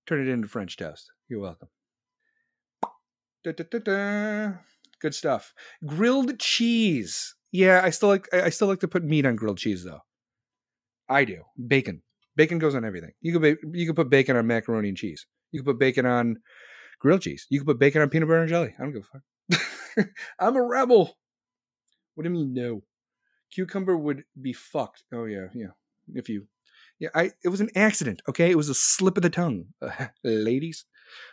Turn 0.06 0.22
it 0.22 0.32
into 0.32 0.48
French 0.48 0.78
toast. 0.78 1.12
You're 1.28 1.40
welcome. 1.40 1.70
Da, 3.44 3.52
da, 3.52 3.80
da, 3.80 4.52
Good 5.04 5.14
stuff. 5.14 5.54
Grilled 5.86 6.40
cheese. 6.40 7.36
Yeah, 7.52 7.82
I 7.84 7.90
still 7.90 8.08
like 8.08 8.34
I 8.34 8.50
still 8.50 8.70
like 8.70 8.80
to 8.80 8.88
put 8.88 9.04
meat 9.04 9.26
on 9.26 9.36
grilled 9.36 9.58
cheese 9.58 9.84
though. 9.84 10.00
I 11.10 11.26
do. 11.26 11.44
Bacon. 11.68 12.02
Bacon 12.38 12.58
goes 12.58 12.74
on 12.74 12.86
everything. 12.86 13.12
You 13.20 13.38
could 13.38 13.58
you 13.74 13.86
could 13.86 13.98
put 13.98 14.10
bacon 14.10 14.38
on 14.38 14.48
macaroni 14.48 14.88
and 14.88 14.98
cheese. 14.98 15.26
You 15.52 15.60
could 15.60 15.66
put 15.66 15.80
bacon 15.80 16.06
on 16.06 16.38
grilled 17.00 17.22
cheese. 17.22 17.46
You 17.50 17.60
could 17.60 17.68
put 17.68 17.80
bacon 17.80 18.02
on 18.02 18.10
peanut 18.10 18.30
butter 18.30 18.40
and 18.40 18.50
jelly. 18.50 18.74
I 18.80 18.82
don't 18.82 18.94
give 18.94 19.04
a 19.04 20.00
fuck. 20.00 20.08
I'm 20.40 20.56
a 20.56 20.64
rebel. 20.64 21.18
What 22.16 22.24
do 22.24 22.30
you 22.30 22.34
mean 22.34 22.54
no? 22.54 22.84
Cucumber 23.54 23.98
would 23.98 24.24
be 24.42 24.54
fucked. 24.54 25.04
Oh 25.14 25.26
yeah, 25.26 25.48
yeah. 25.54 25.72
If 26.14 26.30
you 26.30 26.48
yeah, 26.98 27.10
I 27.14 27.32
it 27.44 27.50
was 27.50 27.60
an 27.60 27.72
accident, 27.76 28.22
okay? 28.30 28.50
It 28.50 28.58
was 28.58 28.70
a 28.70 28.74
slip 28.74 29.18
of 29.18 29.24
the 29.24 29.30
tongue. 29.30 29.66
Ladies. 30.24 30.86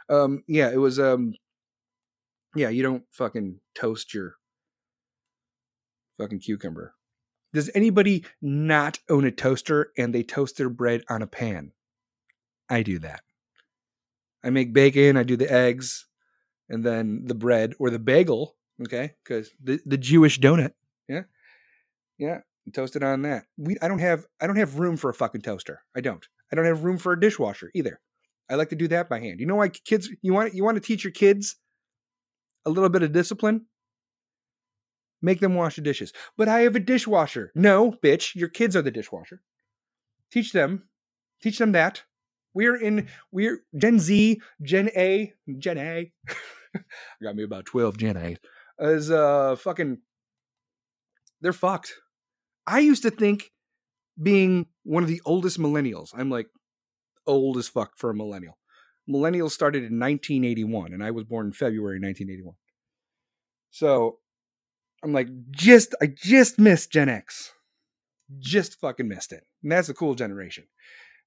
Um 0.08 0.42
yeah, 0.48 0.72
it 0.72 0.78
was 0.78 0.98
um 0.98 1.34
yeah, 2.54 2.68
you 2.68 2.82
don't 2.82 3.04
fucking 3.10 3.60
toast 3.74 4.14
your 4.14 4.36
fucking 6.18 6.40
cucumber. 6.40 6.94
Does 7.52 7.70
anybody 7.74 8.24
not 8.40 8.98
own 9.08 9.24
a 9.24 9.30
toaster 9.30 9.92
and 9.98 10.14
they 10.14 10.22
toast 10.22 10.56
their 10.56 10.68
bread 10.68 11.02
on 11.08 11.22
a 11.22 11.26
pan? 11.26 11.72
I 12.68 12.82
do 12.82 12.98
that. 13.00 13.22
I 14.44 14.50
make 14.50 14.72
bacon, 14.72 15.16
I 15.16 15.22
do 15.24 15.36
the 15.36 15.52
eggs, 15.52 16.06
and 16.68 16.84
then 16.84 17.24
the 17.26 17.34
bread 17.34 17.74
or 17.78 17.90
the 17.90 17.98
bagel, 17.98 18.56
okay? 18.82 19.14
Because 19.22 19.50
the, 19.62 19.80
the 19.84 19.98
Jewish 19.98 20.38
donut, 20.38 20.72
yeah, 21.08 21.22
yeah, 22.16 22.40
toast 22.72 22.96
it 22.96 23.02
on 23.02 23.22
that. 23.22 23.44
We 23.58 23.76
I 23.82 23.88
don't 23.88 23.98
have 23.98 24.24
I 24.40 24.46
don't 24.46 24.56
have 24.56 24.78
room 24.78 24.96
for 24.96 25.10
a 25.10 25.14
fucking 25.14 25.42
toaster. 25.42 25.82
I 25.96 26.00
don't. 26.00 26.26
I 26.52 26.56
don't 26.56 26.64
have 26.64 26.84
room 26.84 26.96
for 26.96 27.12
a 27.12 27.20
dishwasher 27.20 27.70
either. 27.74 28.00
I 28.48 28.54
like 28.54 28.70
to 28.70 28.76
do 28.76 28.88
that 28.88 29.08
by 29.08 29.20
hand. 29.20 29.40
You 29.40 29.46
know 29.46 29.56
why 29.56 29.68
kids? 29.68 30.08
You 30.22 30.32
want 30.32 30.54
you 30.54 30.64
want 30.64 30.76
to 30.76 30.80
teach 30.80 31.04
your 31.04 31.12
kids 31.12 31.56
a 32.64 32.70
little 32.70 32.88
bit 32.88 33.02
of 33.02 33.12
discipline? 33.12 33.66
Make 35.22 35.40
them 35.40 35.54
wash 35.54 35.76
the 35.76 35.82
dishes. 35.82 36.12
But 36.36 36.48
I 36.48 36.60
have 36.60 36.76
a 36.76 36.80
dishwasher. 36.80 37.52
No, 37.54 37.92
bitch, 37.92 38.34
your 38.34 38.48
kids 38.48 38.74
are 38.74 38.82
the 38.82 38.90
dishwasher. 38.90 39.42
Teach 40.30 40.52
them. 40.52 40.88
Teach 41.42 41.58
them 41.58 41.72
that. 41.72 42.04
We're 42.54 42.76
in 42.76 43.08
we're 43.30 43.60
Gen 43.76 43.98
Z, 43.98 44.40
Gen 44.62 44.90
A, 44.96 45.32
Gen 45.58 45.78
A. 45.78 46.12
Got 47.22 47.36
me 47.36 47.44
about 47.44 47.66
12 47.66 47.96
Gen 47.96 48.16
A. 48.16 48.36
Is 48.78 49.10
uh 49.10 49.56
fucking 49.56 49.98
they're 51.40 51.52
fucked. 51.52 51.94
I 52.66 52.80
used 52.80 53.02
to 53.02 53.10
think 53.10 53.52
being 54.20 54.66
one 54.84 55.02
of 55.02 55.08
the 55.08 55.22
oldest 55.24 55.58
millennials. 55.58 56.10
I'm 56.16 56.30
like 56.30 56.48
old 57.26 57.56
as 57.56 57.68
fuck 57.68 57.92
for 57.96 58.10
a 58.10 58.14
millennial. 58.14 58.58
Millennials 59.10 59.50
started 59.50 59.78
in 59.78 59.98
1981 59.98 60.92
and 60.92 61.02
I 61.02 61.10
was 61.10 61.24
born 61.24 61.46
in 61.46 61.52
February 61.52 61.98
1981. 61.98 62.54
So 63.70 64.18
I'm 65.02 65.12
like 65.12 65.28
just 65.50 65.94
I 66.00 66.06
just 66.06 66.58
missed 66.58 66.92
Gen 66.92 67.08
X. 67.08 67.52
Just 68.38 68.78
fucking 68.80 69.08
missed 69.08 69.32
it. 69.32 69.44
And 69.62 69.72
that's 69.72 69.88
a 69.88 69.94
cool 69.94 70.14
generation. 70.14 70.64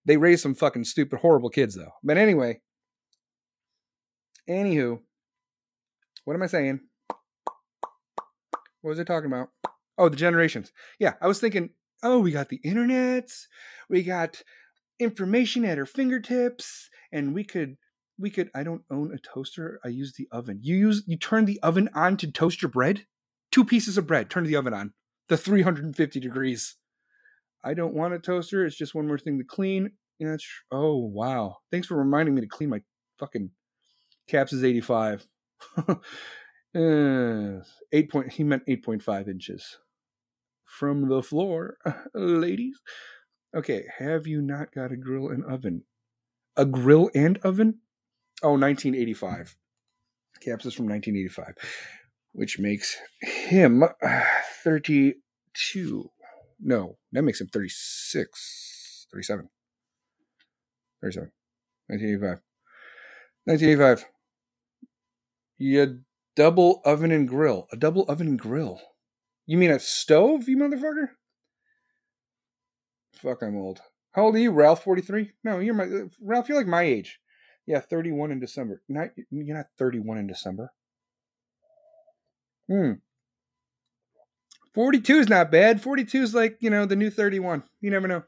They 0.05 0.17
raised 0.17 0.41
some 0.41 0.55
fucking 0.55 0.85
stupid 0.85 1.19
horrible 1.19 1.49
kids 1.49 1.75
though. 1.75 1.93
But 2.03 2.17
anyway, 2.17 2.61
anywho, 4.49 4.99
what 6.25 6.35
am 6.35 6.43
I 6.43 6.47
saying? 6.47 6.81
What 8.81 8.89
was 8.89 8.99
I 8.99 9.03
talking 9.03 9.31
about? 9.31 9.49
Oh, 9.97 10.09
the 10.09 10.15
generations. 10.15 10.71
Yeah, 10.99 11.13
I 11.21 11.27
was 11.27 11.39
thinking, 11.39 11.69
oh, 12.01 12.19
we 12.19 12.31
got 12.31 12.49
the 12.49 12.59
internet, 12.63 13.29
we 13.89 14.03
got 14.03 14.41
information 15.03 15.65
at 15.65 15.77
our 15.77 15.85
fingertips, 15.85 16.89
and 17.11 17.33
we 17.33 17.43
could 17.43 17.77
we 18.17 18.29
could 18.29 18.49
I 18.55 18.63
don't 18.63 18.83
own 18.91 19.13
a 19.13 19.17
toaster. 19.17 19.79
I 19.83 19.89
use 19.89 20.13
the 20.13 20.27
oven. 20.31 20.59
You 20.61 20.75
use 20.75 21.03
you 21.07 21.17
turn 21.17 21.45
the 21.45 21.59
oven 21.61 21.89
on 21.93 22.17
to 22.17 22.31
toast 22.31 22.61
your 22.61 22.69
bread? 22.69 23.05
Two 23.51 23.65
pieces 23.65 23.97
of 23.97 24.07
bread, 24.07 24.29
turn 24.29 24.45
the 24.45 24.55
oven 24.55 24.73
on. 24.73 24.93
The 25.29 25.37
350 25.37 26.19
degrees. 26.19 26.75
I 27.63 27.73
don't 27.73 27.93
want 27.93 28.13
a 28.13 28.19
toaster. 28.19 28.65
It's 28.65 28.75
just 28.75 28.95
one 28.95 29.07
more 29.07 29.17
thing 29.17 29.37
to 29.37 29.43
clean. 29.43 29.91
Oh 30.71 30.97
wow. 30.97 31.57
Thanks 31.71 31.87
for 31.87 31.95
reminding 31.95 32.35
me 32.35 32.41
to 32.41 32.47
clean 32.47 32.69
my 32.69 32.81
fucking 33.19 33.51
caps 34.27 34.53
is 34.53 34.63
85. 34.63 35.25
uh, 35.87 35.95
8 36.75 38.11
point 38.11 38.31
he 38.31 38.43
meant 38.43 38.65
8.5 38.67 39.27
inches 39.27 39.77
from 40.65 41.07
the 41.07 41.21
floor, 41.21 41.77
ladies. 42.13 42.81
Okay, 43.55 43.85
have 43.99 44.25
you 44.25 44.41
not 44.41 44.73
got 44.73 44.91
a 44.91 44.97
grill 44.97 45.29
and 45.29 45.45
oven? 45.45 45.83
A 46.57 46.65
grill 46.65 47.11
and 47.13 47.37
oven? 47.39 47.79
Oh, 48.41 48.53
1985. 48.53 49.55
Caps 50.41 50.65
is 50.65 50.73
from 50.73 50.87
1985, 50.87 51.55
which 52.31 52.57
makes 52.59 52.97
him 53.21 53.83
32. 54.63 56.09
No, 56.59 56.97
that 57.11 57.21
makes 57.21 57.39
him 57.39 57.47
36, 57.47 59.07
37. 59.11 59.49
37. 61.01 61.31
1985. 61.87 62.41
1985. 63.45 64.09
You 65.57 65.99
double 66.35 66.81
oven 66.85 67.11
and 67.11 67.27
grill. 67.27 67.67
A 67.71 67.77
double 67.77 68.03
oven 68.09 68.27
and 68.27 68.39
grill. 68.39 68.81
You 69.45 69.57
mean 69.57 69.71
a 69.71 69.79
stove, 69.79 70.49
you 70.49 70.57
motherfucker? 70.57 71.09
Fuck, 73.23 73.41
I'm 73.41 73.55
old. 73.55 73.79
How 74.11 74.23
old 74.23 74.35
are 74.35 74.39
you, 74.39 74.51
Ralph? 74.51 74.83
43? 74.83 75.31
No, 75.45 75.59
you're 75.59 75.73
my 75.73 75.87
Ralph. 76.21 76.49
You're 76.49 76.57
like 76.57 76.67
my 76.67 76.83
age. 76.83 77.19
Yeah, 77.65 77.79
31 77.79 78.31
in 78.31 78.41
December. 78.41 78.81
Not 78.89 79.11
you're 79.31 79.55
not 79.55 79.67
31 79.77 80.17
in 80.17 80.27
December. 80.27 80.73
Hmm. 82.69 82.93
42 84.73 85.19
is 85.19 85.29
not 85.29 85.51
bad. 85.51 85.81
42 85.81 86.21
is 86.21 86.35
like, 86.35 86.57
you 86.59 86.69
know, 86.69 86.85
the 86.85 86.97
new 86.97 87.09
31. 87.09 87.63
You 87.79 87.91
never 87.91 88.07
know. 88.07 88.23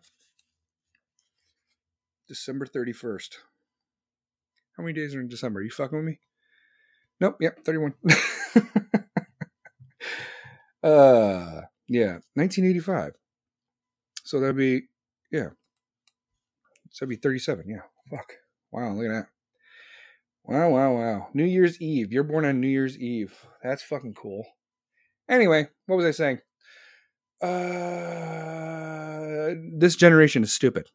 December 2.28 2.66
31st. 2.66 3.36
How 4.78 4.84
many 4.84 4.93
days 4.93 5.14
are 5.14 5.20
in 5.20 5.28
December? 5.28 5.60
Are 5.60 5.64
you 5.64 5.72
fucking 5.72 5.98
with 5.98 6.06
me? 6.06 6.20
Nope, 7.20 7.38
yep, 7.41 7.64
31. 7.66 7.96
uh 10.84 11.62
yeah, 11.88 12.20
1985. 12.36 13.14
So 14.26 14.39
that'd 14.39 14.57
be 14.57 14.82
yeah. 15.32 15.49
So 16.91 17.05
that'd 17.05 17.09
be 17.09 17.21
37. 17.21 17.65
Yeah. 17.67 17.82
Fuck. 18.09 18.34
Wow, 18.71 18.93
look 18.93 19.05
at 19.05 19.11
that. 19.11 19.28
Wow, 20.43 20.69
wow, 20.69 20.93
wow. 20.93 21.28
New 21.34 21.45
Year's 21.45 21.82
Eve. 21.82 22.11
You're 22.11 22.23
born 22.23 22.45
on 22.45 22.59
New 22.59 22.67
Year's 22.67 22.97
Eve. 22.99 23.34
That's 23.63 23.82
fucking 23.82 24.13
cool. 24.13 24.45
Anyway, 25.28 25.69
what 25.88 25.95
was 25.95 26.05
I 26.05 26.11
saying? 26.11 26.39
Uh, 27.41 27.95
this 29.78 29.95
generation 29.95 30.43
is 30.43 30.53
stupid. 30.53 30.89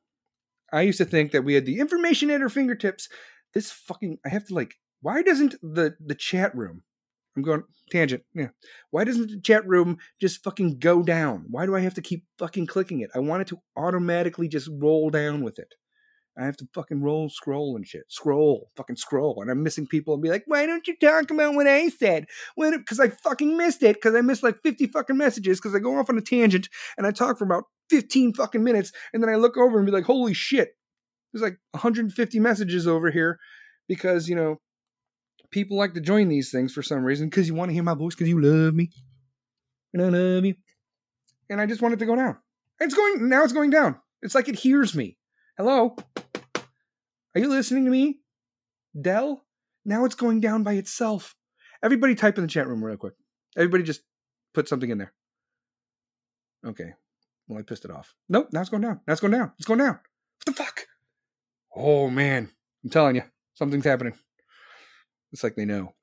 I 0.72 0.82
used 0.82 0.98
to 0.98 1.04
think 1.04 1.32
that 1.32 1.42
we 1.42 1.54
had 1.54 1.66
the 1.66 1.80
information 1.80 2.30
at 2.30 2.42
our 2.42 2.48
fingertips. 2.48 3.08
This 3.54 3.72
fucking 3.72 4.18
I 4.24 4.28
have 4.28 4.46
to 4.46 4.54
like 4.54 4.74
why 5.02 5.22
doesn't 5.22 5.56
the 5.62 5.96
the 6.04 6.14
chat 6.14 6.54
room 6.54 6.82
I'm 7.36 7.42
going 7.42 7.62
tangent. 7.90 8.22
Yeah. 8.34 8.48
Why 8.90 9.04
doesn't 9.04 9.30
the 9.30 9.40
chat 9.40 9.66
room 9.66 9.98
just 10.20 10.42
fucking 10.42 10.78
go 10.78 11.02
down? 11.02 11.46
Why 11.48 11.66
do 11.66 11.76
I 11.76 11.80
have 11.80 11.94
to 11.94 12.02
keep 12.02 12.24
fucking 12.38 12.66
clicking 12.66 13.00
it? 13.00 13.10
I 13.14 13.20
want 13.20 13.42
it 13.42 13.48
to 13.48 13.60
automatically 13.76 14.48
just 14.48 14.68
roll 14.72 15.10
down 15.10 15.42
with 15.42 15.58
it. 15.58 15.74
I 16.38 16.44
have 16.44 16.56
to 16.58 16.68
fucking 16.74 17.02
roll, 17.02 17.28
scroll 17.28 17.76
and 17.76 17.86
shit. 17.86 18.04
Scroll, 18.08 18.70
fucking 18.76 18.96
scroll. 18.96 19.42
And 19.42 19.50
I'm 19.50 19.62
missing 19.62 19.86
people 19.86 20.14
and 20.14 20.22
be 20.22 20.30
like, 20.30 20.44
why 20.46 20.64
don't 20.64 20.86
you 20.86 20.96
talk 20.96 21.30
about 21.30 21.54
what 21.54 21.66
I 21.66 21.88
said? 21.88 22.26
Because 22.56 23.00
I 23.00 23.08
fucking 23.08 23.56
missed 23.56 23.82
it. 23.82 23.96
Because 23.96 24.14
I 24.14 24.22
missed 24.22 24.42
like 24.42 24.62
50 24.62 24.86
fucking 24.86 25.16
messages. 25.16 25.58
Because 25.60 25.74
I 25.74 25.80
go 25.80 25.98
off 25.98 26.08
on 26.08 26.16
a 26.16 26.22
tangent 26.22 26.68
and 26.96 27.06
I 27.06 27.10
talk 27.10 27.36
for 27.36 27.44
about 27.44 27.64
15 27.90 28.34
fucking 28.34 28.62
minutes. 28.62 28.92
And 29.12 29.22
then 29.22 29.28
I 29.28 29.34
look 29.34 29.56
over 29.56 29.76
and 29.76 29.86
be 29.86 29.92
like, 29.92 30.04
holy 30.04 30.32
shit. 30.32 30.70
There's 31.32 31.42
like 31.42 31.58
150 31.72 32.40
messages 32.40 32.86
over 32.86 33.10
here. 33.10 33.38
Because, 33.86 34.28
you 34.28 34.36
know, 34.36 34.60
people 35.50 35.76
like 35.76 35.94
to 35.94 36.00
join 36.00 36.28
these 36.28 36.50
things 36.50 36.72
for 36.72 36.82
some 36.82 37.04
reason. 37.04 37.28
Because 37.28 37.48
you 37.48 37.54
want 37.54 37.70
to 37.70 37.74
hear 37.74 37.82
my 37.82 37.94
voice. 37.94 38.14
Because 38.14 38.28
you 38.28 38.40
love 38.40 38.74
me. 38.74 38.90
And 39.92 40.02
I 40.02 40.08
love 40.08 40.44
you. 40.44 40.54
And 41.48 41.60
I 41.60 41.66
just 41.66 41.82
want 41.82 41.94
it 41.94 41.98
to 41.98 42.06
go 42.06 42.16
down. 42.16 42.36
It's 42.78 42.94
going, 42.94 43.28
now 43.28 43.44
it's 43.44 43.52
going 43.52 43.70
down. 43.70 43.96
It's 44.22 44.34
like 44.34 44.48
it 44.48 44.56
hears 44.56 44.94
me. 44.94 45.18
Hello? 45.56 45.96
Are 47.34 47.40
you 47.40 47.48
listening 47.48 47.84
to 47.84 47.90
me? 47.90 48.20
Dell? 48.98 49.44
Now 49.84 50.04
it's 50.04 50.14
going 50.14 50.40
down 50.40 50.62
by 50.62 50.74
itself. 50.74 51.34
Everybody 51.82 52.14
type 52.14 52.38
in 52.38 52.42
the 52.42 52.48
chat 52.48 52.68
room 52.68 52.84
real 52.84 52.96
quick. 52.96 53.14
Everybody 53.56 53.82
just 53.82 54.02
put 54.54 54.68
something 54.68 54.90
in 54.90 54.98
there. 54.98 55.12
Okay. 56.64 56.92
Well, 57.48 57.58
I 57.58 57.62
pissed 57.62 57.84
it 57.84 57.90
off. 57.90 58.14
Nope, 58.28 58.48
now 58.52 58.60
it's 58.60 58.70
going 58.70 58.82
down. 58.82 59.00
Now 59.06 59.12
it's 59.12 59.20
going 59.20 59.32
down. 59.32 59.52
It's 59.58 59.66
going 59.66 59.78
down. 59.78 59.98
What 59.98 60.46
the 60.46 60.52
fuck? 60.52 60.86
Oh, 61.74 62.10
man. 62.10 62.50
I'm 62.84 62.90
telling 62.90 63.16
you, 63.16 63.22
something's 63.54 63.84
happening. 63.84 64.14
It's 65.32 65.42
like 65.42 65.56
they 65.56 65.64
know. 65.64 65.94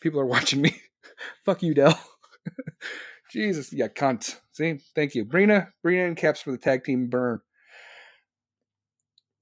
People 0.00 0.20
are 0.20 0.26
watching 0.26 0.60
me. 0.60 0.80
fuck 1.44 1.62
you, 1.62 1.74
Dell. 1.74 1.98
Jesus, 3.30 3.72
yeah, 3.72 3.88
cunt. 3.88 4.36
See? 4.52 4.80
Thank 4.94 5.14
you. 5.14 5.24
Brina, 5.24 5.68
Brina 5.84 6.06
and 6.06 6.16
Caps 6.16 6.40
for 6.40 6.50
the 6.50 6.58
tag 6.58 6.84
team 6.84 7.08
burn. 7.08 7.40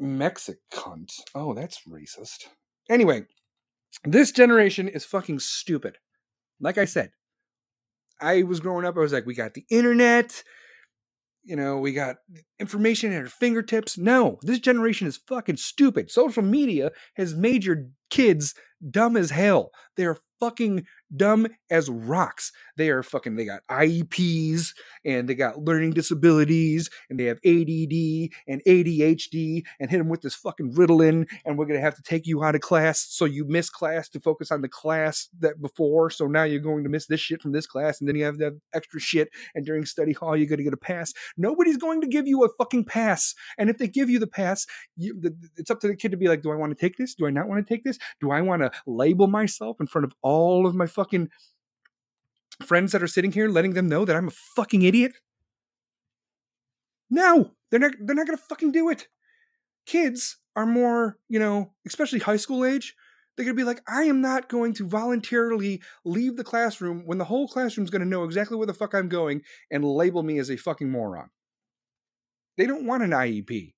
Mexicunt. 0.01 1.13
Oh, 1.35 1.55
that's 1.55 1.83
racist. 1.89 2.47
Anyway, 2.91 3.27
this 4.05 4.33
generation 4.33 4.89
is 4.89 5.05
fucking 5.05 5.39
stupid. 5.39 5.99
Like 6.61 6.79
I 6.79 6.85
said, 6.85 7.11
I 8.21 8.43
was 8.43 8.61
growing 8.61 8.85
up, 8.85 8.97
I 8.97 9.01
was 9.01 9.13
like, 9.13 9.27
we 9.27 9.35
got 9.35 9.55
the 9.55 9.65
internet, 9.71 10.43
you 11.47 11.55
know, 11.55 11.79
we 11.79 11.93
got 11.93 12.17
information 12.59 13.13
at 13.13 13.23
our 13.23 13.29
fingertips. 13.29 13.97
No, 13.97 14.39
this 14.43 14.59
generation 14.59 15.07
is 15.07 15.17
fucking 15.29 15.59
stupid. 15.59 16.11
Social 16.11 16.43
media 16.43 16.91
has 17.15 17.35
made 17.35 17.65
your 17.65 17.87
kids 18.11 18.55
dumb 18.91 19.17
as 19.17 19.31
hell. 19.31 19.73
They're 19.97 20.19
fucking 20.41 20.87
dumb 21.15 21.47
as 21.71 21.89
rocks. 21.89 22.53
They 22.77 22.91
are 22.91 23.03
fucking, 23.03 23.37
they 23.37 23.45
got 23.45 23.63
IEPs 23.71 24.69
and 25.05 25.29
they 25.29 25.35
got 25.35 25.59
learning 25.59 25.93
disabilities 25.93 26.91
and 27.09 27.19
they 27.19 27.25
have 27.25 27.39
ADD 27.39 28.31
and 28.49 28.63
ADHD 28.67 29.63
and 29.81 29.91
hit 29.91 29.99
them 29.99 30.09
with 30.09 30.23
this 30.23 30.35
fucking 30.35 30.75
Ritalin 30.75 31.27
and 31.45 31.57
we're 31.57 31.67
going 31.67 31.79
to 31.79 31.85
have 31.85 31.95
to 31.97 32.03
take 32.03 32.27
you 32.27 32.43
out 32.43 32.55
of 32.55 32.61
class 32.61 33.07
so 33.09 33.25
you 33.25 33.45
miss 33.47 33.71
class 33.71 34.09
to 34.11 34.21
focus 34.21 34.51
on 34.51 34.63
the 34.63 34.69
class 34.69 35.29
that 35.39 35.61
before. 35.61 36.11
So 36.11 36.27
now 36.27 36.43
you're 36.43 36.61
going 36.61 36.85
to 36.85 36.91
miss 36.91 37.07
this 37.07 37.21
shit 37.21 37.41
from 37.41 37.53
this 37.53 37.67
class 37.67 38.01
and 38.01 38.09
then 38.09 38.17
you 38.17 38.25
have 38.25 38.39
that 38.39 38.59
extra 38.75 39.01
shit 39.01 39.29
and 39.55 39.65
during 39.65 39.85
study 39.85 40.13
hall 40.13 40.37
you're 40.37 40.49
going 40.49 40.59
to 40.59 40.65
get 40.65 40.73
a 40.73 40.79
pass. 40.79 41.13
Nobody's 41.37 41.77
going 41.77 42.01
to 42.01 42.09
give 42.09 42.27
you 42.27 42.45
a 42.45 42.49
fucking 42.59 42.85
pass. 42.85 43.35
And 43.59 43.71
if 43.71 43.79
they 43.79 43.89
give 43.89 44.11
you 44.11 44.19
the 44.19 44.27
pass, 44.27 44.67
you, 44.97 45.19
the, 45.21 45.35
it's 45.57 45.71
up 45.71 45.81
to 45.81 45.89
the 45.89 45.97
kid 45.97 46.11
to 46.11 46.17
be 46.17 46.29
like, 46.29 46.43
do 46.43 46.51
I 46.51 46.57
want 46.57 46.77
to 46.77 46.81
take 46.81 46.97
this? 46.97 47.15
Do 47.15 47.27
I 47.27 47.31
not 47.31 47.49
want 47.49 47.67
to 47.67 47.75
take 47.75 47.85
this? 47.85 47.99
Do 48.21 48.31
I 48.33 48.41
want 48.41 48.63
to 48.63 48.71
label 48.87 49.29
myself 49.29 49.77
in 49.87 49.89
front 49.89 50.05
of 50.05 50.15
all 50.23 50.67
of 50.67 50.75
my 50.75 50.87
fucking 50.87 51.29
friends 52.65 52.93
that 52.93 53.03
are 53.03 53.09
sitting 53.09 53.33
here, 53.33 53.49
letting 53.49 53.75
them 53.75 53.89
know 53.89 54.05
that 54.05 54.17
I'm 54.17 54.29
a 54.29 54.33
fucking 54.57 54.83
idiot? 54.83 55.13
No, 57.09 57.53
they're 57.71 57.81
not. 57.81 57.93
They're 58.01 58.17
not 58.17 58.27
gonna 58.27 58.37
fucking 58.37 58.73
do 58.73 58.89
it. 58.91 59.07
Kids 59.87 60.39
are 60.57 60.67
more, 60.67 61.19
you 61.29 61.39
know, 61.39 61.73
especially 61.87 62.19
high 62.19 62.37
school 62.37 62.65
age. 62.65 62.95
They're 63.37 63.45
to 63.55 63.55
be 63.55 63.65
like, 63.65 63.83
I 63.87 64.05
am 64.05 64.23
not 64.23 64.49
going 64.49 64.73
to 64.75 64.89
voluntarily 64.89 65.83
leave 66.07 66.37
the 66.37 66.45
classroom 66.45 67.03
when 67.05 67.19
the 67.19 67.25
whole 67.25 67.47
classroom's 67.47 67.91
to 68.01 68.09
know 68.09 68.25
exactly 68.25 68.57
where 68.57 68.67
the 68.67 68.73
fuck 68.73 68.95
I'm 68.95 69.11
going 69.11 69.43
and 69.71 69.85
label 69.85 70.23
me 70.23 70.39
as 70.39 70.51
a 70.51 70.57
fucking 70.57 70.91
moron. 70.91 71.29
They 72.57 72.67
don't 72.67 72.87
want 72.87 73.03
an 73.03 73.11
IEP. 73.11 73.75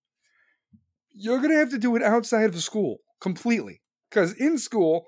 You're 1.13 1.41
to 1.51 1.59
have 1.59 1.71
to 1.71 1.79
do 1.79 1.97
it 1.97 2.03
outside 2.03 2.45
of 2.45 2.55
the 2.55 2.61
school 2.61 2.99
completely. 3.21 3.83
Because 4.09 4.33
in 4.35 4.59
school, 4.59 5.07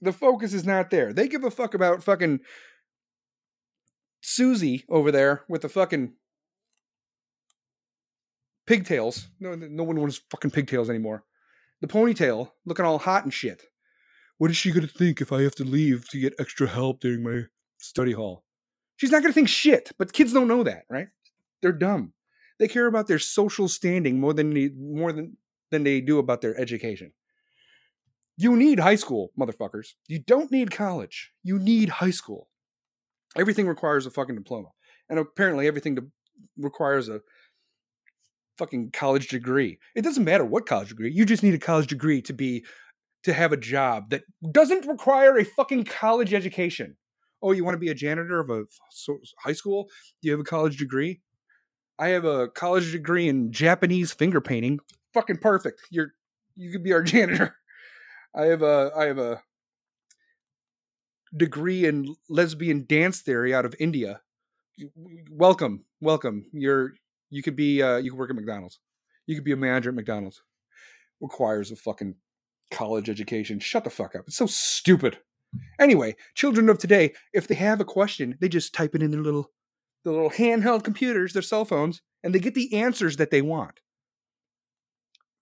the 0.00 0.12
focus 0.12 0.52
is 0.54 0.64
not 0.64 0.90
there. 0.90 1.12
They 1.12 1.28
give 1.28 1.44
a 1.44 1.50
fuck 1.50 1.74
about 1.74 2.02
fucking 2.02 2.40
Susie 4.20 4.84
over 4.88 5.10
there 5.10 5.44
with 5.48 5.62
the 5.62 5.68
fucking 5.68 6.12
pigtails. 8.66 9.28
No, 9.40 9.54
no 9.54 9.82
one 9.82 10.00
wants 10.00 10.20
fucking 10.30 10.50
pigtails 10.50 10.90
anymore. 10.90 11.24
The 11.80 11.86
ponytail, 11.86 12.50
looking 12.66 12.84
all 12.84 12.98
hot 12.98 13.24
and 13.24 13.32
shit. 13.32 13.64
What 14.38 14.50
is 14.50 14.56
she 14.56 14.70
gonna 14.70 14.86
think 14.86 15.20
if 15.20 15.32
I 15.32 15.42
have 15.42 15.54
to 15.56 15.64
leave 15.64 16.08
to 16.10 16.20
get 16.20 16.34
extra 16.38 16.68
help 16.68 17.00
during 17.00 17.22
my 17.22 17.44
study 17.78 18.12
hall? 18.12 18.44
She's 18.96 19.10
not 19.10 19.22
gonna 19.22 19.32
think 19.32 19.48
shit. 19.48 19.92
But 19.98 20.12
kids 20.12 20.32
don't 20.32 20.48
know 20.48 20.62
that, 20.62 20.84
right? 20.88 21.08
They're 21.62 21.72
dumb. 21.72 22.12
They 22.58 22.68
care 22.68 22.86
about 22.86 23.06
their 23.06 23.18
social 23.18 23.68
standing 23.68 24.20
more 24.20 24.32
than 24.32 24.52
more 24.76 25.12
than 25.12 25.36
than 25.70 25.84
they 25.84 26.00
do 26.00 26.18
about 26.18 26.40
their 26.40 26.58
education. 26.58 27.12
You 28.38 28.56
need 28.56 28.78
high 28.78 28.94
school, 28.94 29.32
motherfuckers. 29.38 29.88
You 30.06 30.20
don't 30.20 30.52
need 30.52 30.70
college. 30.70 31.32
You 31.42 31.58
need 31.58 31.88
high 31.88 32.12
school. 32.12 32.48
Everything 33.36 33.66
requires 33.66 34.06
a 34.06 34.10
fucking 34.10 34.36
diploma. 34.36 34.68
And 35.10 35.18
apparently 35.18 35.66
everything 35.66 35.98
requires 36.56 37.08
a 37.08 37.20
fucking 38.56 38.92
college 38.92 39.26
degree. 39.26 39.80
It 39.96 40.02
doesn't 40.02 40.24
matter 40.24 40.44
what 40.44 40.66
college 40.66 40.90
degree. 40.90 41.10
You 41.10 41.24
just 41.24 41.42
need 41.42 41.54
a 41.54 41.58
college 41.58 41.88
degree 41.88 42.22
to 42.22 42.32
be 42.32 42.64
to 43.24 43.32
have 43.32 43.52
a 43.52 43.56
job 43.56 44.10
that 44.10 44.22
doesn't 44.52 44.86
require 44.86 45.36
a 45.36 45.44
fucking 45.44 45.84
college 45.84 46.32
education. 46.32 46.96
Oh, 47.42 47.50
you 47.50 47.64
want 47.64 47.74
to 47.74 47.80
be 47.80 47.88
a 47.88 47.94
janitor 47.94 48.38
of 48.38 48.50
a 48.50 48.64
high 49.42 49.52
school? 49.52 49.88
Do 50.22 50.28
you 50.28 50.30
have 50.30 50.40
a 50.40 50.44
college 50.44 50.76
degree? 50.76 51.22
I 51.98 52.08
have 52.08 52.24
a 52.24 52.46
college 52.46 52.92
degree 52.92 53.28
in 53.28 53.50
Japanese 53.50 54.12
finger 54.12 54.40
painting. 54.40 54.78
Fucking 55.12 55.38
perfect. 55.38 55.80
You're 55.90 56.12
you 56.54 56.70
could 56.70 56.84
be 56.84 56.92
our 56.92 57.02
janitor. 57.14 57.56
I 58.34 58.44
have 58.46 58.62
a 58.62 58.90
I 58.96 59.06
have 59.06 59.18
a 59.18 59.42
degree 61.36 61.84
in 61.84 62.14
lesbian 62.28 62.86
dance 62.86 63.20
theory 63.20 63.54
out 63.54 63.64
of 63.64 63.74
India. 63.78 64.20
Welcome, 65.30 65.84
welcome. 66.00 66.46
You're 66.52 66.92
you 67.30 67.42
could 67.42 67.56
be 67.56 67.82
uh, 67.82 67.96
you 67.96 68.10
could 68.10 68.18
work 68.18 68.30
at 68.30 68.36
McDonald's. 68.36 68.78
You 69.26 69.34
could 69.34 69.44
be 69.44 69.52
a 69.52 69.56
manager 69.56 69.90
at 69.90 69.96
McDonald's. 69.96 70.42
Requires 71.20 71.70
a 71.70 71.76
fucking 71.76 72.14
college 72.70 73.10
education. 73.10 73.58
Shut 73.58 73.84
the 73.84 73.90
fuck 73.90 74.14
up. 74.14 74.24
It's 74.26 74.36
so 74.36 74.46
stupid. 74.46 75.18
Anyway, 75.80 76.14
children 76.34 76.68
of 76.68 76.78
today, 76.78 77.14
if 77.32 77.48
they 77.48 77.54
have 77.54 77.80
a 77.80 77.84
question, 77.84 78.36
they 78.40 78.48
just 78.48 78.74
type 78.74 78.94
it 78.94 79.02
in 79.02 79.10
their 79.10 79.22
little 79.22 79.50
the 80.04 80.12
little 80.12 80.30
handheld 80.30 80.84
computers, 80.84 81.32
their 81.32 81.42
cell 81.42 81.64
phones, 81.64 82.00
and 82.22 82.34
they 82.34 82.38
get 82.38 82.54
the 82.54 82.74
answers 82.74 83.16
that 83.16 83.30
they 83.30 83.42
want. 83.42 83.80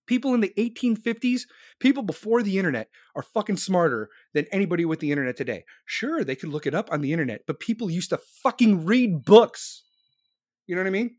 People 0.07 0.33
in 0.33 0.39
the 0.39 0.53
1850s, 0.57 1.41
people 1.79 2.01
before 2.01 2.41
the 2.41 2.57
internet 2.57 2.89
are 3.15 3.21
fucking 3.21 3.57
smarter 3.57 4.09
than 4.33 4.45
anybody 4.51 4.85
with 4.85 4.99
the 4.99 5.11
internet 5.11 5.35
today. 5.35 5.65
Sure, 5.85 6.23
they 6.23 6.35
could 6.35 6.49
look 6.49 6.65
it 6.65 6.73
up 6.73 6.91
on 6.91 7.01
the 7.01 7.11
internet, 7.11 7.41
but 7.45 7.59
people 7.59 7.89
used 7.89 8.09
to 8.09 8.17
fucking 8.17 8.85
read 8.85 9.25
books. 9.25 9.83
You 10.65 10.75
know 10.75 10.81
what 10.81 10.87
I 10.87 10.91
mean? 10.91 11.17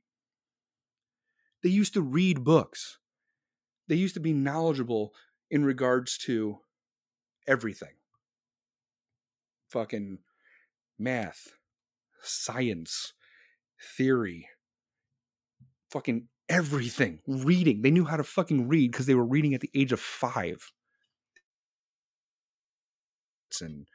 They 1.63 1.69
used 1.69 1.95
to 1.95 2.03
read 2.03 2.45
books. 2.45 2.99
They 3.89 3.97
used 3.97 4.15
to 4.15 4.21
be 4.21 4.33
knowledgeable 4.33 5.13
in 5.51 5.65
regards 5.65 6.19
to 6.19 6.59
everything. 7.47 7.95
Fucking 9.69 10.19
math, 10.99 11.53
science, 12.23 13.13
theory, 13.97 14.49
fucking 15.91 16.29
everything. 16.49 17.21
Reading. 17.27 17.83
They 17.83 17.91
knew 17.91 18.05
how 18.05 18.17
to 18.17 18.25
fucking 18.25 18.69
read 18.69 18.93
because 18.93 19.07
they 19.07 19.15
were 19.15 19.27
reading 19.27 19.55
at 19.55 19.61
the 19.61 19.71
age 19.75 19.93
of 19.93 20.01
five. 20.01 20.73
And 23.61 23.87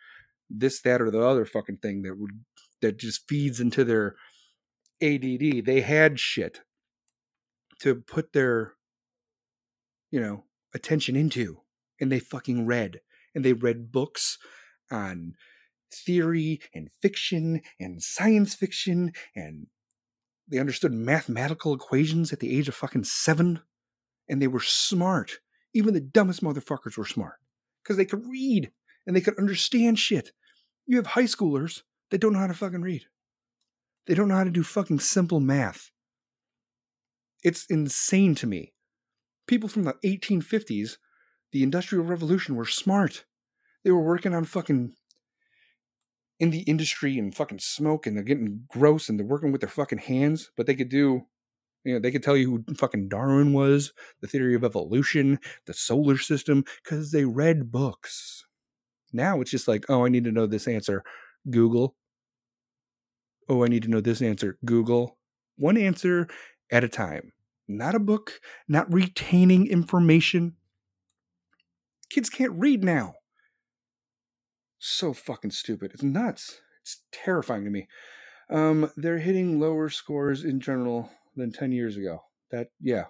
this, 0.49 0.81
that, 0.81 1.01
or 1.01 1.09
the 1.09 1.25
other 1.25 1.45
fucking 1.45 1.77
thing 1.77 2.01
that 2.01 2.19
would 2.19 2.43
that 2.81 2.97
just 2.97 3.27
feeds 3.29 3.61
into 3.61 3.85
their 3.85 4.15
ADD. 5.01 5.65
They 5.65 5.81
had 5.81 6.19
shit 6.19 6.61
to 7.81 7.95
put 7.95 8.33
their, 8.33 8.73
you 10.11 10.19
know, 10.19 10.43
attention 10.73 11.15
into, 11.15 11.61
and 11.99 12.11
they 12.11 12.19
fucking 12.19 12.65
read, 12.65 12.99
and 13.33 13.45
they 13.45 13.53
read 13.53 13.91
books 13.91 14.37
on 14.91 15.33
theory 15.93 16.59
and 16.73 16.89
fiction 17.01 17.61
and 17.79 18.01
science 18.01 18.53
fiction 18.53 19.11
and 19.35 19.67
they 20.47 20.59
understood 20.59 20.93
mathematical 20.93 21.73
equations 21.73 22.33
at 22.33 22.39
the 22.39 22.57
age 22.57 22.67
of 22.67 22.75
fucking 22.75 23.05
seven 23.05 23.61
and 24.27 24.41
they 24.41 24.47
were 24.47 24.59
smart. 24.59 25.39
Even 25.73 25.93
the 25.93 26.01
dumbest 26.01 26.43
motherfuckers 26.43 26.97
were 26.97 27.05
smart 27.05 27.35
because 27.81 27.97
they 27.97 28.05
could 28.05 28.25
read 28.27 28.71
and 29.05 29.15
they 29.15 29.21
could 29.21 29.37
understand 29.37 29.99
shit. 29.99 30.31
You 30.85 30.97
have 30.97 31.07
high 31.07 31.23
schoolers 31.23 31.81
that 32.11 32.19
don't 32.19 32.33
know 32.33 32.39
how 32.39 32.47
to 32.47 32.53
fucking 32.53 32.81
read. 32.81 33.05
They 34.05 34.13
don't 34.13 34.27
know 34.27 34.35
how 34.35 34.43
to 34.43 34.49
do 34.49 34.63
fucking 34.63 34.99
simple 34.99 35.39
math. 35.39 35.91
It's 37.43 37.65
insane 37.65 38.35
to 38.35 38.47
me. 38.47 38.73
People 39.47 39.69
from 39.69 39.83
the 39.83 39.93
1850s 40.05 40.97
the 41.53 41.63
industrial 41.63 42.03
revolution 42.03 42.55
were 42.55 42.65
smart. 42.65 43.25
They 43.83 43.91
were 43.91 44.01
working 44.01 44.33
on 44.33 44.43
fucking 44.43 44.95
in 46.39 46.49
the 46.49 46.61
industry 46.61 47.17
and 47.17 47.35
fucking 47.35 47.59
smoke 47.59 48.05
and 48.05 48.15
they're 48.15 48.23
getting 48.23 48.65
gross 48.67 49.09
and 49.09 49.19
they're 49.19 49.25
working 49.25 49.51
with 49.51 49.61
their 49.61 49.69
fucking 49.69 49.99
hands, 49.99 50.51
but 50.57 50.65
they 50.65 50.75
could 50.75 50.89
do 50.89 51.25
you 51.83 51.93
know, 51.93 51.99
they 51.99 52.11
could 52.11 52.23
tell 52.23 52.37
you 52.37 52.63
who 52.65 52.75
fucking 52.75 53.09
Darwin 53.09 53.53
was, 53.53 53.91
the 54.21 54.27
theory 54.27 54.55
of 54.55 54.63
evolution, 54.63 55.39
the 55.65 55.73
solar 55.73 56.17
system, 56.17 56.63
because 56.83 57.11
they 57.11 57.25
read 57.25 57.71
books. 57.71 58.45
Now 59.11 59.41
it's 59.41 59.51
just 59.51 59.67
like, 59.67 59.85
oh, 59.89 60.05
I 60.05 60.09
need 60.09 60.23
to 60.23 60.31
know 60.31 60.47
this 60.47 60.67
answer. 60.67 61.03
Google. 61.49 61.95
Oh, 63.49 63.63
I 63.63 63.67
need 63.67 63.83
to 63.83 63.89
know 63.89 63.99
this 63.99 64.21
answer. 64.21 64.57
Google. 64.63 65.17
One 65.57 65.77
answer 65.77 66.27
at 66.71 66.83
a 66.83 66.89
time. 66.89 67.33
Not 67.67 67.95
a 67.95 67.99
book, 67.99 68.39
not 68.67 68.91
retaining 68.91 69.67
information. 69.67 70.55
Kids 72.09 72.29
can't 72.29 72.53
read 72.53 72.83
now 72.83 73.15
so 74.83 75.13
fucking 75.13 75.51
stupid. 75.51 75.91
It's 75.93 76.03
nuts. 76.03 76.59
It's 76.81 77.01
terrifying 77.11 77.63
to 77.63 77.71
me. 77.71 77.87
Um, 78.49 78.91
they're 78.97 79.19
hitting 79.19 79.59
lower 79.59 79.89
scores 79.89 80.43
in 80.43 80.59
general 80.59 81.09
than 81.35 81.51
10 81.51 81.71
years 81.71 81.95
ago. 81.95 82.23
That, 82.51 82.67
yeah. 82.81 83.05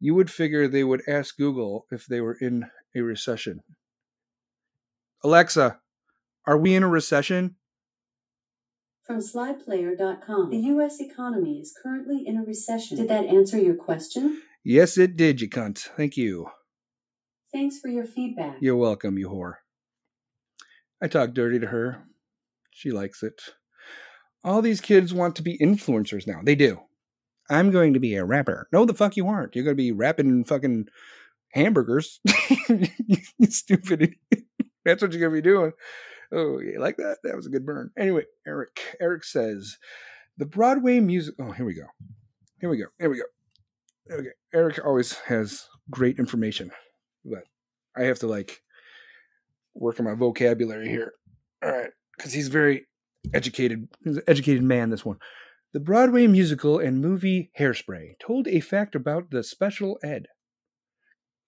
You 0.00 0.14
would 0.14 0.30
figure 0.30 0.66
they 0.66 0.84
would 0.84 1.02
ask 1.06 1.36
Google 1.36 1.86
if 1.90 2.06
they 2.06 2.20
were 2.20 2.36
in 2.40 2.66
a 2.96 3.02
recession. 3.02 3.60
Alexa, 5.22 5.78
are 6.46 6.58
we 6.58 6.74
in 6.74 6.82
a 6.82 6.88
recession? 6.88 7.56
From 9.06 9.18
slideplayer.com. 9.18 10.50
The 10.50 10.56
U.S. 10.56 11.00
economy 11.00 11.60
is 11.60 11.74
currently 11.82 12.24
in 12.26 12.38
a 12.38 12.42
recession. 12.42 12.96
Did 12.96 13.08
that 13.08 13.26
answer 13.26 13.58
your 13.58 13.74
question? 13.74 14.42
Yes, 14.64 14.96
it 14.96 15.16
did, 15.16 15.42
you 15.42 15.48
cunt. 15.48 15.78
Thank 15.96 16.16
you. 16.16 16.48
Thanks 17.52 17.78
for 17.78 17.88
your 17.88 18.06
feedback. 18.06 18.56
You're 18.60 18.76
welcome, 18.76 19.18
you 19.18 19.28
whore. 19.28 19.63
I 21.02 21.08
talk 21.08 21.34
dirty 21.34 21.58
to 21.58 21.66
her. 21.66 22.04
She 22.70 22.90
likes 22.90 23.22
it. 23.22 23.40
All 24.42 24.62
these 24.62 24.80
kids 24.80 25.14
want 25.14 25.36
to 25.36 25.42
be 25.42 25.58
influencers 25.58 26.26
now. 26.26 26.40
They 26.42 26.54
do. 26.54 26.80
I'm 27.50 27.70
going 27.70 27.94
to 27.94 28.00
be 28.00 28.14
a 28.14 28.24
rapper. 28.24 28.68
No, 28.72 28.84
the 28.84 28.94
fuck 28.94 29.16
you 29.16 29.28
aren't. 29.28 29.54
You're 29.54 29.64
going 29.64 29.76
to 29.76 29.82
be 29.82 29.92
rapping 29.92 30.44
fucking 30.44 30.88
hamburgers. 31.52 32.20
you 32.68 33.46
stupid. 33.46 34.14
That's 34.84 35.02
what 35.02 35.12
you're 35.12 35.20
going 35.20 35.34
to 35.34 35.42
be 35.42 35.42
doing. 35.42 35.72
Oh, 36.32 36.58
you 36.58 36.80
like 36.80 36.96
that? 36.96 37.18
That 37.22 37.36
was 37.36 37.46
a 37.46 37.50
good 37.50 37.66
burn. 37.66 37.90
Anyway, 37.98 38.24
Eric. 38.46 38.80
Eric 39.00 39.24
says 39.24 39.78
the 40.36 40.46
Broadway 40.46 41.00
music. 41.00 41.34
Oh, 41.38 41.52
here 41.52 41.66
we 41.66 41.74
go. 41.74 41.86
Here 42.60 42.70
we 42.70 42.78
go. 42.78 42.86
Here 42.98 43.10
we 43.10 43.18
go. 43.18 44.18
Okay. 44.18 44.30
Eric 44.52 44.80
always 44.84 45.12
has 45.20 45.68
great 45.90 46.18
information, 46.18 46.70
but 47.24 47.44
I 47.96 48.02
have 48.02 48.18
to 48.20 48.26
like 48.26 48.62
working 49.74 50.04
my 50.04 50.14
vocabulary 50.14 50.88
here. 50.88 51.12
All 51.62 51.70
right, 51.70 51.90
because 52.16 52.32
he's 52.32 52.48
very 52.48 52.86
educated. 53.32 53.88
He's 54.04 54.18
an 54.18 54.22
educated 54.26 54.62
man. 54.62 54.90
This 54.90 55.04
one, 55.04 55.18
the 55.72 55.80
Broadway 55.80 56.26
musical 56.26 56.78
and 56.78 57.00
movie 57.00 57.50
Hairspray 57.58 58.18
told 58.20 58.46
a 58.48 58.60
fact 58.60 58.94
about 58.94 59.30
the 59.30 59.42
special 59.42 59.98
ed. 60.02 60.26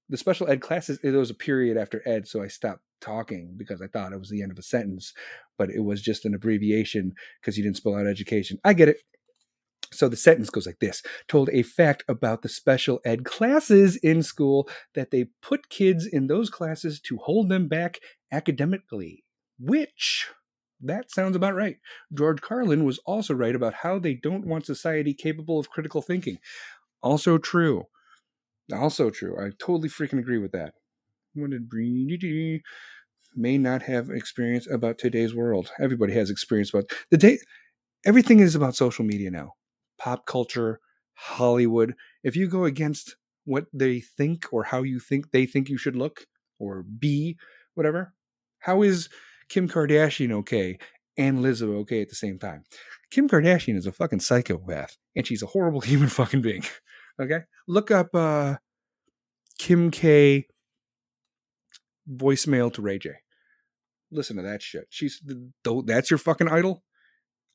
The 0.08 0.16
special 0.16 0.48
ed 0.48 0.60
classes. 0.60 0.98
It 1.02 1.10
was 1.10 1.30
a 1.30 1.34
period 1.34 1.76
after 1.76 2.02
ed, 2.06 2.28
so 2.28 2.42
I 2.42 2.48
stopped 2.48 2.82
talking 3.00 3.54
because 3.56 3.82
I 3.82 3.88
thought 3.88 4.12
it 4.12 4.18
was 4.18 4.30
the 4.30 4.42
end 4.42 4.52
of 4.52 4.58
a 4.58 4.62
sentence, 4.62 5.12
but 5.58 5.70
it 5.70 5.84
was 5.84 6.00
just 6.00 6.24
an 6.24 6.34
abbreviation 6.34 7.12
because 7.40 7.58
you 7.58 7.64
didn't 7.64 7.76
spell 7.76 7.96
out 7.96 8.06
education. 8.06 8.58
I 8.64 8.72
get 8.72 8.88
it. 8.88 8.98
So 9.96 10.08
the 10.08 10.16
sentence 10.16 10.50
goes 10.50 10.66
like 10.66 10.78
this 10.80 11.02
told 11.28 11.50
a 11.52 11.62
fact 11.62 12.04
about 12.08 12.42
the 12.42 12.48
special 12.48 13.00
ed 13.04 13.24
classes 13.24 13.96
in 13.96 14.22
school 14.22 14.68
that 14.94 15.10
they 15.10 15.26
put 15.42 15.68
kids 15.68 16.06
in 16.06 16.26
those 16.26 16.50
classes 16.50 17.00
to 17.00 17.18
hold 17.18 17.48
them 17.48 17.68
back 17.68 18.00
academically, 18.32 19.24
which 19.58 20.28
that 20.80 21.10
sounds 21.10 21.36
about 21.36 21.54
right. 21.54 21.78
George 22.12 22.40
Carlin 22.40 22.84
was 22.84 22.98
also 23.06 23.34
right 23.34 23.54
about 23.54 23.74
how 23.74 23.98
they 23.98 24.14
don't 24.14 24.46
want 24.46 24.66
society 24.66 25.14
capable 25.14 25.58
of 25.58 25.70
critical 25.70 26.02
thinking. 26.02 26.38
Also 27.02 27.38
true. 27.38 27.84
Also 28.72 29.10
true. 29.10 29.38
I 29.40 29.50
totally 29.58 29.88
freaking 29.88 30.18
agree 30.18 30.38
with 30.38 30.52
that. 30.52 30.74
What 31.34 31.50
did 31.50 31.68
Bree 31.68 32.62
may 33.34 33.58
not 33.58 33.82
have 33.82 34.10
experience 34.10 34.66
about 34.70 34.98
today's 34.98 35.34
world. 35.34 35.70
Everybody 35.78 36.14
has 36.14 36.30
experience 36.30 36.70
about 36.70 36.90
the 37.10 37.18
day. 37.18 37.38
Everything 38.04 38.40
is 38.40 38.54
about 38.54 38.74
social 38.74 39.04
media 39.04 39.30
now. 39.30 39.52
Pop 39.98 40.26
culture, 40.26 40.80
Hollywood. 41.14 41.94
If 42.22 42.36
you 42.36 42.48
go 42.48 42.64
against 42.64 43.16
what 43.44 43.66
they 43.72 44.00
think 44.00 44.46
or 44.52 44.64
how 44.64 44.82
you 44.82 44.98
think 45.00 45.30
they 45.30 45.46
think 45.46 45.68
you 45.68 45.78
should 45.78 45.96
look 45.96 46.26
or 46.58 46.82
be, 46.82 47.36
whatever, 47.74 48.14
how 48.60 48.82
is 48.82 49.08
Kim 49.48 49.68
Kardashian 49.68 50.32
okay 50.32 50.78
and 51.16 51.38
Lizzo 51.38 51.76
okay 51.80 52.02
at 52.02 52.08
the 52.08 52.14
same 52.14 52.38
time? 52.38 52.64
Kim 53.10 53.28
Kardashian 53.28 53.76
is 53.76 53.86
a 53.86 53.92
fucking 53.92 54.20
psychopath 54.20 54.96
and 55.14 55.26
she's 55.26 55.42
a 55.42 55.46
horrible 55.46 55.80
human 55.82 56.08
fucking 56.08 56.42
being. 56.42 56.64
Okay? 57.20 57.40
Look 57.66 57.90
up 57.90 58.14
uh 58.14 58.56
Kim 59.58 59.90
K 59.90 60.46
voicemail 62.10 62.72
to 62.74 62.82
Ray 62.82 62.98
J. 62.98 63.10
Listen 64.10 64.36
to 64.36 64.42
that 64.42 64.62
shit. 64.62 64.86
She's 64.90 65.20
that's 65.84 66.10
your 66.10 66.18
fucking 66.18 66.48
idol. 66.48 66.82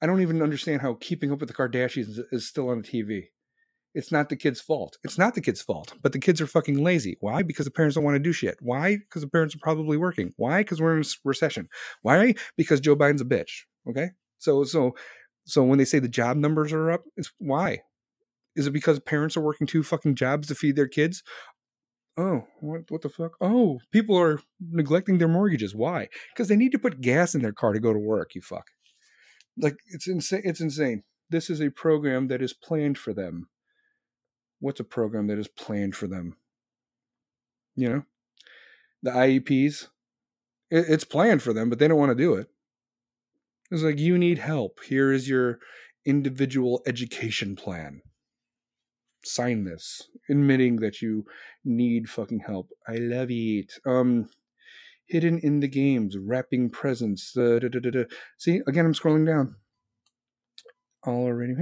I 0.01 0.07
don't 0.07 0.21
even 0.21 0.41
understand 0.41 0.81
how 0.81 0.97
Keeping 0.99 1.31
Up 1.31 1.39
with 1.39 1.49
the 1.49 1.55
Kardashians 1.55 2.19
is 2.31 2.47
still 2.47 2.69
on 2.69 2.81
the 2.81 2.87
TV. 2.87 3.25
It's 3.93 4.11
not 4.11 4.29
the 4.29 4.37
kid's 4.37 4.61
fault. 4.61 4.97
It's 5.03 5.17
not 5.17 5.35
the 5.35 5.41
kid's 5.41 5.61
fault, 5.61 5.93
but 6.01 6.13
the 6.13 6.19
kids 6.19 6.39
are 6.39 6.47
fucking 6.47 6.81
lazy. 6.81 7.17
Why? 7.19 7.43
Because 7.43 7.65
the 7.65 7.71
parents 7.71 7.95
don't 7.95 8.05
want 8.05 8.15
to 8.15 8.19
do 8.19 8.31
shit. 8.31 8.57
Why? 8.61 8.97
Because 8.97 9.21
the 9.21 9.29
parents 9.29 9.53
are 9.53 9.59
probably 9.61 9.97
working. 9.97 10.31
Why? 10.37 10.61
Because 10.61 10.81
we're 10.81 10.97
in 10.97 11.03
a 11.03 11.09
recession. 11.25 11.67
Why? 12.01 12.35
Because 12.55 12.79
Joe 12.79 12.95
Biden's 12.95 13.21
a 13.21 13.25
bitch. 13.25 13.63
Okay. 13.89 14.11
So 14.39 14.63
so 14.63 14.95
so 15.45 15.63
when 15.63 15.77
they 15.77 15.85
say 15.85 15.99
the 15.99 16.07
job 16.07 16.37
numbers 16.37 16.71
are 16.71 16.91
up, 16.91 17.03
it's 17.17 17.31
why? 17.37 17.79
Is 18.55 18.67
it 18.67 18.71
because 18.71 18.99
parents 19.01 19.35
are 19.35 19.41
working 19.41 19.67
two 19.67 19.83
fucking 19.83 20.15
jobs 20.15 20.47
to 20.47 20.55
feed 20.55 20.75
their 20.77 20.87
kids? 20.87 21.21
Oh, 22.17 22.43
what 22.59 22.81
what 22.89 23.01
the 23.01 23.09
fuck? 23.09 23.33
Oh, 23.41 23.79
people 23.91 24.17
are 24.17 24.39
neglecting 24.59 25.17
their 25.17 25.27
mortgages. 25.27 25.75
Why? 25.75 26.07
Because 26.33 26.47
they 26.47 26.55
need 26.55 26.71
to 26.71 26.79
put 26.79 27.01
gas 27.01 27.35
in 27.35 27.41
their 27.41 27.53
car 27.53 27.73
to 27.73 27.79
go 27.79 27.93
to 27.93 27.99
work. 27.99 28.35
You 28.35 28.41
fuck. 28.41 28.67
Like 29.57 29.77
it's 29.87 30.07
insane. 30.07 30.41
It's 30.43 30.61
insane. 30.61 31.03
This 31.29 31.49
is 31.49 31.61
a 31.61 31.69
program 31.69 32.27
that 32.27 32.41
is 32.41 32.53
planned 32.53 32.97
for 32.97 33.13
them. 33.13 33.47
What's 34.59 34.79
a 34.79 34.85
program 34.85 35.27
that 35.27 35.39
is 35.39 35.47
planned 35.47 35.95
for 35.95 36.07
them? 36.07 36.35
You 37.75 37.89
know, 37.89 38.03
the 39.01 39.11
IEPs. 39.11 39.87
It, 40.69 40.85
it's 40.89 41.03
planned 41.03 41.41
for 41.41 41.53
them, 41.53 41.69
but 41.69 41.79
they 41.79 41.87
don't 41.87 41.99
want 41.99 42.11
to 42.11 42.23
do 42.23 42.35
it. 42.35 42.47
It's 43.71 43.83
like 43.83 43.99
you 43.99 44.17
need 44.17 44.37
help. 44.37 44.83
Here 44.83 45.11
is 45.11 45.29
your 45.29 45.59
individual 46.05 46.81
education 46.85 47.55
plan 47.55 48.01
sign 49.23 49.63
this 49.63 50.01
admitting 50.29 50.77
that 50.77 51.01
you 51.01 51.25
need 51.63 52.09
fucking 52.09 52.39
help 52.39 52.69
i 52.87 52.95
love 52.95 53.29
it 53.29 53.73
um 53.85 54.27
hidden 55.11 55.39
in 55.39 55.59
the 55.59 55.67
games 55.67 56.17
wrapping 56.17 56.69
presents 56.69 57.33
da, 57.33 57.59
da, 57.59 57.67
da, 57.67 58.03
see 58.37 58.61
again 58.67 58.85
i'm 58.85 58.93
scrolling 58.93 59.25
down. 59.25 59.55
Already 61.05 61.53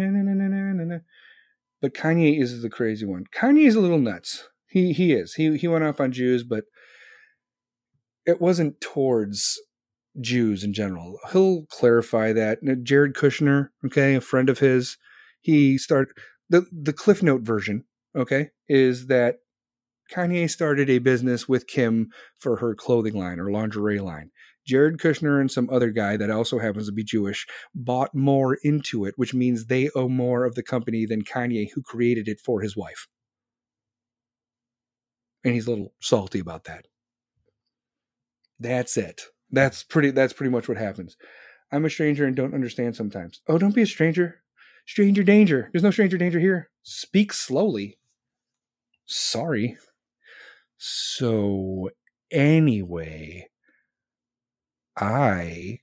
but 1.82 1.94
kanye 1.94 2.42
is 2.42 2.62
the 2.62 2.70
crazy 2.70 3.06
one. 3.06 3.24
Kanye 3.34 3.66
is 3.66 3.76
a 3.76 3.80
little 3.80 4.00
nuts. 4.00 4.50
He 4.68 4.92
he 4.94 5.14
is. 5.14 5.36
He 5.36 5.58
he 5.58 5.68
went 5.68 5.86
off 5.86 6.00
on 6.00 6.12
jews 6.12 6.44
but 6.44 6.66
it 8.26 8.42
wasn't 8.42 8.82
towards 8.82 9.58
jews 10.20 10.64
in 10.64 10.74
general. 10.74 11.18
He'll 11.32 11.66
clarify 11.72 12.34
that. 12.34 12.60
Jared 12.84 13.14
kushner 13.14 13.70
okay 13.86 14.16
a 14.16 14.22
friend 14.22 14.50
of 14.50 14.60
his 14.60 14.98
he 15.42 15.78
started 15.78 16.14
the 16.50 16.66
the 16.72 16.94
cliff 16.94 17.24
note 17.24 17.42
version 17.42 17.86
okay 18.16 18.50
is 18.68 19.08
that 19.08 19.38
kanye 20.14 20.50
started 20.50 20.90
a 20.90 21.00
business 21.00 21.48
with 21.48 21.68
kim 21.68 22.10
for 22.38 22.58
her 22.58 22.76
clothing 22.76 23.14
line 23.14 23.40
or 23.40 23.52
lingerie 23.52 24.00
line 24.00 24.32
jared 24.66 24.98
kushner 24.98 25.40
and 25.40 25.52
some 25.52 25.70
other 25.70 25.92
guy 25.92 26.18
that 26.18 26.30
also 26.30 26.60
happens 26.60 26.88
to 26.88 26.92
be 26.92 27.04
jewish 27.04 27.46
bought 27.74 28.14
more 28.14 28.58
into 28.64 29.06
it 29.06 29.14
which 29.18 29.34
means 29.34 29.66
they 29.66 29.90
owe 29.96 30.10
more 30.10 30.46
of 30.46 30.56
the 30.56 30.64
company 30.64 31.06
than 31.06 31.24
kanye 31.24 31.68
who 31.74 31.82
created 31.82 32.28
it 32.28 32.40
for 32.40 32.62
his 32.62 32.76
wife 32.76 33.08
and 35.44 35.54
he's 35.54 35.68
a 35.68 35.70
little 35.70 35.94
salty 36.00 36.40
about 36.40 36.66
that 36.66 36.86
that's 38.60 38.98
it 38.98 39.24
that's 39.52 39.84
pretty 39.84 40.12
that's 40.12 40.34
pretty 40.34 40.52
much 40.52 40.68
what 40.68 40.78
happens 40.78 41.16
i'm 41.72 41.86
a 41.86 41.90
stranger 41.90 42.26
and 42.26 42.36
don't 42.36 42.54
understand 42.54 42.96
sometimes 42.96 43.42
oh 43.48 43.58
don't 43.58 43.76
be 43.76 43.82
a 43.82 43.88
stranger 43.88 44.44
Stranger 44.90 45.22
danger. 45.22 45.70
There's 45.72 45.84
no 45.84 45.92
stranger 45.92 46.18
danger 46.18 46.40
here. 46.40 46.72
Speak 46.82 47.32
slowly. 47.32 48.00
Sorry. 49.06 49.78
So, 50.82 51.90
anyway, 52.32 53.50
I 54.96 55.80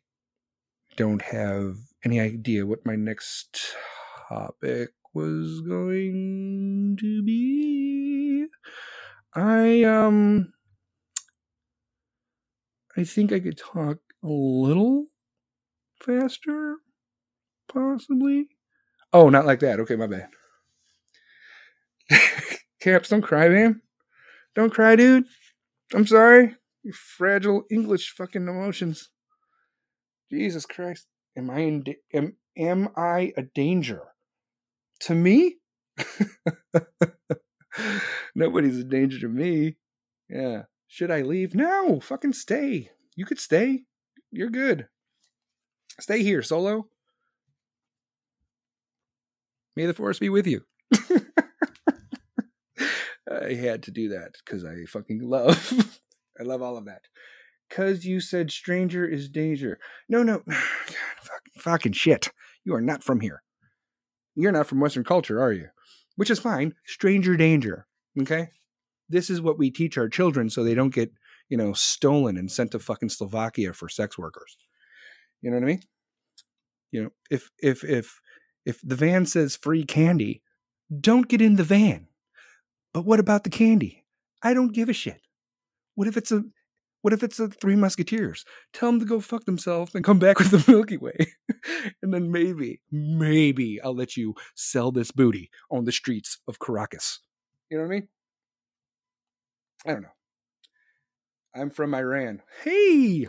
don't 0.97 1.21
have 1.21 1.77
any 2.03 2.19
idea 2.19 2.65
what 2.65 2.87
my 2.87 2.97
next 2.97 3.75
topic 4.31 4.93
was 5.13 5.61
going 5.61 6.97
to 6.99 7.23
be. 7.23 8.47
I, 9.35 9.83
um, 9.83 10.55
I 12.97 13.05
think 13.05 13.33
I 13.33 13.41
could 13.41 13.59
talk 13.59 13.99
a 14.25 14.29
little 14.29 15.09
faster, 16.01 16.77
possibly. 17.69 18.49
Oh, 19.13 19.29
not 19.29 19.45
like 19.45 19.61
that. 19.61 19.79
Okay, 19.81 19.97
my 19.97 20.07
bad. 20.07 20.31
Caps, 22.81 23.11
don't 23.11 23.21
cry, 23.21 23.51
man. 23.51 23.83
Don't 24.57 24.71
cry, 24.71 24.97
dude. 24.97 25.27
I'm 25.95 26.07
sorry. 26.07 26.57
You 26.83 26.93
fragile 26.93 27.65
English 27.71 28.15
fucking 28.17 28.49
emotions. 28.49 29.11
Jesus 30.33 30.67
Christ. 30.67 31.07
Am 31.37 31.51
I 31.51 31.61
in 31.61 31.83
da- 31.83 32.01
am 32.15 32.37
am 32.57 32.89
I 32.97 33.33
a 33.37 33.43
danger? 33.43 34.01
To 35.01 35.15
me? 35.15 35.59
Nobody's 38.35 38.79
a 38.79 38.85
danger 38.85 39.21
to 39.21 39.29
me. 39.29 39.77
Yeah. 40.29 40.63
Should 40.89 41.11
I 41.11 41.21
leave? 41.21 41.55
No, 41.55 42.01
fucking 42.01 42.33
stay. 42.33 42.91
You 43.15 43.27
could 43.27 43.39
stay. 43.39 43.85
You're 44.31 44.51
good. 44.51 44.89
Stay 46.01 46.23
here, 46.23 46.43
solo. 46.43 46.89
May 49.75 49.85
the 49.85 49.95
force 49.95 50.19
be 50.19 50.31
with 50.31 50.47
you. 50.47 50.63
I 53.47 53.55
had 53.55 53.83
to 53.85 53.91
do 53.91 54.09
that 54.11 54.33
because 54.45 54.65
I 54.65 54.85
fucking 54.89 55.21
love. 55.23 55.73
I 56.41 56.43
love 56.43 56.63
all 56.63 56.77
of 56.77 56.87
that. 56.87 57.03
Cause 57.71 58.05
you 58.05 58.21
said 58.21 58.51
stranger 58.51 59.07
is 59.07 59.29
danger. 59.29 59.79
No, 60.09 60.23
no, 60.23 60.39
God, 60.47 60.57
fucking, 61.21 61.53
fucking 61.59 61.93
shit. 61.93 62.31
You 62.65 62.75
are 62.75 62.81
not 62.81 63.03
from 63.03 63.21
here. 63.21 63.43
You're 64.35 64.53
not 64.53 64.67
from 64.67 64.81
Western 64.81 65.05
culture, 65.05 65.41
are 65.41 65.53
you? 65.53 65.69
Which 66.17 66.31
is 66.31 66.39
fine. 66.39 66.75
Stranger 66.85 67.37
danger. 67.37 67.87
Okay. 68.21 68.49
This 69.09 69.31
is 69.31 69.41
what 69.41 69.59
we 69.59 69.71
teach 69.71 69.97
our 69.97 70.09
children 70.09 70.51
so 70.51 70.63
they 70.63 70.75
don't 70.75 70.95
get, 70.95 71.13
you 71.49 71.57
know, 71.57 71.73
stolen 71.73 72.37
and 72.37 72.51
sent 72.51 72.73
to 72.73 72.79
fucking 72.79 73.09
Slovakia 73.09 73.73
for 73.73 73.89
sex 73.89 74.19
workers. 74.19 74.57
You 75.43 75.51
know 75.51 75.57
what 75.57 75.65
I 75.65 75.67
mean? 75.67 75.83
You 76.91 77.05
know, 77.05 77.11
if 77.31 77.51
if 77.59 77.85
if 77.85 78.21
if 78.65 78.81
the 78.83 78.97
van 78.97 79.27
says 79.27 79.57
free 79.57 79.85
candy, 79.85 80.43
don't 81.01 81.29
get 81.29 81.41
in 81.41 81.57
the 81.57 81.65
van. 81.65 82.09
But 82.97 83.05
what 83.05 83.21
about 83.21 83.45
the 83.45 83.51
candy? 83.51 84.07
I 84.43 84.55
don't 84.55 84.73
give 84.73 84.89
a 84.89 84.95
shit. 84.95 85.21
What 85.97 86.09
if 86.09 86.17
it's 86.17 86.33
a 86.33 86.45
what 87.03 87.13
if 87.13 87.23
it's 87.23 87.37
the 87.37 87.49
Three 87.49 87.77
Musketeers? 87.77 88.47
Tell 88.73 88.91
them 88.91 89.01
to 89.01 89.05
go 89.05 89.21
fuck 89.21 89.45
themselves 89.45 89.95
and 89.95 90.03
come 90.03 90.19
back 90.19 90.39
with 90.39 90.51
the 90.51 90.73
Milky 90.73 90.97
Way. 90.97 91.15
and 92.03 92.15
then 92.15 92.33
maybe, 92.33 92.81
maybe 92.91 93.79
I'll 93.83 93.95
let 93.95 94.17
you 94.17 94.35
sell 94.55 94.93
this 94.93 95.11
booty 95.11 95.51
on 95.71 95.85
the 95.85 95.93
streets 95.93 96.39
of 96.49 96.59
Caracas. 96.59 97.21
You 97.71 97.77
know 97.77 97.83
what 97.83 97.91
I 97.91 97.95
mean? 97.97 98.09
I 99.85 99.93
don't 99.93 100.03
know. 100.03 100.09
I'm 101.55 101.69
from 101.69 101.95
Iran. 101.95 102.41
Hey, 102.65 103.29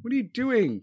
what 0.00 0.12
are 0.12 0.16
you 0.16 0.28
doing? 0.32 0.82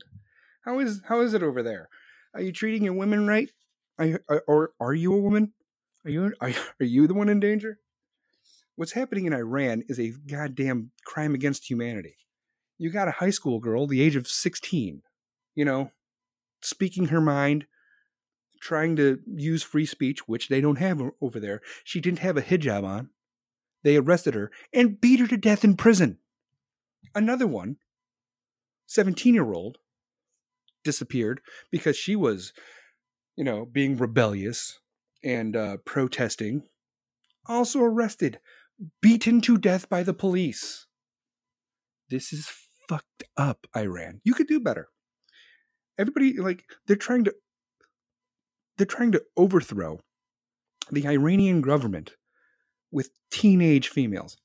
How 0.66 0.80
is 0.80 1.02
how 1.08 1.22
is 1.22 1.34
it 1.34 1.42
over 1.42 1.64
there? 1.64 1.88
Are 2.34 2.42
you 2.42 2.52
treating 2.52 2.84
your 2.84 2.96
women 2.96 3.28
right? 3.28 3.50
Are 3.98 4.06
you, 4.06 4.20
or 4.46 4.72
are 4.82 4.94
you 4.94 5.14
a 5.14 5.22
woman? 5.22 5.54
Are 6.04 6.12
you 6.12 6.34
are, 6.42 6.52
are 6.82 6.86
you 6.86 7.08
the 7.08 7.14
one 7.14 7.30
in 7.30 7.40
danger? 7.40 7.80
What's 8.80 8.94
happening 8.94 9.26
in 9.26 9.34
Iran 9.34 9.84
is 9.90 10.00
a 10.00 10.14
goddamn 10.26 10.92
crime 11.04 11.36
against 11.36 11.70
humanity. 11.70 12.16
You 12.78 12.92
got 12.92 13.10
a 13.10 13.20
high 13.20 13.30
school 13.30 13.60
girl, 13.60 13.88
the 13.88 14.02
age 14.02 14.16
of 14.16 14.26
16, 14.26 15.02
you 15.54 15.66
know, 15.66 15.92
speaking 16.62 17.08
her 17.08 17.20
mind, 17.20 17.66
trying 18.62 18.96
to 18.96 19.20
use 19.28 19.64
free 19.64 19.86
speech, 19.86 20.30
which 20.30 20.48
they 20.48 20.62
don't 20.62 20.78
have 20.78 21.02
over 21.20 21.42
there. 21.42 21.60
She 21.84 22.00
didn't 22.00 22.20
have 22.20 22.38
a 22.38 22.42
hijab 22.42 22.86
on. 22.86 23.10
They 23.84 23.98
arrested 23.98 24.34
her 24.34 24.50
and 24.72 25.02
beat 25.02 25.20
her 25.20 25.28
to 25.28 25.36
death 25.36 25.66
in 25.66 25.76
prison. 25.76 26.20
Another 27.14 27.48
one, 27.48 27.80
17 28.86 29.34
year 29.34 29.52
old, 29.52 29.80
disappeared 30.86 31.42
because 31.70 31.98
she 31.98 32.16
was, 32.16 32.54
you 33.36 33.44
know, 33.44 33.66
being 33.66 33.98
rebellious 33.98 34.80
and 35.22 35.58
uh, 35.58 35.76
protesting. 35.84 36.64
Also 37.46 37.82
arrested, 37.82 38.40
beaten 39.02 39.42
to 39.42 39.58
death 39.58 39.90
by 39.90 40.04
the 40.04 40.14
police. 40.14 40.88
This 42.10 42.34
is 42.34 42.50
fucked 42.88 43.24
up, 43.38 43.68
Iran. 43.76 44.22
You 44.24 44.34
could 44.34 44.48
do 44.48 44.60
better. 44.60 44.88
Everybody, 45.98 46.38
like, 46.38 46.64
they're 46.88 46.96
trying 46.96 47.26
to. 47.26 47.36
They're 48.78 48.86
trying 48.86 49.12
to 49.12 49.24
overthrow 49.36 50.00
the 50.90 51.06
Iranian 51.06 51.62
government 51.62 52.16
with 52.92 53.12
teenage 53.30 53.90
females. 53.90 54.38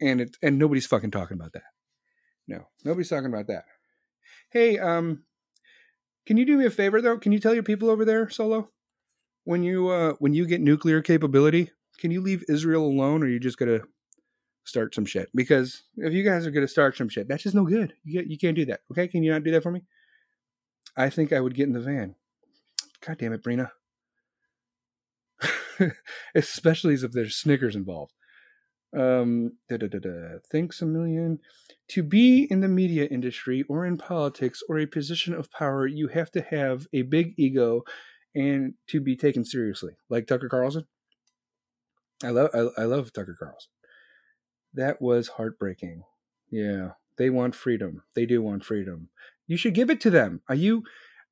And 0.00 0.20
it 0.20 0.36
and 0.42 0.58
nobody's 0.58 0.86
fucking 0.86 1.10
talking 1.10 1.36
about 1.36 1.52
that. 1.52 1.62
No, 2.48 2.66
nobody's 2.84 3.10
talking 3.10 3.32
about 3.32 3.46
that. 3.46 3.64
Hey, 4.50 4.78
um, 4.78 5.24
can 6.26 6.36
you 6.36 6.44
do 6.44 6.56
me 6.56 6.66
a 6.66 6.70
favor 6.70 7.00
though? 7.00 7.18
Can 7.18 7.32
you 7.32 7.38
tell 7.38 7.54
your 7.54 7.62
people 7.62 7.90
over 7.90 8.04
there, 8.04 8.28
Solo, 8.28 8.70
when 9.44 9.62
you 9.62 9.88
uh 9.88 10.14
when 10.18 10.34
you 10.34 10.46
get 10.46 10.60
nuclear 10.60 11.00
capability, 11.00 11.70
can 11.98 12.10
you 12.10 12.20
leave 12.20 12.44
Israel 12.48 12.84
alone, 12.84 13.22
or 13.22 13.26
are 13.26 13.28
you 13.28 13.40
just 13.40 13.58
gonna 13.58 13.80
start 14.64 14.94
some 14.94 15.04
shit? 15.04 15.28
Because 15.34 15.82
if 15.96 16.12
you 16.12 16.22
guys 16.22 16.46
are 16.46 16.50
gonna 16.50 16.68
start 16.68 16.96
some 16.96 17.08
shit, 17.08 17.28
that's 17.28 17.42
just 17.42 17.54
no 17.54 17.64
good. 17.64 17.94
You 18.04 18.22
you 18.26 18.38
can't 18.38 18.56
do 18.56 18.64
that. 18.66 18.80
Okay, 18.90 19.08
can 19.08 19.22
you 19.22 19.32
not 19.32 19.44
do 19.44 19.50
that 19.52 19.62
for 19.62 19.70
me? 19.70 19.82
I 20.96 21.10
think 21.10 21.32
I 21.32 21.40
would 21.40 21.54
get 21.54 21.66
in 21.66 21.72
the 21.72 21.80
van. 21.80 22.14
God 23.04 23.18
damn 23.18 23.32
it, 23.32 23.42
Brina. 23.42 23.70
Especially 26.34 26.94
if 26.94 27.12
there's 27.12 27.36
Snickers 27.36 27.76
involved. 27.76 28.12
Um, 28.96 29.52
da, 29.68 29.76
da, 29.76 29.88
da, 29.88 29.98
da. 29.98 30.38
Thanks 30.50 30.80
a 30.80 30.86
million. 30.86 31.40
To 31.88 32.02
be 32.02 32.46
in 32.50 32.60
the 32.60 32.68
media 32.68 33.06
industry 33.06 33.64
or 33.68 33.84
in 33.84 33.98
politics 33.98 34.62
or 34.68 34.78
a 34.78 34.86
position 34.86 35.34
of 35.34 35.50
power, 35.50 35.86
you 35.86 36.08
have 36.08 36.30
to 36.32 36.42
have 36.42 36.86
a 36.92 37.02
big 37.02 37.34
ego 37.36 37.82
and 38.34 38.74
to 38.88 39.00
be 39.00 39.16
taken 39.16 39.44
seriously, 39.44 39.94
like 40.08 40.26
Tucker 40.26 40.48
Carlson. 40.48 40.86
I 42.22 42.30
love 42.30 42.50
I, 42.54 42.82
I 42.82 42.84
love 42.84 43.12
Tucker 43.12 43.36
Carlson. 43.38 43.70
That 44.74 45.00
was 45.00 45.28
heartbreaking. 45.28 46.02
Yeah, 46.50 46.90
they 47.16 47.30
want 47.30 47.54
freedom. 47.54 48.02
They 48.14 48.26
do 48.26 48.42
want 48.42 48.64
freedom. 48.64 49.08
You 49.46 49.56
should 49.56 49.74
give 49.74 49.90
it 49.90 50.00
to 50.02 50.10
them. 50.10 50.40
Are 50.48 50.54
you 50.54 50.84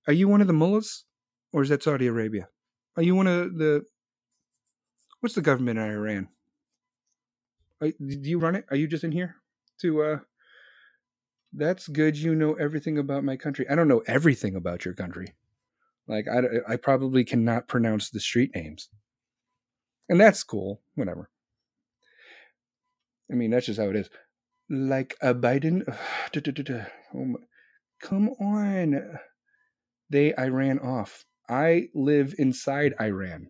are 0.06 0.12
you 0.12 0.28
one 0.28 0.40
of 0.40 0.46
the 0.46 0.52
mullahs, 0.52 1.04
or 1.52 1.62
is 1.62 1.68
that 1.68 1.82
Saudi 1.82 2.06
Arabia? 2.06 2.48
Are 2.96 3.02
you 3.02 3.14
one 3.14 3.26
of 3.26 3.58
the 3.58 3.84
what's 5.20 5.34
the 5.34 5.40
government 5.42 5.78
in 5.78 5.84
Iran? 5.84 6.28
Are, 7.80 7.88
do 7.88 8.30
you 8.30 8.38
run 8.38 8.54
it? 8.54 8.64
Are 8.70 8.76
you 8.76 8.86
just 8.86 9.04
in 9.04 9.12
here 9.12 9.36
to? 9.80 10.02
uh 10.02 10.18
That's 11.52 11.88
good. 11.88 12.16
You 12.16 12.34
know 12.34 12.54
everything 12.54 12.98
about 12.98 13.24
my 13.24 13.36
country. 13.36 13.68
I 13.68 13.74
don't 13.74 13.88
know 13.88 14.02
everything 14.06 14.56
about 14.56 14.84
your 14.84 14.94
country. 14.94 15.34
Like 16.08 16.26
I, 16.28 16.72
I 16.72 16.76
probably 16.76 17.24
cannot 17.24 17.68
pronounce 17.68 18.10
the 18.10 18.20
street 18.20 18.50
names, 18.54 18.88
and 20.12 20.20
that's 20.20 20.44
cool. 20.44 20.82
Whatever. 20.94 21.30
I 23.30 23.34
mean, 23.34 23.50
that's 23.50 23.64
just 23.64 23.80
how 23.80 23.88
it 23.88 23.96
is. 23.96 24.10
Like 24.68 25.16
a 25.22 25.34
Biden. 25.34 25.88
Oh 27.14 27.36
come 28.00 28.30
on. 28.40 29.18
They 30.10 30.34
Iran 30.38 30.78
off. 30.80 31.24
I 31.48 31.88
live 31.94 32.34
inside 32.38 32.94
Iran. 33.00 33.48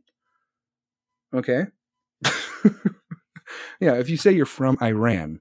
Okay. 1.35 1.67
yeah, 3.81 3.95
if 3.95 4.09
you 4.09 4.17
say 4.17 4.31
you're 4.33 4.47
from 4.47 4.79
Iran, 4.81 5.41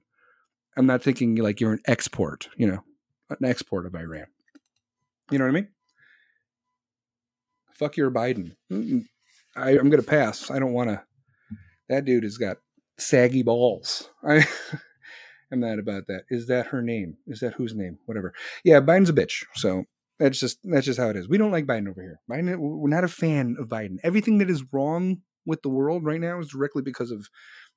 I'm 0.76 0.86
not 0.86 1.02
thinking 1.02 1.36
like 1.36 1.60
you're 1.60 1.72
an 1.72 1.82
export, 1.86 2.48
you 2.56 2.66
know, 2.66 2.82
an 3.30 3.44
export 3.44 3.86
of 3.86 3.94
Iran. 3.94 4.26
You 5.30 5.38
know 5.38 5.44
what 5.44 5.50
I 5.50 5.54
mean? 5.54 5.68
Fuck 7.74 7.96
your 7.96 8.10
Biden. 8.10 8.56
I, 9.56 9.70
I'm 9.70 9.90
going 9.90 10.02
to 10.02 10.08
pass. 10.08 10.50
I 10.50 10.58
don't 10.58 10.72
want 10.72 10.90
to. 10.90 11.02
That 11.88 12.04
dude 12.04 12.24
has 12.24 12.38
got 12.38 12.58
saggy 12.98 13.42
balls. 13.42 14.10
I 14.26 14.46
am 15.52 15.60
mad 15.60 15.78
about 15.78 16.06
that. 16.08 16.22
Is 16.30 16.46
that 16.46 16.68
her 16.68 16.82
name? 16.82 17.16
Is 17.26 17.40
that 17.40 17.54
whose 17.54 17.74
name? 17.74 17.98
Whatever. 18.06 18.32
Yeah, 18.64 18.80
Biden's 18.80 19.10
a 19.10 19.12
bitch. 19.12 19.44
So 19.54 19.84
that's 20.18 20.38
just 20.38 20.58
that's 20.64 20.86
just 20.86 20.98
how 20.98 21.08
it 21.08 21.16
is. 21.16 21.28
We 21.28 21.38
don't 21.38 21.50
like 21.50 21.66
Biden 21.66 21.88
over 21.88 22.00
here. 22.00 22.20
Biden, 22.30 22.56
we're 22.58 22.88
not 22.88 23.04
a 23.04 23.08
fan 23.08 23.56
of 23.58 23.68
Biden. 23.68 23.96
Everything 24.02 24.38
that 24.38 24.50
is 24.50 24.64
wrong 24.72 25.22
with 25.44 25.62
the 25.62 25.68
world 25.68 26.04
right 26.04 26.20
now 26.20 26.38
is 26.38 26.48
directly 26.48 26.82
because 26.82 27.10
of 27.10 27.28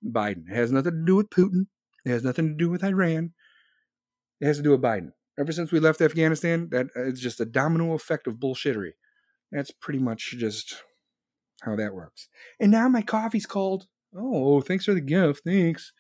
Biden. 0.05 0.49
It 0.49 0.55
has 0.55 0.71
nothing 0.71 0.91
to 0.91 1.05
do 1.05 1.15
with 1.15 1.29
Putin. 1.29 1.67
It 2.05 2.11
has 2.11 2.23
nothing 2.23 2.49
to 2.49 2.55
do 2.55 2.69
with 2.69 2.83
Iran. 2.83 3.33
It 4.39 4.45
has 4.45 4.57
to 4.57 4.63
do 4.63 4.71
with 4.71 4.81
Biden. 4.81 5.11
Ever 5.39 5.51
since 5.51 5.71
we 5.71 5.79
left 5.79 6.01
Afghanistan, 6.01 6.69
that 6.71 6.87
uh, 6.95 7.05
it's 7.05 7.19
just 7.19 7.41
a 7.41 7.45
domino 7.45 7.93
effect 7.93 8.27
of 8.27 8.35
bullshittery. 8.35 8.91
That's 9.51 9.71
pretty 9.71 9.99
much 9.99 10.35
just 10.37 10.83
how 11.61 11.75
that 11.75 11.93
works. 11.93 12.29
And 12.59 12.71
now 12.71 12.87
my 12.89 13.01
coffee's 13.01 13.45
cold. 13.45 13.87
Oh, 14.17 14.61
thanks 14.61 14.85
for 14.85 14.93
the 14.93 15.01
gift. 15.01 15.41
Thanks. 15.45 15.91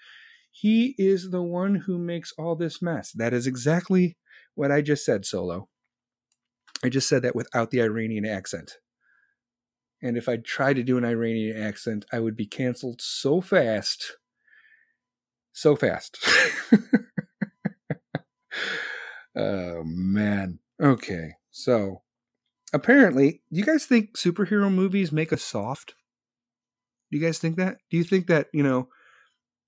He 0.51 0.95
is 0.97 1.31
the 1.31 1.41
one 1.43 1.75
who 1.75 1.97
makes 1.97 2.31
all 2.37 2.55
this 2.55 2.81
mess. 2.81 3.11
That 3.11 3.33
is 3.33 3.45
exactly 3.45 4.17
what 4.53 4.71
I 4.71 4.81
just 4.81 5.03
said, 5.03 5.25
Solo. 5.25 5.67
I 6.83 6.89
just 6.89 7.09
said 7.09 7.23
that 7.23 7.35
without 7.35 7.71
the 7.71 7.81
Iranian 7.81 8.25
accent. 8.25 8.77
And 10.01 10.17
if 10.17 10.29
I 10.29 10.37
tried 10.37 10.75
to 10.75 10.83
do 10.83 10.97
an 10.97 11.05
Iranian 11.05 11.61
accent, 11.61 12.05
I 12.11 12.19
would 12.19 12.37
be 12.37 12.45
canceled 12.45 13.01
so 13.01 13.41
fast. 13.41 14.17
So 15.51 15.75
fast. 15.75 16.17
oh, 19.35 19.83
man. 19.83 20.59
Okay. 20.81 21.33
So, 21.51 22.03
apparently, 22.73 23.41
you 23.49 23.65
guys 23.65 23.85
think 23.85 24.15
superhero 24.15 24.71
movies 24.71 25.11
make 25.11 25.33
us 25.33 25.41
soft? 25.41 25.95
You 27.15 27.21
guys 27.21 27.39
think 27.39 27.55
that? 27.55 27.77
Do 27.89 27.95
you 27.95 28.03
think 28.03 28.27
that, 28.27 28.47
you 28.51 28.61
know, 28.61 28.89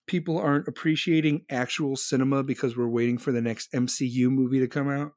people 0.06 0.38
aren't 0.38 0.68
appreciating 0.68 1.45
actual 1.50 1.95
cinema 1.95 2.43
because 2.43 2.76
we're 2.76 2.89
waiting 2.89 3.18
for 3.18 3.32
the 3.32 3.39
next 3.39 3.72
MCU 3.72 4.30
movie 4.30 4.60
to 4.60 4.68
come 4.68 4.89
out? 4.89 5.14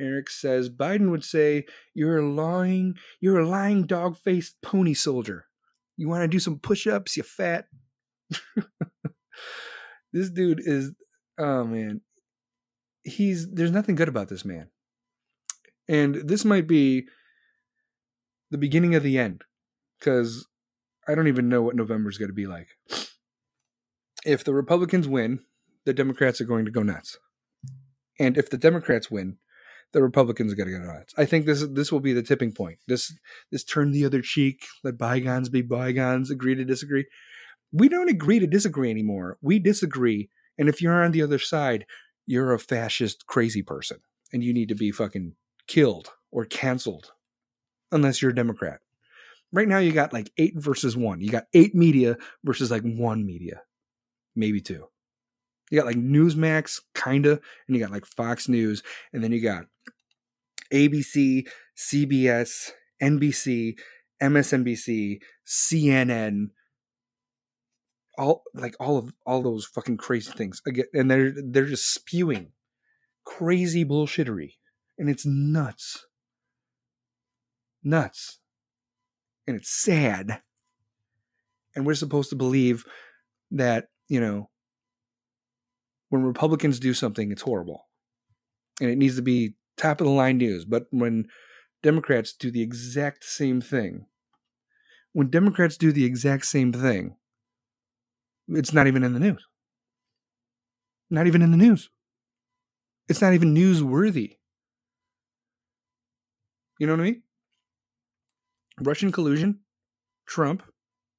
Eric 0.00 0.28
says 0.28 0.70
Biden 0.70 1.12
would 1.12 1.22
say, 1.22 1.66
"You're 1.94 2.18
a 2.18 2.28
lying, 2.28 2.96
you're 3.20 3.38
a 3.38 3.48
lying 3.48 3.86
dog-faced 3.86 4.56
pony 4.60 4.92
soldier. 4.92 5.46
You 5.96 6.08
want 6.08 6.22
to 6.22 6.28
do 6.28 6.40
some 6.40 6.58
push-ups, 6.58 7.16
you 7.16 7.22
fat." 7.22 7.66
this 10.12 10.30
dude 10.30 10.60
is, 10.64 10.90
oh 11.38 11.62
man, 11.62 12.00
he's 13.04 13.48
there's 13.48 13.70
nothing 13.70 13.94
good 13.94 14.08
about 14.08 14.30
this 14.30 14.44
man, 14.44 14.68
and 15.88 16.16
this 16.16 16.44
might 16.44 16.66
be 16.66 17.06
the 18.50 18.58
beginning 18.58 18.96
of 18.96 19.04
the 19.04 19.16
end, 19.16 19.44
because 19.98 20.46
I 21.06 21.14
don't 21.14 21.28
even 21.28 21.48
know 21.48 21.62
what 21.62 21.76
November's 21.76 22.18
going 22.18 22.30
to 22.30 22.34
be 22.34 22.46
like. 22.46 22.68
If 24.24 24.44
the 24.44 24.54
Republicans 24.54 25.08
win, 25.08 25.40
the 25.84 25.94
Democrats 25.94 26.40
are 26.40 26.44
going 26.44 26.64
to 26.64 26.70
go 26.70 26.82
nuts, 26.82 27.16
and 28.18 28.36
if 28.36 28.50
the 28.50 28.58
Democrats 28.58 29.10
win 29.10 29.38
the 29.92 30.02
Republicans 30.02 30.52
are 30.52 30.56
going 30.56 30.70
to 30.70 30.78
go 30.78 30.84
nuts. 30.84 31.14
I 31.16 31.24
think 31.24 31.46
this 31.46 31.64
this 31.70 31.90
will 31.90 32.00
be 32.00 32.12
the 32.12 32.22
tipping 32.22 32.52
point. 32.52 32.78
This 32.86 33.14
this 33.50 33.64
turn 33.64 33.90
the 33.90 34.04
other 34.04 34.20
cheek, 34.20 34.66
let 34.84 34.98
bygones 34.98 35.48
be 35.48 35.62
bygones, 35.62 36.30
agree 36.30 36.54
to 36.54 36.64
disagree. 36.64 37.06
We 37.72 37.88
don't 37.88 38.10
agree 38.10 38.38
to 38.38 38.46
disagree 38.46 38.90
anymore. 38.90 39.38
We 39.40 39.58
disagree, 39.58 40.30
and 40.58 40.68
if 40.68 40.80
you're 40.80 41.02
on 41.02 41.12
the 41.12 41.22
other 41.22 41.38
side, 41.38 41.86
you're 42.26 42.52
a 42.52 42.58
fascist 42.58 43.26
crazy 43.26 43.62
person, 43.62 43.98
and 44.32 44.42
you 44.42 44.52
need 44.52 44.68
to 44.68 44.74
be 44.74 44.90
fucking 44.90 45.34
killed 45.66 46.10
or 46.30 46.44
canceled, 46.44 47.12
unless 47.90 48.20
you're 48.20 48.30
a 48.30 48.34
Democrat. 48.34 48.80
Right 49.52 49.68
now, 49.68 49.78
you 49.78 49.92
got 49.92 50.12
like 50.12 50.30
eight 50.36 50.54
versus 50.56 50.96
one. 50.96 51.20
You 51.20 51.30
got 51.30 51.44
eight 51.54 51.74
media 51.74 52.16
versus 52.44 52.70
like 52.70 52.82
one 52.82 53.24
media, 53.24 53.62
maybe 54.36 54.60
two. 54.60 54.86
You 55.70 55.78
got 55.78 55.86
like 55.86 55.96
Newsmax, 55.96 56.80
kinda, 56.94 57.32
and 57.32 57.76
you 57.76 57.78
got 57.78 57.92
like 57.92 58.06
Fox 58.06 58.48
News, 58.48 58.82
and 59.12 59.22
then 59.22 59.32
you 59.32 59.42
got 59.42 59.64
ABC, 60.72 61.46
CBS, 61.76 62.70
NBC, 63.02 63.78
MSNBC, 64.22 65.20
CNN, 65.46 66.48
all 68.18 68.42
like 68.54 68.74
all 68.80 68.98
of 68.98 69.12
all 69.24 69.42
those 69.42 69.64
fucking 69.64 69.96
crazy 69.96 70.32
things. 70.32 70.60
Again, 70.66 70.86
and 70.92 71.10
they're 71.10 71.32
they're 71.36 71.66
just 71.66 71.92
spewing 71.94 72.52
crazy 73.24 73.84
bullshittery, 73.84 74.54
and 74.98 75.08
it's 75.08 75.24
nuts, 75.24 76.06
nuts, 77.82 78.40
and 79.48 79.56
it's 79.56 79.70
sad, 79.70 80.42
and 81.74 81.84
we're 81.84 81.94
supposed 81.94 82.30
to 82.30 82.36
believe 82.36 82.84
that 83.50 83.88
you 84.08 84.20
know 84.20 84.48
when 86.10 86.22
Republicans 86.22 86.78
do 86.78 86.94
something, 86.94 87.32
it's 87.32 87.42
horrible. 87.42 87.86
And 88.80 88.90
it 88.90 88.96
needs 88.96 89.16
to 89.16 89.22
be 89.22 89.54
top 89.76 90.00
of 90.00 90.06
the 90.06 90.12
line 90.12 90.38
news. 90.38 90.64
But 90.64 90.86
when 90.90 91.26
Democrats 91.82 92.32
do 92.32 92.50
the 92.50 92.62
exact 92.62 93.24
same 93.24 93.60
thing. 93.60 94.06
When 95.12 95.30
Democrats 95.30 95.76
do 95.76 95.92
the 95.92 96.04
exact 96.04 96.46
same 96.46 96.72
thing, 96.72 97.16
it's 98.48 98.72
not 98.72 98.86
even 98.86 99.04
in 99.04 99.14
the 99.14 99.20
news. 99.20 99.44
Not 101.10 101.26
even 101.26 101.42
in 101.42 101.50
the 101.50 101.56
news. 101.56 101.90
It's 103.08 103.22
not 103.22 103.34
even 103.34 103.54
newsworthy. 103.54 104.36
You 106.78 106.86
know 106.86 106.94
what 106.94 107.00
I 107.00 107.04
mean? 107.04 107.22
Russian 108.80 109.12
collusion, 109.12 109.60
Trump, 110.26 110.62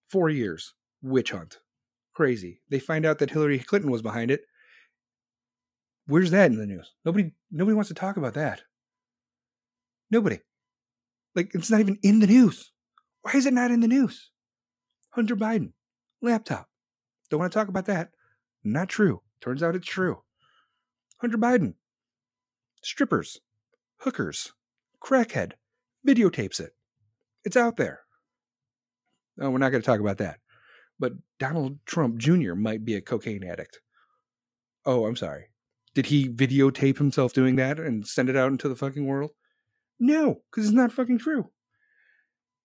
four 0.10 0.30
years, 0.30 0.74
witch 1.02 1.32
hunt. 1.32 1.58
Crazy. 2.14 2.62
They 2.70 2.80
find 2.80 3.06
out 3.06 3.20
that 3.20 3.32
Hillary 3.32 3.60
Clinton 3.60 3.92
was 3.92 4.02
behind 4.02 4.32
it. 4.32 4.42
Where's 6.08 6.32
that 6.32 6.52
in 6.52 6.58
the 6.58 6.66
news? 6.66 6.92
Nobody 7.06 7.32
nobody 7.52 7.76
wants 7.76 7.90
to 7.90 7.94
talk 7.94 8.18
about 8.18 8.34
that. 8.34 8.62
Nobody. 10.10 10.40
Like 11.36 11.52
it's 11.54 11.70
not 11.70 11.80
even 11.80 12.00
in 12.02 12.20
the 12.20 12.28
news. 12.28 12.72
Why 13.22 13.34
is 13.34 13.46
it 13.46 13.54
not 13.54 13.72
in 13.72 13.82
the 13.82 13.88
news? 13.88 14.32
Hunter 15.12 15.36
Biden, 15.36 15.74
laptop. 16.22 16.68
Don't 17.30 17.40
want 17.40 17.52
to 17.52 17.58
talk 17.58 17.68
about 17.68 17.86
that. 17.86 18.10
Not 18.64 18.90
true. 18.90 19.22
Turns 19.42 19.62
out 19.62 19.76
it's 19.76 19.88
true. 19.88 20.24
Hunter 21.18 21.38
Biden, 21.38 21.76
strippers, 22.82 23.40
hookers, 23.98 24.54
crackhead, 25.02 25.54
videotapes 26.08 26.60
it. 26.60 26.72
It's 27.44 27.58
out 27.58 27.78
there. 27.78 28.02
No, 29.38 29.50
we're 29.50 29.58
not 29.58 29.70
going 29.70 29.82
to 29.82 29.86
talk 29.86 30.00
about 30.00 30.18
that. 30.18 30.40
But 31.00 31.14
Donald 31.40 31.80
Trump 31.86 32.18
Jr. 32.18 32.56
might 32.56 32.84
be 32.84 32.96
a 32.96 33.02
cocaine 33.02 33.44
addict. 33.44 33.80
Oh, 34.86 35.06
I'm 35.06 35.16
sorry. 35.16 35.46
Did 35.96 36.08
he 36.08 36.30
videotape 36.30 36.98
himself 36.98 37.34
doing 37.34 37.56
that 37.56 37.80
and 37.80 38.06
send 38.06 38.30
it 38.30 38.36
out 38.36 38.52
into 38.52 38.68
the 38.68 38.76
fucking 38.76 39.06
world? 39.06 39.32
No, 40.00 40.42
because 40.50 40.66
it's 40.66 40.76
not 40.76 40.92
fucking 40.92 41.20
true. 41.20 41.50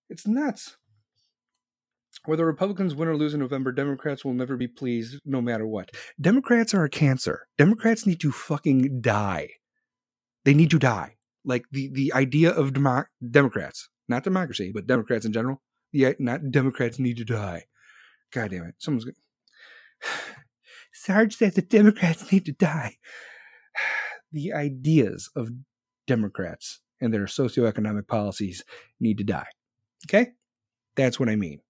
It's 0.08 0.26
nuts. 0.26 0.76
Whether 2.26 2.46
Republicans 2.46 2.94
win 2.94 3.08
or 3.08 3.16
lose 3.16 3.34
in 3.34 3.40
November, 3.40 3.70
Democrats 3.70 4.24
will 4.24 4.32
never 4.32 4.56
be 4.56 4.68
pleased 4.68 5.20
no 5.26 5.42
matter 5.42 5.66
what. 5.66 5.90
Democrats 6.20 6.72
are 6.72 6.84
a 6.84 6.90
cancer. 6.90 7.46
Democrats 7.58 8.06
need 8.06 8.20
to 8.20 8.32
fucking 8.32 9.00
die. 9.00 9.50
They 10.44 10.54
need 10.54 10.70
to 10.70 10.78
die. 10.78 11.16
Like 11.44 11.64
the, 11.70 11.90
the 11.92 12.12
idea 12.12 12.50
of 12.50 12.72
demo- 12.72 13.06
Democrats, 13.30 13.88
not 14.08 14.24
democracy, 14.24 14.72
but 14.74 14.86
Democrats 14.86 15.26
in 15.26 15.32
general, 15.32 15.62
Yeah, 15.92 16.08
uh, 16.08 16.14
not 16.18 16.50
Democrats 16.50 16.98
need 16.98 17.16
to 17.18 17.24
die. 17.24 17.64
God 18.32 18.50
damn 18.50 18.64
it. 18.64 18.74
Someone's 18.78 19.04
Gonna... 19.04 19.16
Sarge 20.92 21.36
said 21.36 21.54
the 21.54 21.62
Democrats 21.62 22.30
need 22.32 22.44
to 22.46 22.52
die. 22.52 22.96
The 24.32 24.52
ideas 24.52 25.30
of 25.36 25.50
Democrats 26.08 26.80
and 27.00 27.14
their 27.14 27.26
socioeconomic 27.26 28.08
policies 28.08 28.64
need 28.98 29.18
to 29.18 29.24
die. 29.24 29.46
Okay? 30.08 30.32
That's 30.96 31.20
what 31.20 31.28
I 31.28 31.36
mean. 31.36 31.60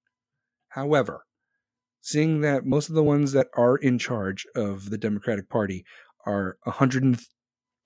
However, 0.68 1.27
seeing 2.01 2.41
that 2.41 2.64
most 2.64 2.89
of 2.89 2.95
the 2.95 3.03
ones 3.03 3.33
that 3.33 3.49
are 3.55 3.77
in 3.77 3.99
charge 3.99 4.47
of 4.55 4.91
the 4.91 4.99
Democratic 4.99 5.49
Party 5.49 5.85
are 6.27 6.57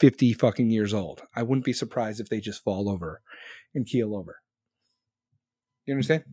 150 0.01 0.33
fucking 0.35 0.71
years 0.71 0.95
old, 0.95 1.23
I 1.35 1.43
wouldn't 1.43 1.65
be 1.65 1.73
surprised 1.73 2.21
if 2.21 2.29
they 2.29 2.41
just 2.41 2.63
fall 2.63 2.89
over 2.89 3.21
and 3.75 3.87
keel 3.87 4.15
over. 4.15 4.37
You 5.87 5.95
understand? 5.95 6.25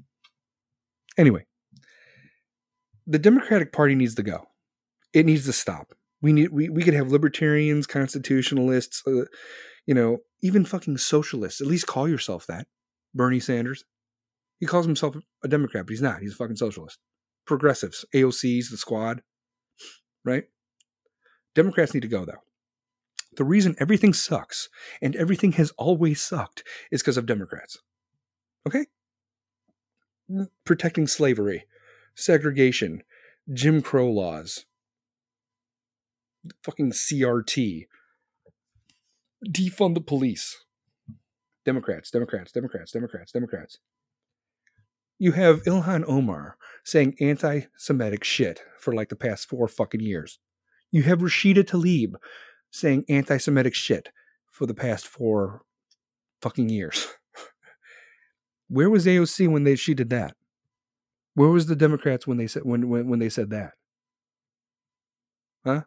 Anyway, 1.18 1.45
the 3.07 3.20
Democratic 3.20 3.72
Party 3.72 3.95
needs 3.95 4.16
to 4.16 4.24
go. 4.24 4.45
It 5.13 5.26
needs 5.26 5.45
to 5.45 5.53
stop. 5.53 5.93
We 6.22 6.34
need 6.34 6.49
we, 6.51 6.70
we 6.70 6.84
could 6.84 6.93
have 6.93 7.11
libertarians, 7.11 7.88
constitutionalists, 7.88 9.01
uh, 9.07 9.26
you 9.86 9.93
know, 9.93 10.20
even 10.41 10.66
fucking 10.66 10.97
socialists. 10.97 11.61
At 11.61 11.68
least 11.68 11.88
call 11.88 12.07
yourself 12.07 12.45
that. 12.47 12.68
Bernie 13.13 13.39
Sanders. 13.39 13.84
He 14.59 14.66
calls 14.66 14.86
himself 14.86 15.16
a 15.43 15.47
Democrat, 15.47 15.86
but 15.86 15.91
he's 15.91 16.01
not. 16.01 16.22
He's 16.22 16.34
a 16.34 16.38
fucking 16.38 16.55
socialist. 16.55 16.99
Progressives, 17.45 18.05
AOCs, 18.13 18.70
the 18.70 18.78
squad, 18.78 19.22
right? 20.24 20.45
Democrats 21.53 21.93
need 21.93 22.01
to 22.01 22.07
go, 22.07 22.26
though. 22.26 22.45
The 23.36 23.44
reason 23.44 23.76
everything 23.80 24.14
sucks 24.14 24.70
and 25.02 25.16
everything 25.16 25.54
has 25.54 25.72
always 25.72 26.22
sucked 26.22 26.64
is 26.92 27.02
because 27.02 27.18
of 27.18 27.26
Democrats. 27.26 27.80
Okay? 28.68 28.86
Protecting 30.64 31.08
slavery, 31.08 31.66
segregation, 32.16 33.04
Jim 33.54 33.82
Crow 33.82 34.10
laws, 34.10 34.66
fucking 36.64 36.92
CRT, 36.92 37.88
defund 39.48 39.94
the 39.94 40.02
police. 40.02 40.64
Democrats, 41.66 42.12
Democrats, 42.12 42.52
Democrats, 42.52 42.92
Democrats, 42.92 43.32
Democrats. 43.32 43.80
You 45.18 45.32
have 45.32 45.64
Ilhan 45.64 46.04
Omar 46.08 46.58
saying 46.84 47.16
anti 47.20 47.62
Semitic 47.78 48.24
shit 48.24 48.62
for 48.80 48.94
like 48.94 49.10
the 49.10 49.16
past 49.16 49.50
four 49.50 49.68
fucking 49.68 50.02
years. 50.02 50.40
You 50.92 51.04
have 51.04 51.20
Rashida 51.20 51.64
Tlaib 51.64 52.16
saying 52.76 53.05
anti 53.09 53.38
Semitic 53.38 53.73
shit 53.73 54.09
for 54.51 54.65
the 54.65 54.73
past 54.73 55.07
four 55.07 55.61
fucking 56.41 56.69
years. 56.69 57.07
Where 58.67 58.89
was 58.89 59.05
AOC 59.05 59.47
when 59.47 59.63
they 59.63 59.76
she 59.76 59.93
did 59.93 60.09
that? 60.09 60.36
Where 61.34 61.49
was 61.49 61.67
the 61.67 61.76
Democrats 61.76 62.26
when 62.28 62.38
they 62.38 62.47
said 62.47 62.63
when 62.63 62.89
when, 62.89 63.07
when 63.07 63.19
they 63.19 63.30
said 63.30 63.49
that? 63.51 63.71
Huh? 65.63 65.84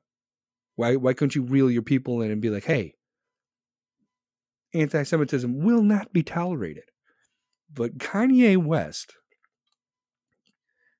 Why 0.76 0.96
why 0.96 1.12
couldn't 1.12 1.34
you 1.34 1.42
reel 1.42 1.70
your 1.70 1.82
people 1.82 2.22
in 2.22 2.30
and 2.30 2.40
be 2.40 2.50
like, 2.50 2.64
hey, 2.64 2.94
anti 4.74 5.02
Semitism 5.02 5.62
will 5.62 5.82
not 5.82 6.12
be 6.12 6.22
tolerated. 6.22 6.84
But 7.72 7.98
Kanye 7.98 8.56
West 8.56 9.14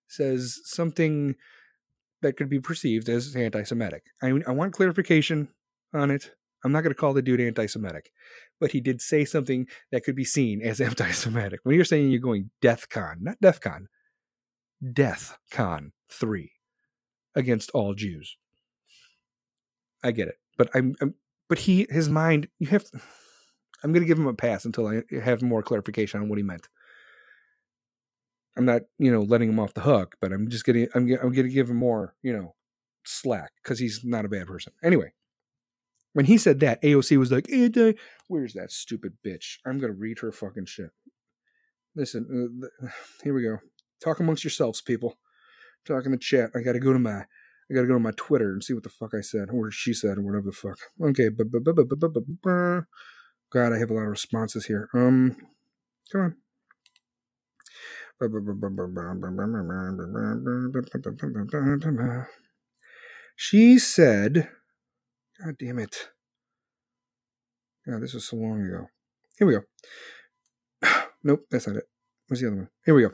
says 0.07 0.61
something 0.65 1.35
that 2.21 2.37
could 2.37 2.49
be 2.49 2.61
perceived 2.61 3.09
as 3.09 3.35
anti 3.37 3.63
Semitic. 3.63 4.03
I, 4.23 4.33
I 4.47 4.53
want 4.53 4.75
clarification 4.75 5.49
on 5.95 6.11
it. 6.11 6.31
I'm 6.65 6.73
not 6.73 6.83
going 6.83 6.95
to 6.95 6.99
call 6.99 7.15
the 7.15 7.23
dude 7.23 7.41
anti 7.41 7.67
Semitic, 7.67 8.11
but 8.61 8.73
he 8.73 8.81
did 8.81 9.01
say 9.01 9.25
something 9.25 9.67
that 9.93 10.05
could 10.05 10.17
be 10.17 10.25
seen 10.25 10.61
as 10.63 10.81
anti 10.81 11.11
Semitic. 11.11 11.61
When 11.63 11.77
you're 11.77 11.85
saying 11.85 12.11
you're 12.11 12.21
going 12.21 12.51
Death 12.61 12.89
Con, 12.89 13.19
not 13.21 13.41
Death 13.41 13.61
Con, 13.61 13.89
Death 14.93 15.39
Con 15.51 15.93
3 16.11 16.51
against 17.35 17.71
all 17.71 17.95
Jews. 17.95 18.37
I 20.03 20.11
get 20.13 20.29
it. 20.29 20.37
But 20.57 20.71
I'm, 20.75 20.95
I'm 21.01 21.15
but 21.49 21.61
he 21.61 21.87
his 21.89 22.09
mind 22.09 22.49
you 22.59 22.69
have 22.69 22.85
to, 22.85 23.01
I'm 23.83 23.93
going 23.93 24.03
to 24.03 24.09
give 24.09 24.19
him 24.19 24.27
a 24.27 24.35
pass 24.35 24.65
until 24.65 24.89
I 24.89 25.03
have 25.23 25.41
more 25.41 25.63
clarification 25.63 26.21
on 26.21 26.29
what 26.29 26.39
he 26.39 26.43
meant. 26.43 26.69
I'm 28.57 28.65
not, 28.65 28.83
you 28.99 29.13
know, 29.13 29.23
letting 29.23 29.51
him 29.51 29.61
off 29.61 29.75
the 29.75 29.83
hook, 29.83 30.17
but 30.21 30.33
I'm 30.33 30.49
just 30.49 30.65
getting, 30.65 30.89
I'm, 30.93 31.03
I'm 31.03 31.33
going 31.33 31.47
to 31.47 31.49
give 31.49 31.71
him 31.71 31.77
more, 31.77 32.17
you 32.23 32.33
know, 32.33 32.57
slack 33.05 33.53
because 33.63 33.79
he's 33.79 34.01
not 34.03 34.25
a 34.25 34.29
bad 34.29 34.49
person. 34.49 34.73
Anyway, 34.83 35.13
when 36.13 36.27
he 36.27 36.39
said 36.39 36.61
that, 36.61 36.83
AOC 36.83 37.17
was 37.19 37.33
like, 37.33 37.47
eh, 37.51 37.93
"Where's 38.27 38.55
that 38.55 38.73
stupid 38.73 39.15
bitch? 39.25 39.59
I'm 39.67 39.81
to 39.81 39.93
read 39.93 40.21
her 40.21 40.33
fucking 40.33 40.67
shit." 40.67 40.91
Listen, 41.95 42.61
uh, 42.83 42.89
here 43.25 43.35
we 43.35 43.43
go. 43.43 43.59
Talk 44.03 44.21
amongst 44.21 44.45
yourselves, 44.45 44.81
people. 44.81 45.19
Talk 45.85 46.05
in 46.07 46.13
the 46.13 46.19
chat. 46.19 46.51
I 46.55 46.61
got 46.61 46.73
to 46.73 46.81
go 46.81 46.93
to 46.93 46.99
my 46.99 47.25
I 47.71 47.75
gotta 47.75 47.87
go 47.87 47.95
to 47.95 48.01
my 48.01 48.13
Twitter 48.17 48.53
and 48.53 48.65
see 48.65 48.73
what 48.73 48.83
the 48.83 48.89
fuck 48.89 49.13
I 49.15 49.21
said, 49.21 49.49
or 49.53 49.71
she 49.71 49.93
said, 49.93 50.17
or 50.17 50.23
whatever 50.23 50.47
the 50.47 50.53
fuck. 50.53 50.79
Okay, 51.03 51.29
God, 53.51 53.73
I 53.73 53.79
have 53.79 53.91
a 53.91 53.95
lot 53.95 54.03
of 54.03 54.09
responses 54.09 54.67
here. 54.67 54.89
Um, 54.95 55.37
come 56.11 56.21
on. 56.21 56.37
She 63.37 63.79
said, 63.79 64.49
God 65.45 65.55
damn 65.59 65.79
it. 65.79 66.09
God, 67.87 68.03
this 68.03 68.15
was 68.15 68.27
so 68.27 68.37
long 68.37 68.63
ago. 68.63 68.87
Here 69.39 69.47
we 69.47 69.55
go. 69.55 69.63
nope, 71.23 71.47
that's 71.51 71.67
not 71.67 71.77
it. 71.77 71.85
Where's 72.27 72.41
the 72.41 72.49
other 72.49 72.57
one? 72.57 72.69
Here 72.85 72.95
we 72.95 73.03
go. 73.03 73.11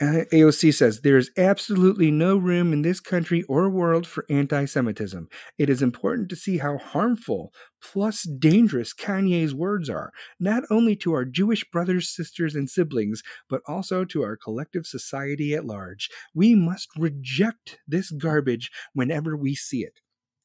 Uh, 0.00 0.24
AOC 0.32 0.74
says 0.74 1.00
there 1.00 1.16
is 1.16 1.30
absolutely 1.38 2.10
no 2.10 2.36
room 2.36 2.72
in 2.72 2.82
this 2.82 2.98
country 2.98 3.44
or 3.44 3.70
world 3.70 4.08
for 4.08 4.26
anti 4.28 4.64
Semitism. 4.64 5.28
It 5.56 5.70
is 5.70 5.82
important 5.82 6.28
to 6.30 6.36
see 6.36 6.58
how 6.58 6.78
harmful 6.78 7.52
plus 7.80 8.24
dangerous 8.24 8.92
Kanye's 8.92 9.54
words 9.54 9.88
are, 9.88 10.10
not 10.40 10.64
only 10.68 10.96
to 10.96 11.12
our 11.12 11.24
Jewish 11.24 11.64
brothers, 11.70 12.12
sisters, 12.12 12.56
and 12.56 12.68
siblings, 12.68 13.22
but 13.48 13.60
also 13.68 14.04
to 14.04 14.22
our 14.22 14.36
collective 14.36 14.84
society 14.84 15.54
at 15.54 15.64
large. 15.64 16.10
We 16.34 16.56
must 16.56 16.88
reject 16.96 17.78
this 17.86 18.10
garbage 18.10 18.72
whenever 18.94 19.36
we 19.36 19.54
see 19.54 19.84
it. 19.84 20.00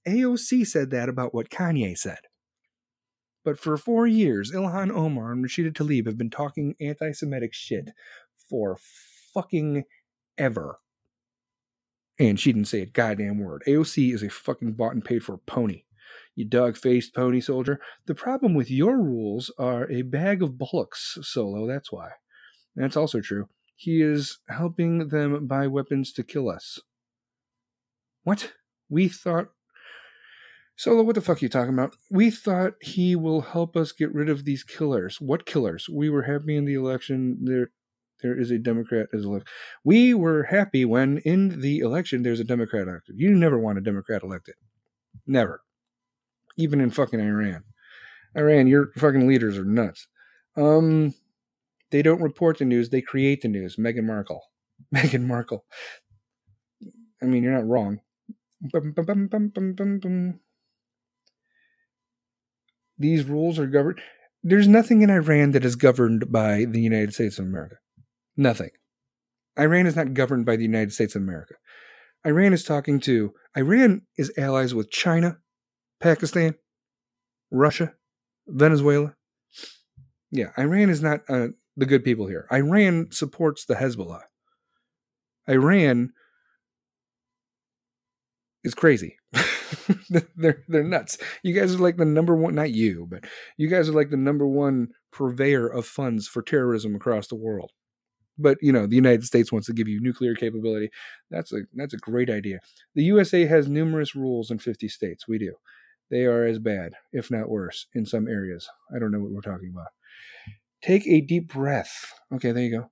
AOC 0.10 0.68
said 0.68 0.92
that 0.92 1.10
about 1.10 1.34
what 1.34 1.50
Kanye 1.50 1.98
said. 1.98 2.20
But 3.44 3.60
for 3.60 3.78
four 3.78 4.06
years, 4.06 4.52
Ilhan 4.52 4.92
Omar 4.92 5.32
and 5.32 5.44
Rashida 5.44 5.74
Tlaib 5.74 6.06
have 6.06 6.18
been 6.18 6.30
talking 6.30 6.76
anti 6.80 7.12
Semitic 7.12 7.54
shit 7.54 7.92
for 8.50 8.78
fucking 9.34 9.86
ever. 10.38 10.80
And 12.20 12.40
she 12.40 12.52
didn't 12.52 12.68
say 12.68 12.82
a 12.82 12.86
goddamn 12.86 13.40
word. 13.40 13.64
AOC 13.66 14.14
is 14.14 14.24
a 14.24 14.30
fucking 14.30 14.74
bought 14.74 14.94
and 14.94 15.06
paid 15.06 15.24
for 15.24 15.38
pony. 15.38 15.84
you 16.36 16.46
dog 16.46 16.76
faced 16.76 17.16
pony 17.16 17.40
soldier. 17.40 17.80
The 18.08 18.16
problem 18.16 18.54
with 18.54 18.70
your 18.70 18.98
rules 18.98 19.52
are 19.58 19.90
a 19.90 20.02
bag 20.02 20.44
of 20.44 20.58
bullocks, 20.58 21.18
Solo. 21.22 21.66
That's 21.66 21.92
why. 21.92 22.10
That's 22.76 22.98
also 22.98 23.22
true. 23.22 23.48
He 23.76 24.02
is 24.02 24.40
helping 24.50 25.08
them 25.08 25.48
buy 25.48 25.68
weapons 25.68 26.12
to 26.14 26.24
kill 26.24 26.50
us. 26.50 26.80
What? 28.24 28.52
We 28.90 29.08
thought. 29.08 29.50
Solo, 30.80 31.04
what 31.04 31.16
the 31.16 31.20
fuck 31.22 31.42
are 31.42 31.46
you 31.46 31.50
talking 31.50 31.74
about? 31.74 31.98
We 32.10 32.32
thought 32.32 32.76
he 32.80 33.14
will 33.14 33.42
help 33.42 33.76
us 33.76 33.92
get 33.92 34.14
rid 34.14 34.30
of 34.30 34.46
these 34.46 34.64
killers. 34.64 35.20
What 35.20 35.46
killers? 35.46 35.90
We 35.90 36.10
were 36.10 36.22
happy 36.22 36.56
in 36.56 36.64
the 36.64 36.76
election. 36.76 37.40
There, 37.42 37.72
there 38.24 38.40
is 38.40 38.50
a 38.50 38.58
Democrat 38.58 39.08
as 39.14 39.26
elected. 39.26 39.50
We 39.84 40.14
were 40.14 40.44
happy 40.44 40.86
when 40.86 41.18
in 41.26 41.60
the 41.60 41.80
election 41.80 42.24
there's 42.24 42.40
a 42.40 42.46
Democrat 42.46 42.88
elected. 42.88 43.16
You 43.18 43.32
never 43.32 43.60
want 43.60 43.78
a 43.78 43.82
Democrat 43.82 44.24
elected. 44.24 44.56
Never. 45.28 45.64
Even 46.56 46.80
in 46.80 46.92
fucking 46.92 47.20
Iran. 47.20 47.66
Iran, 48.34 48.68
your 48.68 48.94
fucking 48.96 49.28
leaders 49.28 49.58
are 49.58 49.66
nuts. 49.66 50.08
Um, 50.56 51.14
they 51.92 52.02
don't 52.02 52.22
report 52.22 52.58
the 52.58 52.64
news; 52.64 52.90
they 52.90 53.02
create 53.02 53.42
the 53.42 53.50
news. 53.50 53.76
Meghan 53.76 54.06
Markle. 54.06 54.44
Meghan 54.96 55.26
Markle. 55.26 55.66
I 57.22 57.26
mean, 57.26 57.44
you're 57.44 57.52
not 57.52 57.68
wrong. 57.68 58.00
Bum, 58.62 58.94
bum, 58.94 59.06
bum, 59.06 59.28
bum, 59.28 59.50
bum, 59.50 59.74
bum, 59.74 60.00
bum. 60.00 60.40
These 63.00 63.24
rules 63.24 63.58
are 63.58 63.66
governed. 63.66 64.00
There's 64.44 64.68
nothing 64.68 65.02
in 65.02 65.10
Iran 65.10 65.52
that 65.52 65.66
is 65.66 65.76
governed 65.76 66.32
by 66.32 66.66
the 66.66 66.82
United 66.82 67.14
States 67.14 67.40
of 67.40 67.46
America. 67.46 67.78
Nothing. 68.38 68.72
Iran 69.58 69.88
is 69.88 69.96
not 69.96 70.14
governed 70.14 70.46
by 70.46 70.58
the 70.58 70.64
United 70.64 70.94
States 70.94 71.16
of 71.16 71.22
America. 71.22 71.56
Iran 72.26 72.54
is 72.54 72.64
talking 72.64 73.00
to. 73.02 73.34
Iran 73.58 74.04
is 74.18 74.32
allies 74.38 74.74
with 74.74 74.92
China, 74.92 75.38
Pakistan, 76.00 76.56
Russia, 77.52 77.94
Venezuela. 78.48 79.16
Yeah, 80.32 80.52
Iran 80.58 80.90
is 80.90 81.02
not 81.02 81.22
uh, 81.30 81.48
the 81.76 81.86
good 81.86 82.04
people 82.04 82.28
here. 82.28 82.46
Iran 82.52 83.08
supports 83.12 83.66
the 83.66 83.76
Hezbollah. 83.76 84.24
Iran 85.48 86.12
is 88.64 88.74
crazy. 88.76 89.18
they're 90.36 90.64
they're 90.68 90.84
nuts. 90.84 91.18
You 91.44 91.54
guys 91.54 91.76
are 91.76 91.80
like 91.80 91.98
the 91.98 92.06
number 92.06 92.36
one 92.36 92.56
not 92.56 92.72
you, 92.72 93.08
but 93.10 93.26
you 93.58 93.68
guys 93.68 93.90
are 93.90 93.94
like 93.94 94.10
the 94.10 94.18
number 94.18 94.48
one 94.48 94.90
purveyor 95.12 95.68
of 95.68 95.86
funds 95.86 96.28
for 96.28 96.42
terrorism 96.42 96.96
across 96.96 97.28
the 97.28 97.36
world. 97.36 97.72
But 98.38 98.58
you 98.62 98.72
know, 98.72 98.88
the 98.88 98.96
United 98.96 99.26
States 99.26 99.52
wants 99.52 99.68
to 99.68 99.74
give 99.74 99.88
you 99.88 100.00
nuclear 100.02 100.36
capability. 100.36 100.90
That's 101.30 101.52
a 101.54 101.62
that's 101.74 101.94
a 101.94 101.98
great 101.98 102.30
idea. 102.30 102.60
The 102.96 103.04
USA 103.04 103.46
has 103.46 103.68
numerous 103.68 104.16
rules 104.16 104.52
in 104.52 104.60
50 104.60 104.88
states. 104.88 105.28
We 105.28 105.38
do. 105.38 105.56
They 106.10 106.26
are 106.26 106.46
as 106.46 106.58
bad, 106.58 106.94
if 107.12 107.30
not 107.30 107.50
worse, 107.50 107.86
in 107.94 108.06
some 108.06 108.28
areas. 108.28 108.68
I 108.96 109.00
don't 109.00 109.12
know 109.12 109.20
what 109.20 109.32
we're 109.32 109.42
talking 109.42 109.72
about. 109.72 109.90
Take 110.82 111.06
a 111.08 111.22
deep 111.22 111.52
breath. 111.52 112.14
Okay, 112.34 112.52
there 112.52 112.64
you 112.64 112.72
go. 112.80 112.92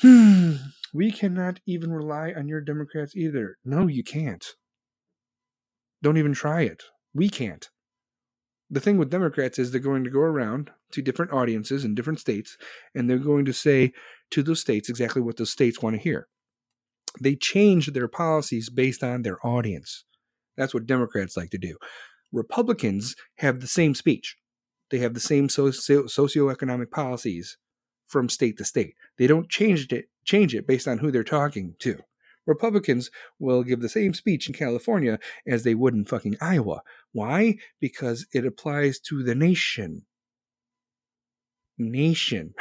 Hmm. 0.00 0.54
We 0.94 1.10
cannot 1.10 1.58
even 1.66 1.92
rely 1.92 2.32
on 2.36 2.46
your 2.46 2.60
Democrats 2.60 3.16
either. 3.16 3.56
No, 3.64 3.88
you 3.88 4.04
can't. 4.04 4.46
Don't 6.04 6.18
even 6.18 6.34
try 6.34 6.60
it. 6.60 6.82
We 7.14 7.30
can't. 7.30 7.70
The 8.68 8.80
thing 8.80 8.98
with 8.98 9.08
Democrats 9.08 9.58
is 9.58 9.70
they're 9.70 9.80
going 9.80 10.04
to 10.04 10.10
go 10.10 10.20
around 10.20 10.70
to 10.92 11.00
different 11.00 11.32
audiences 11.32 11.82
in 11.82 11.94
different 11.94 12.20
states 12.20 12.58
and 12.94 13.08
they're 13.08 13.16
going 13.16 13.46
to 13.46 13.54
say 13.54 13.94
to 14.30 14.42
those 14.42 14.60
states 14.60 14.90
exactly 14.90 15.22
what 15.22 15.38
those 15.38 15.50
states 15.50 15.80
want 15.80 15.96
to 15.96 16.02
hear. 16.02 16.28
They 17.22 17.36
change 17.36 17.86
their 17.86 18.06
policies 18.06 18.68
based 18.68 19.02
on 19.02 19.22
their 19.22 19.38
audience. 19.46 20.04
That's 20.58 20.74
what 20.74 20.84
Democrats 20.84 21.38
like 21.38 21.48
to 21.50 21.58
do. 21.58 21.78
Republicans 22.32 23.16
have 23.38 23.60
the 23.60 23.66
same 23.66 23.94
speech. 23.94 24.36
They 24.90 24.98
have 24.98 25.14
the 25.14 25.20
same 25.20 25.48
socio- 25.48 26.04
socioeconomic 26.04 26.90
policies 26.90 27.56
from 28.08 28.28
state 28.28 28.58
to 28.58 28.64
state. 28.66 28.92
They 29.16 29.26
don't 29.26 29.48
change 29.48 29.90
it 29.90 30.04
change 30.26 30.54
it 30.54 30.66
based 30.66 30.86
on 30.86 30.98
who 30.98 31.10
they're 31.10 31.24
talking 31.24 31.76
to. 31.78 31.98
Republicans 32.46 33.10
will 33.38 33.62
give 33.62 33.80
the 33.80 33.88
same 33.88 34.14
speech 34.14 34.48
in 34.48 34.54
California 34.54 35.18
as 35.46 35.62
they 35.62 35.74
would 35.74 35.94
in 35.94 36.04
fucking 36.04 36.36
Iowa. 36.40 36.82
Why? 37.12 37.56
Because 37.80 38.26
it 38.32 38.44
applies 38.44 38.98
to 39.00 39.22
the 39.22 39.34
nation. 39.34 40.02
Nation. 41.78 42.54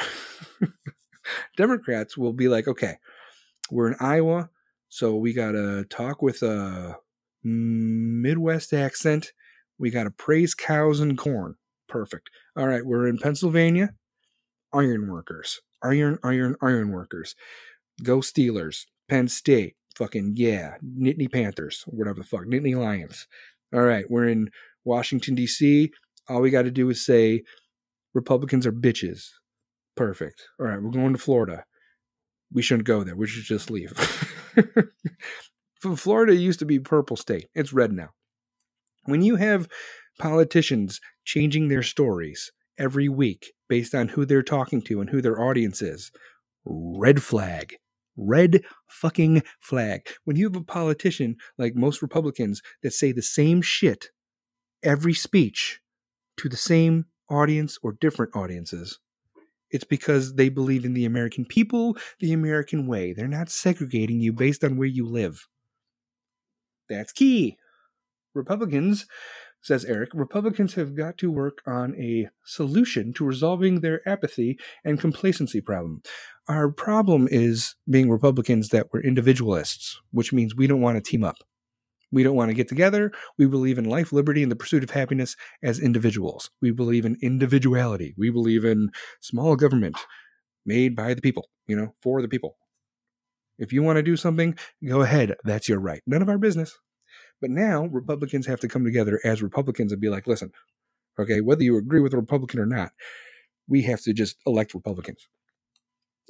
Democrats 1.58 2.18
will 2.18 2.34
be 2.34 2.48
like, 2.48 2.68
okay, 2.68 2.98
we're 3.72 3.88
in 3.88 3.98
Iowa, 4.00 4.50
so 4.90 5.16
we 5.16 5.34
got 5.34 5.52
to 5.52 5.86
talk 5.86 6.22
with 6.22 6.42
a 6.44 6.98
Midwest 7.44 8.74
accent. 8.74 9.34
We 9.78 9.90
got 9.90 10.04
to 10.04 10.12
praise 10.12 10.54
cows 10.54 11.00
and 11.00 11.18
corn. 11.18 11.56
Perfect. 11.88 12.30
All 12.56 12.68
right, 12.68 12.86
we're 12.86 13.08
in 13.08 13.18
Pennsylvania. 13.18 13.94
Iron 14.74 15.12
workers. 15.12 15.62
Iron, 15.84 16.18
iron, 16.24 16.56
iron 16.62 16.92
workers. 16.92 17.36
Go 18.02 18.20
Steelers. 18.20 18.86
Penn 19.10 19.28
State. 19.28 19.76
Fucking 19.96 20.34
yeah. 20.36 20.76
Nittany 20.84 21.32
Panthers. 21.32 21.84
Whatever 21.88 22.20
the 22.20 22.26
fuck. 22.26 22.46
Nittany 22.46 22.76
Lions. 22.76 23.28
All 23.74 23.82
right, 23.82 24.06
we're 24.10 24.28
in 24.28 24.50
Washington, 24.86 25.36
D.C. 25.36 25.92
All 26.30 26.42
we 26.42 26.52
got 26.52 26.64
to 26.64 26.72
do 26.72 26.90
is 26.90 27.04
say 27.04 27.44
Republicans 28.14 28.68
are 28.68 28.72
bitches. 28.72 29.30
Perfect. 29.96 30.44
All 30.60 30.68
right, 30.68 30.82
we're 30.82 30.92
going 30.92 31.14
to 31.14 31.20
Florida. 31.20 31.66
We 32.52 32.62
shouldn't 32.62 32.88
go 32.88 33.04
there. 33.04 33.16
We 33.16 33.28
should 33.28 33.46
just 33.46 33.72
leave. 33.72 33.94
Florida 35.96 36.36
used 36.36 36.60
to 36.60 36.66
be 36.66 36.80
purple 36.80 37.18
state. 37.18 37.48
It's 37.56 37.74
red 37.74 37.92
now. 37.92 38.10
When 39.06 39.22
you 39.22 39.36
have 39.36 39.68
politicians 40.20 41.02
changing 41.26 41.68
their 41.68 41.84
stories 41.84 42.52
every 42.78 43.10
week 43.10 43.54
based 43.68 43.94
on 43.96 44.10
who 44.10 44.26
they're 44.26 44.44
talking 44.44 44.82
to 44.84 45.02
and 45.02 45.10
who 45.10 45.22
their 45.22 45.42
audience 45.42 45.82
is, 45.82 46.12
red 46.66 47.22
flag. 47.24 47.76
Red 48.16 48.64
fucking 48.88 49.44
flag. 49.60 50.08
When 50.24 50.36
you 50.36 50.46
have 50.46 50.56
a 50.56 50.64
politician 50.64 51.38
like 51.58 51.76
most 51.76 52.02
Republicans 52.02 52.62
that 52.82 52.94
say 52.94 53.12
the 53.12 53.22
same 53.22 53.62
shit 53.62 54.10
every 54.84 55.14
speech 55.14 55.80
to 56.38 56.50
the 56.50 56.58
same 56.58 57.06
audience 57.30 57.78
or 57.82 57.94
different 57.94 58.36
audiences, 58.36 59.00
it's 59.72 59.84
because 59.84 60.36
they 60.36 60.50
believe 60.50 60.86
in 60.86 60.94
the 60.94 61.06
American 61.06 61.46
people, 61.46 61.98
the 62.20 62.32
American 62.32 62.86
way. 62.86 63.12
They're 63.12 63.28
not 63.28 63.50
segregating 63.50 64.20
you 64.20 64.32
based 64.32 64.64
on 64.64 64.78
where 64.78 64.88
you 64.88 65.06
live. 65.06 65.48
That's 66.90 67.12
key. 67.12 67.58
Republicans, 68.36 69.08
says 69.62 69.86
Eric, 69.86 70.10
Republicans 70.14 70.76
have 70.76 70.96
got 70.96 71.18
to 71.18 71.32
work 71.32 71.62
on 71.66 71.96
a 71.96 72.30
solution 72.44 73.14
to 73.14 73.26
resolving 73.26 73.80
their 73.80 74.08
apathy 74.08 74.60
and 74.84 75.00
complacency 75.00 75.62
problem. 75.62 76.04
Our 76.48 76.70
problem 76.70 77.28
is 77.32 77.76
being 77.90 78.10
Republicans 78.10 78.70
that 78.70 78.88
we're 78.92 79.02
individualists, 79.02 80.02
which 80.12 80.34
means 80.34 80.56
we 80.56 80.68
don't 80.68 80.82
want 80.82 80.98
to 80.98 81.10
team 81.12 81.24
up. 81.24 81.38
We 82.12 82.22
don't 82.22 82.36
want 82.36 82.50
to 82.50 82.56
get 82.56 82.68
together. 82.68 83.12
We 83.38 83.48
believe 83.48 83.78
in 83.78 83.86
life, 83.86 84.12
liberty, 84.12 84.44
and 84.44 84.52
the 84.52 84.56
pursuit 84.56 84.84
of 84.84 84.92
happiness 84.92 85.36
as 85.64 85.80
individuals. 85.80 86.52
We 86.62 86.72
believe 86.72 87.06
in 87.06 87.18
individuality. 87.22 88.14
We 88.18 88.30
believe 88.30 88.66
in 88.66 88.92
small 89.22 89.56
government 89.56 89.98
made 90.66 90.96
by 90.96 91.14
the 91.14 91.22
people, 91.22 91.50
you 91.66 91.76
know, 91.76 91.96
for 92.04 92.22
the 92.22 92.28
people. 92.28 92.58
If 93.58 93.72
you 93.72 93.82
want 93.82 93.98
to 93.98 94.04
do 94.04 94.18
something, 94.18 94.58
go 94.86 95.02
ahead. 95.02 95.36
That's 95.44 95.70
your 95.70 95.80
right. 95.80 96.02
None 96.06 96.22
of 96.22 96.30
our 96.30 96.38
business. 96.38 96.78
But 97.42 97.52
now 97.52 97.86
Republicans 97.86 98.48
have 98.48 98.60
to 98.60 98.68
come 98.68 98.84
together 98.84 99.20
as 99.24 99.42
Republicans 99.42 99.92
and 99.92 100.02
be 100.02 100.10
like, 100.10 100.28
listen, 100.28 100.52
okay, 101.18 101.42
whether 101.42 101.64
you 101.64 101.78
agree 101.78 102.02
with 102.02 102.14
a 102.14 102.18
Republican 102.18 102.60
or 102.60 102.66
not, 102.66 102.92
we 103.68 103.84
have 103.84 104.02
to 104.02 104.14
just 104.14 104.38
elect 104.46 104.74
Republicans. 104.74 105.28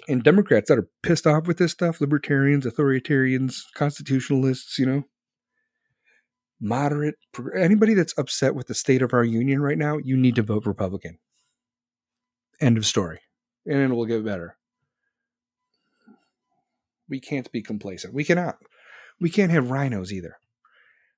And 0.07 0.23
Democrats 0.23 0.69
that 0.69 0.77
are 0.77 0.89
pissed 1.01 1.27
off 1.27 1.47
with 1.47 1.57
this 1.57 1.71
stuff, 1.71 2.01
libertarians, 2.01 2.65
authoritarians, 2.65 3.61
constitutionalists, 3.73 4.77
you 4.77 4.85
know, 4.85 5.03
moderate, 6.59 7.15
anybody 7.57 7.93
that's 7.93 8.17
upset 8.17 8.55
with 8.55 8.67
the 8.67 8.73
state 8.73 9.01
of 9.01 9.13
our 9.13 9.23
union 9.23 9.61
right 9.61 9.77
now, 9.77 9.97
you 9.97 10.17
need 10.17 10.35
to 10.35 10.41
vote 10.41 10.65
Republican. 10.65 11.19
End 12.59 12.77
of 12.77 12.85
story. 12.85 13.19
And 13.65 13.77
it 13.77 13.95
will 13.95 14.05
get 14.05 14.25
better. 14.25 14.57
We 17.07 17.19
can't 17.19 17.51
be 17.51 17.61
complacent. 17.61 18.13
We 18.13 18.23
cannot. 18.23 18.57
We 19.19 19.29
can't 19.29 19.51
have 19.51 19.65
RINOs 19.65 20.11
either. 20.11 20.37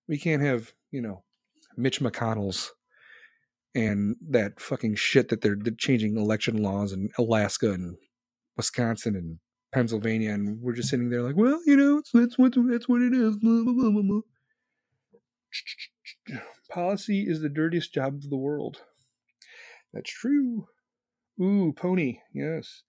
We 0.07 0.17
can't 0.17 0.41
have, 0.41 0.73
you 0.91 1.01
know, 1.01 1.23
Mitch 1.77 2.01
McConnell's 2.01 2.71
and 3.73 4.15
that 4.29 4.59
fucking 4.59 4.95
shit 4.95 5.29
that 5.29 5.41
they're, 5.41 5.57
they're 5.59 5.73
changing 5.77 6.17
election 6.17 6.61
laws 6.61 6.93
in 6.93 7.09
Alaska 7.17 7.73
and 7.73 7.97
Wisconsin 8.57 9.15
and 9.15 9.39
Pennsylvania, 9.73 10.31
and 10.33 10.61
we're 10.61 10.73
just 10.73 10.89
sitting 10.89 11.09
there 11.09 11.21
like, 11.21 11.35
well, 11.35 11.61
you 11.65 11.75
know, 11.75 11.97
it's, 11.99 12.11
it's 12.13 12.37
what 12.37 12.53
it's 12.55 12.87
what 12.87 13.01
it 13.01 13.13
is. 13.13 13.37
Blah, 13.37 13.63
blah, 13.63 14.01
blah. 14.01 14.21
Policy 16.69 17.25
is 17.27 17.41
the 17.41 17.49
dirtiest 17.49 17.93
job 17.93 18.15
of 18.15 18.29
the 18.29 18.37
world. 18.37 18.81
That's 19.93 20.11
true. 20.11 20.67
Ooh, 21.41 21.73
pony. 21.73 22.19
Yes, 22.33 22.83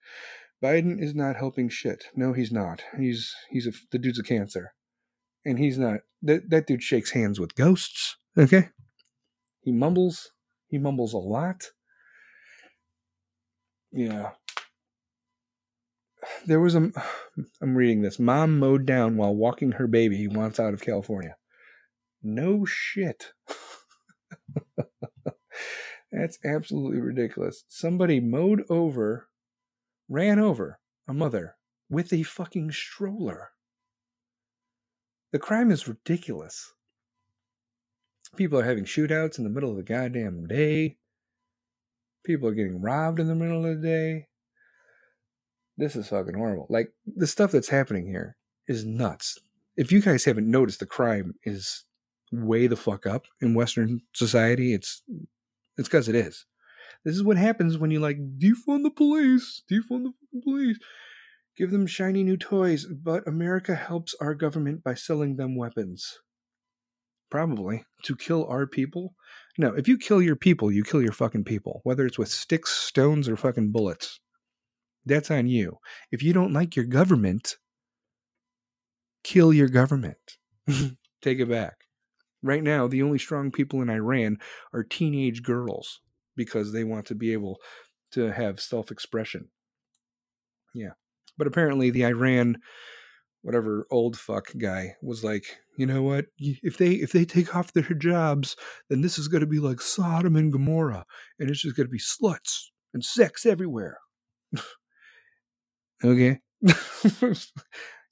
Biden 0.63 1.03
is 1.03 1.15
not 1.15 1.37
helping 1.37 1.69
shit. 1.69 2.07
No, 2.15 2.33
he's 2.33 2.53
not. 2.53 2.83
He's 2.99 3.35
he's 3.51 3.67
a 3.67 3.73
the 3.91 3.99
dude's 3.99 4.19
a 4.19 4.23
cancer, 4.23 4.75
and 5.45 5.59
he's 5.59 5.79
not. 5.79 6.01
That 6.23 6.51
that 6.51 6.67
dude 6.67 6.83
shakes 6.83 7.11
hands 7.13 7.39
with 7.41 7.55
ghosts. 7.57 8.17
Okay, 8.39 8.69
He 9.63 9.73
mumbles. 9.73 10.31
He 10.69 10.79
mumbles 10.79 11.13
a 11.13 11.19
lot. 11.19 11.71
Yeah. 13.93 14.31
There 16.47 16.61
was 16.61 16.75
a. 16.75 16.91
I'm 17.61 17.77
reading 17.77 18.03
this. 18.03 18.19
Mom 18.19 18.59
mowed 18.59 18.87
down 18.87 19.17
while 19.17 19.35
walking 19.35 19.73
her 19.73 19.87
baby 19.87 20.17
he 20.17 20.29
wants 20.29 20.61
out 20.61 20.75
of 20.75 20.83
California. 20.83 21.37
No 22.23 22.65
shit. 22.65 23.33
That's 26.13 26.39
absolutely 26.45 27.01
ridiculous. 27.01 27.65
Somebody 27.69 28.21
mowed 28.21 28.63
over, 28.71 29.29
ran 30.09 30.39
over 30.39 30.81
a 31.09 31.15
mother 31.15 31.57
with 31.91 32.13
a 32.13 32.23
fucking 32.23 32.73
stroller. 32.73 33.51
The 35.33 35.39
crime 35.39 35.71
is 35.71 35.89
ridiculous. 35.89 36.73
People 38.37 38.59
are 38.59 38.65
having 38.65 38.85
shootouts 38.85 39.39
in 39.39 39.45
the 39.45 39.51
middle 39.51 39.71
of 39.71 39.77
the 39.77 39.83
goddamn 39.83 40.47
day. 40.47 40.99
People 42.25 42.49
are 42.49 42.55
getting 42.55 42.81
robbed 42.81 43.21
in 43.21 43.29
the 43.29 43.35
middle 43.35 43.65
of 43.65 43.81
the 43.81 43.87
day. 43.87 44.29
This 45.77 45.97
is 45.97 46.09
fucking 46.09 46.35
horrible. 46.35 46.67
Like, 46.71 46.93
the 47.07 47.27
stuff 47.27 47.53
that's 47.53 47.69
happening 47.69 48.07
here 48.07 48.37
is 48.67 48.85
nuts. 48.85 49.39
If 49.77 49.93
you 49.93 50.01
guys 50.01 50.25
haven't 50.25 50.51
noticed, 50.51 50.81
the 50.81 50.87
crime 50.87 51.35
is 51.45 51.85
way 52.33 52.67
the 52.67 52.77
fuck 52.77 53.07
up 53.07 53.27
in 53.41 53.55
Western 53.55 54.01
society. 54.15 54.75
It's 54.75 55.03
it's 55.77 55.89
because 55.89 56.09
it 56.09 56.15
is. 56.15 56.47
This 57.05 57.15
is 57.15 57.23
what 57.23 57.37
happens 57.37 57.79
when 57.79 57.91
you 57.91 58.01
like 58.01 58.19
defund 58.39 58.83
the 58.83 58.91
police, 58.91 59.63
defund 59.71 60.13
the 60.33 60.41
police, 60.43 60.79
give 61.57 61.71
them 61.71 61.87
shiny 61.87 62.25
new 62.25 62.37
toys, 62.37 62.87
but 62.87 63.27
America 63.29 63.75
helps 63.75 64.15
our 64.21 64.35
government 64.35 64.83
by 64.83 64.95
selling 64.95 65.37
them 65.37 65.57
weapons. 65.57 66.19
Probably 67.31 67.85
to 68.05 68.17
kill 68.17 68.47
our 68.47 68.67
people. 68.67 69.15
No, 69.59 69.75
if 69.75 69.89
you 69.89 69.99
kill 69.99 70.23
your 70.23 70.37
people, 70.37 70.71
you 70.73 70.85
kill 70.85 71.03
your 71.03 71.13
fucking 71.13 71.45
people, 71.45 71.81
whether 71.85 72.07
it's 72.07 72.19
with 72.19 72.29
sticks, 72.29 72.71
stones, 72.71 73.29
or 73.29 73.37
fucking 73.37 73.73
bullets. 73.73 74.21
That's 75.07 75.31
on 75.31 75.47
you. 75.47 75.79
If 76.11 76.23
you 76.23 76.33
don't 76.33 76.53
like 76.53 76.75
your 76.75 76.85
government, 76.85 77.57
kill 79.23 79.53
your 79.53 79.69
government. 79.69 80.37
Take 81.23 81.39
it 81.39 81.49
back. 81.49 81.75
Right 82.43 82.63
now, 82.63 82.89
the 82.89 83.03
only 83.03 83.19
strong 83.19 83.51
people 83.51 83.81
in 83.81 83.89
Iran 83.89 84.39
are 84.75 84.83
teenage 84.83 85.43
girls 85.43 86.01
because 86.37 86.73
they 86.73 86.85
want 86.85 87.07
to 87.07 87.15
be 87.15 87.33
able 87.33 87.59
to 88.13 88.33
have 88.33 88.61
self 88.61 88.91
expression. 88.91 89.49
Yeah. 90.75 90.91
But 91.39 91.47
apparently, 91.47 91.91
the 91.91 92.05
Iran, 92.05 92.59
whatever 93.43 93.87
old 93.91 94.19
fuck 94.19 94.47
guy 94.59 94.95
was 95.03 95.23
like, 95.23 95.45
you 95.79 95.87
know 95.87 96.03
what? 96.03 96.27
If 96.39 96.79
they 96.79 96.93
if 96.93 97.13
they 97.13 97.25
take 97.25 97.55
off 97.55 97.73
their 97.73 97.85
hijabs, 97.85 98.57
then 98.91 99.03
this 99.03 99.19
is 99.19 99.29
going 99.29 99.43
to 99.43 99.47
be 99.47 99.61
like 99.61 99.81
Sodom 99.81 100.35
and 100.37 100.53
Gomorrah, 100.53 101.05
and 101.39 101.49
it's 101.49 101.63
just 101.63 101.77
going 101.77 101.87
to 101.87 101.91
be 101.91 101.99
sluts 101.99 102.67
and 102.93 103.05
sex 103.05 103.47
everywhere. 103.47 103.99
okay. 106.05 106.41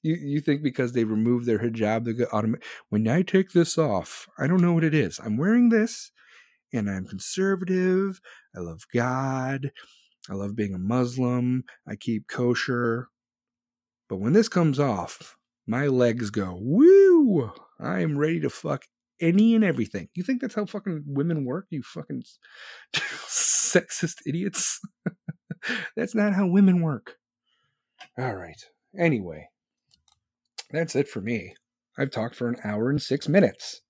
You 0.04 0.16
you 0.16 0.40
think 0.42 0.62
because 0.62 0.92
they 0.92 1.04
removed 1.04 1.46
their 1.46 1.58
hijab, 1.58 2.04
they 2.04 2.12
go 2.12 2.26
automatic. 2.30 2.62
When 2.90 3.08
I 3.08 3.22
take 3.22 3.52
this 3.52 3.78
off, 3.78 4.28
I 4.38 4.46
don't 4.46 4.60
know 4.60 4.74
what 4.74 4.84
it 4.84 4.92
is. 4.92 5.18
I'm 5.18 5.38
wearing 5.38 5.70
this, 5.70 6.12
and 6.74 6.90
I'm 6.90 7.06
conservative. 7.06 8.20
I 8.54 8.60
love 8.60 8.82
God. 8.92 9.72
I 10.28 10.34
love 10.34 10.56
being 10.56 10.74
a 10.74 10.78
Muslim. 10.78 11.64
I 11.88 11.96
keep 11.96 12.28
kosher. 12.28 13.08
But 14.10 14.18
when 14.18 14.34
this 14.34 14.50
comes 14.50 14.78
off, 14.78 15.38
my 15.66 15.86
legs 15.86 16.28
go 16.28 16.58
woo. 16.60 17.50
I 17.80 18.00
am 18.00 18.18
ready 18.18 18.40
to 18.40 18.50
fuck 18.50 18.84
any 19.20 19.54
and 19.54 19.64
everything. 19.64 20.08
You 20.14 20.22
think 20.22 20.42
that's 20.42 20.54
how 20.54 20.66
fucking 20.66 21.04
women 21.06 21.46
work? 21.46 21.66
You 21.70 21.82
fucking 21.82 22.24
sexist 22.94 24.18
idiots. 24.26 24.80
that's 25.96 26.14
not 26.14 26.34
how 26.34 26.46
women 26.46 26.82
work. 26.82 27.16
All 28.18 28.34
right. 28.34 28.62
Anyway, 28.98 29.48
that's 30.70 30.94
it 30.94 31.08
for 31.08 31.20
me. 31.20 31.54
I've 31.98 32.10
talked 32.10 32.34
for 32.34 32.48
an 32.48 32.56
hour 32.64 32.90
and 32.90 33.00
six 33.00 33.28
minutes. 33.28 33.82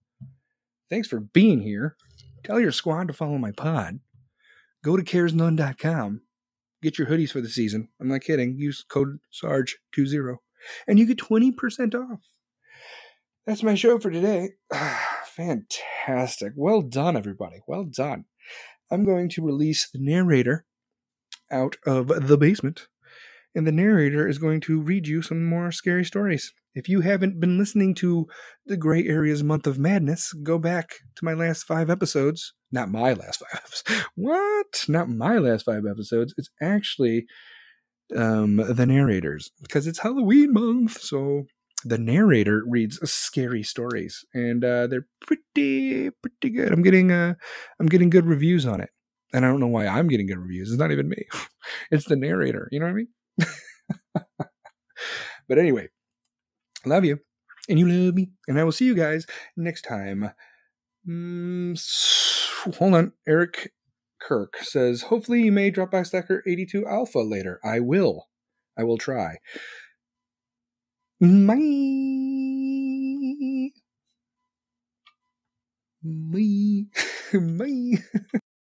Thanks 0.90 1.08
for 1.08 1.20
being 1.20 1.60
here. 1.60 1.96
Tell 2.44 2.60
your 2.60 2.72
squad 2.72 3.08
to 3.08 3.14
follow 3.14 3.38
my 3.38 3.52
pod. 3.52 4.00
Go 4.82 4.96
to 4.96 5.02
caresnone.com. 5.02 6.20
Get 6.82 6.98
your 6.98 7.06
hoodies 7.06 7.30
for 7.30 7.40
the 7.40 7.48
season. 7.48 7.88
I'm 8.00 8.08
not 8.08 8.20
kidding. 8.20 8.58
Use 8.58 8.84
code 8.86 9.18
SARGE20 9.32 10.36
and 10.86 10.98
you 10.98 11.06
get 11.06 11.18
20% 11.18 11.94
off. 11.94 12.20
That's 13.46 13.62
my 13.62 13.74
show 13.74 13.98
for 13.98 14.10
today. 14.10 14.50
Fantastic. 15.36 16.52
Well 16.56 16.82
done, 16.82 17.16
everybody. 17.16 17.60
Well 17.66 17.84
done. 17.84 18.24
I'm 18.90 19.04
going 19.04 19.28
to 19.30 19.44
release 19.44 19.88
the 19.90 19.98
narrator 19.98 20.64
out 21.50 21.76
of 21.86 22.28
the 22.28 22.38
basement, 22.38 22.88
and 23.54 23.66
the 23.66 23.72
narrator 23.72 24.26
is 24.26 24.38
going 24.38 24.60
to 24.62 24.80
read 24.80 25.06
you 25.06 25.22
some 25.22 25.46
more 25.46 25.70
scary 25.70 26.04
stories. 26.04 26.52
If 26.74 26.88
you 26.88 27.02
haven't 27.02 27.38
been 27.38 27.56
listening 27.56 27.94
to 27.96 28.26
the 28.66 28.76
Gray 28.76 29.06
Areas 29.06 29.42
Month 29.42 29.66
of 29.66 29.78
Madness, 29.78 30.32
go 30.32 30.58
back 30.58 30.94
to 31.16 31.24
my 31.24 31.32
last 31.32 31.64
five 31.64 31.88
episodes. 31.88 32.52
Not 32.72 32.90
my 32.90 33.12
last 33.12 33.40
five 33.40 33.60
episodes. 33.64 34.06
What? 34.16 34.84
Not 34.88 35.08
my 35.08 35.38
last 35.38 35.64
five 35.64 35.84
episodes. 35.88 36.34
It's 36.36 36.50
actually 36.60 37.26
um, 38.16 38.56
the 38.56 38.86
narrators 38.86 39.50
because 39.62 39.86
it's 39.86 40.00
Halloween 40.00 40.52
month. 40.52 41.00
So 41.00 41.44
the 41.84 41.98
narrator 41.98 42.62
reads 42.66 42.98
scary 43.10 43.62
stories, 43.62 44.24
and 44.34 44.64
uh, 44.64 44.86
they're 44.86 45.06
pretty 45.20 46.10
pretty 46.10 46.50
good. 46.50 46.72
I'm 46.72 46.82
getting 46.82 47.12
uh, 47.12 47.34
I'm 47.78 47.86
getting 47.86 48.10
good 48.10 48.26
reviews 48.26 48.66
on 48.66 48.80
it, 48.80 48.90
and 49.32 49.44
I 49.44 49.48
don't 49.48 49.60
know 49.60 49.68
why 49.68 49.86
I'm 49.86 50.08
getting 50.08 50.26
good 50.26 50.38
reviews. 50.38 50.70
It's 50.70 50.78
not 50.78 50.92
even 50.92 51.08
me. 51.08 51.24
it's 51.90 52.06
the 52.06 52.16
narrator. 52.16 52.68
You 52.72 52.80
know 52.80 52.86
what 52.86 52.92
I 52.92 52.94
mean? 52.94 53.08
but 55.48 55.58
anyway, 55.58 55.88
love 56.86 57.04
you, 57.04 57.18
and 57.68 57.78
you 57.78 57.88
love 57.88 58.14
me, 58.14 58.30
and 58.48 58.58
I 58.58 58.64
will 58.64 58.72
see 58.72 58.86
you 58.86 58.94
guys 58.94 59.26
next 59.56 59.82
time. 59.82 60.30
Mm, 61.08 62.76
hold 62.78 62.94
on, 62.94 63.12
Eric 63.28 63.72
Kirk 64.20 64.56
says, 64.62 65.02
hopefully 65.02 65.42
you 65.42 65.52
may 65.52 65.70
drop 65.70 65.90
by 65.90 66.02
Stacker 66.02 66.42
82 66.46 66.86
Alpha 66.86 67.18
later. 67.18 67.60
I 67.64 67.80
will. 67.80 68.28
I 68.78 68.84
will 68.84 68.98
try. 68.98 69.36
Bye. 71.20 71.56
Bye. 76.02 76.86
Bye. 77.32 78.40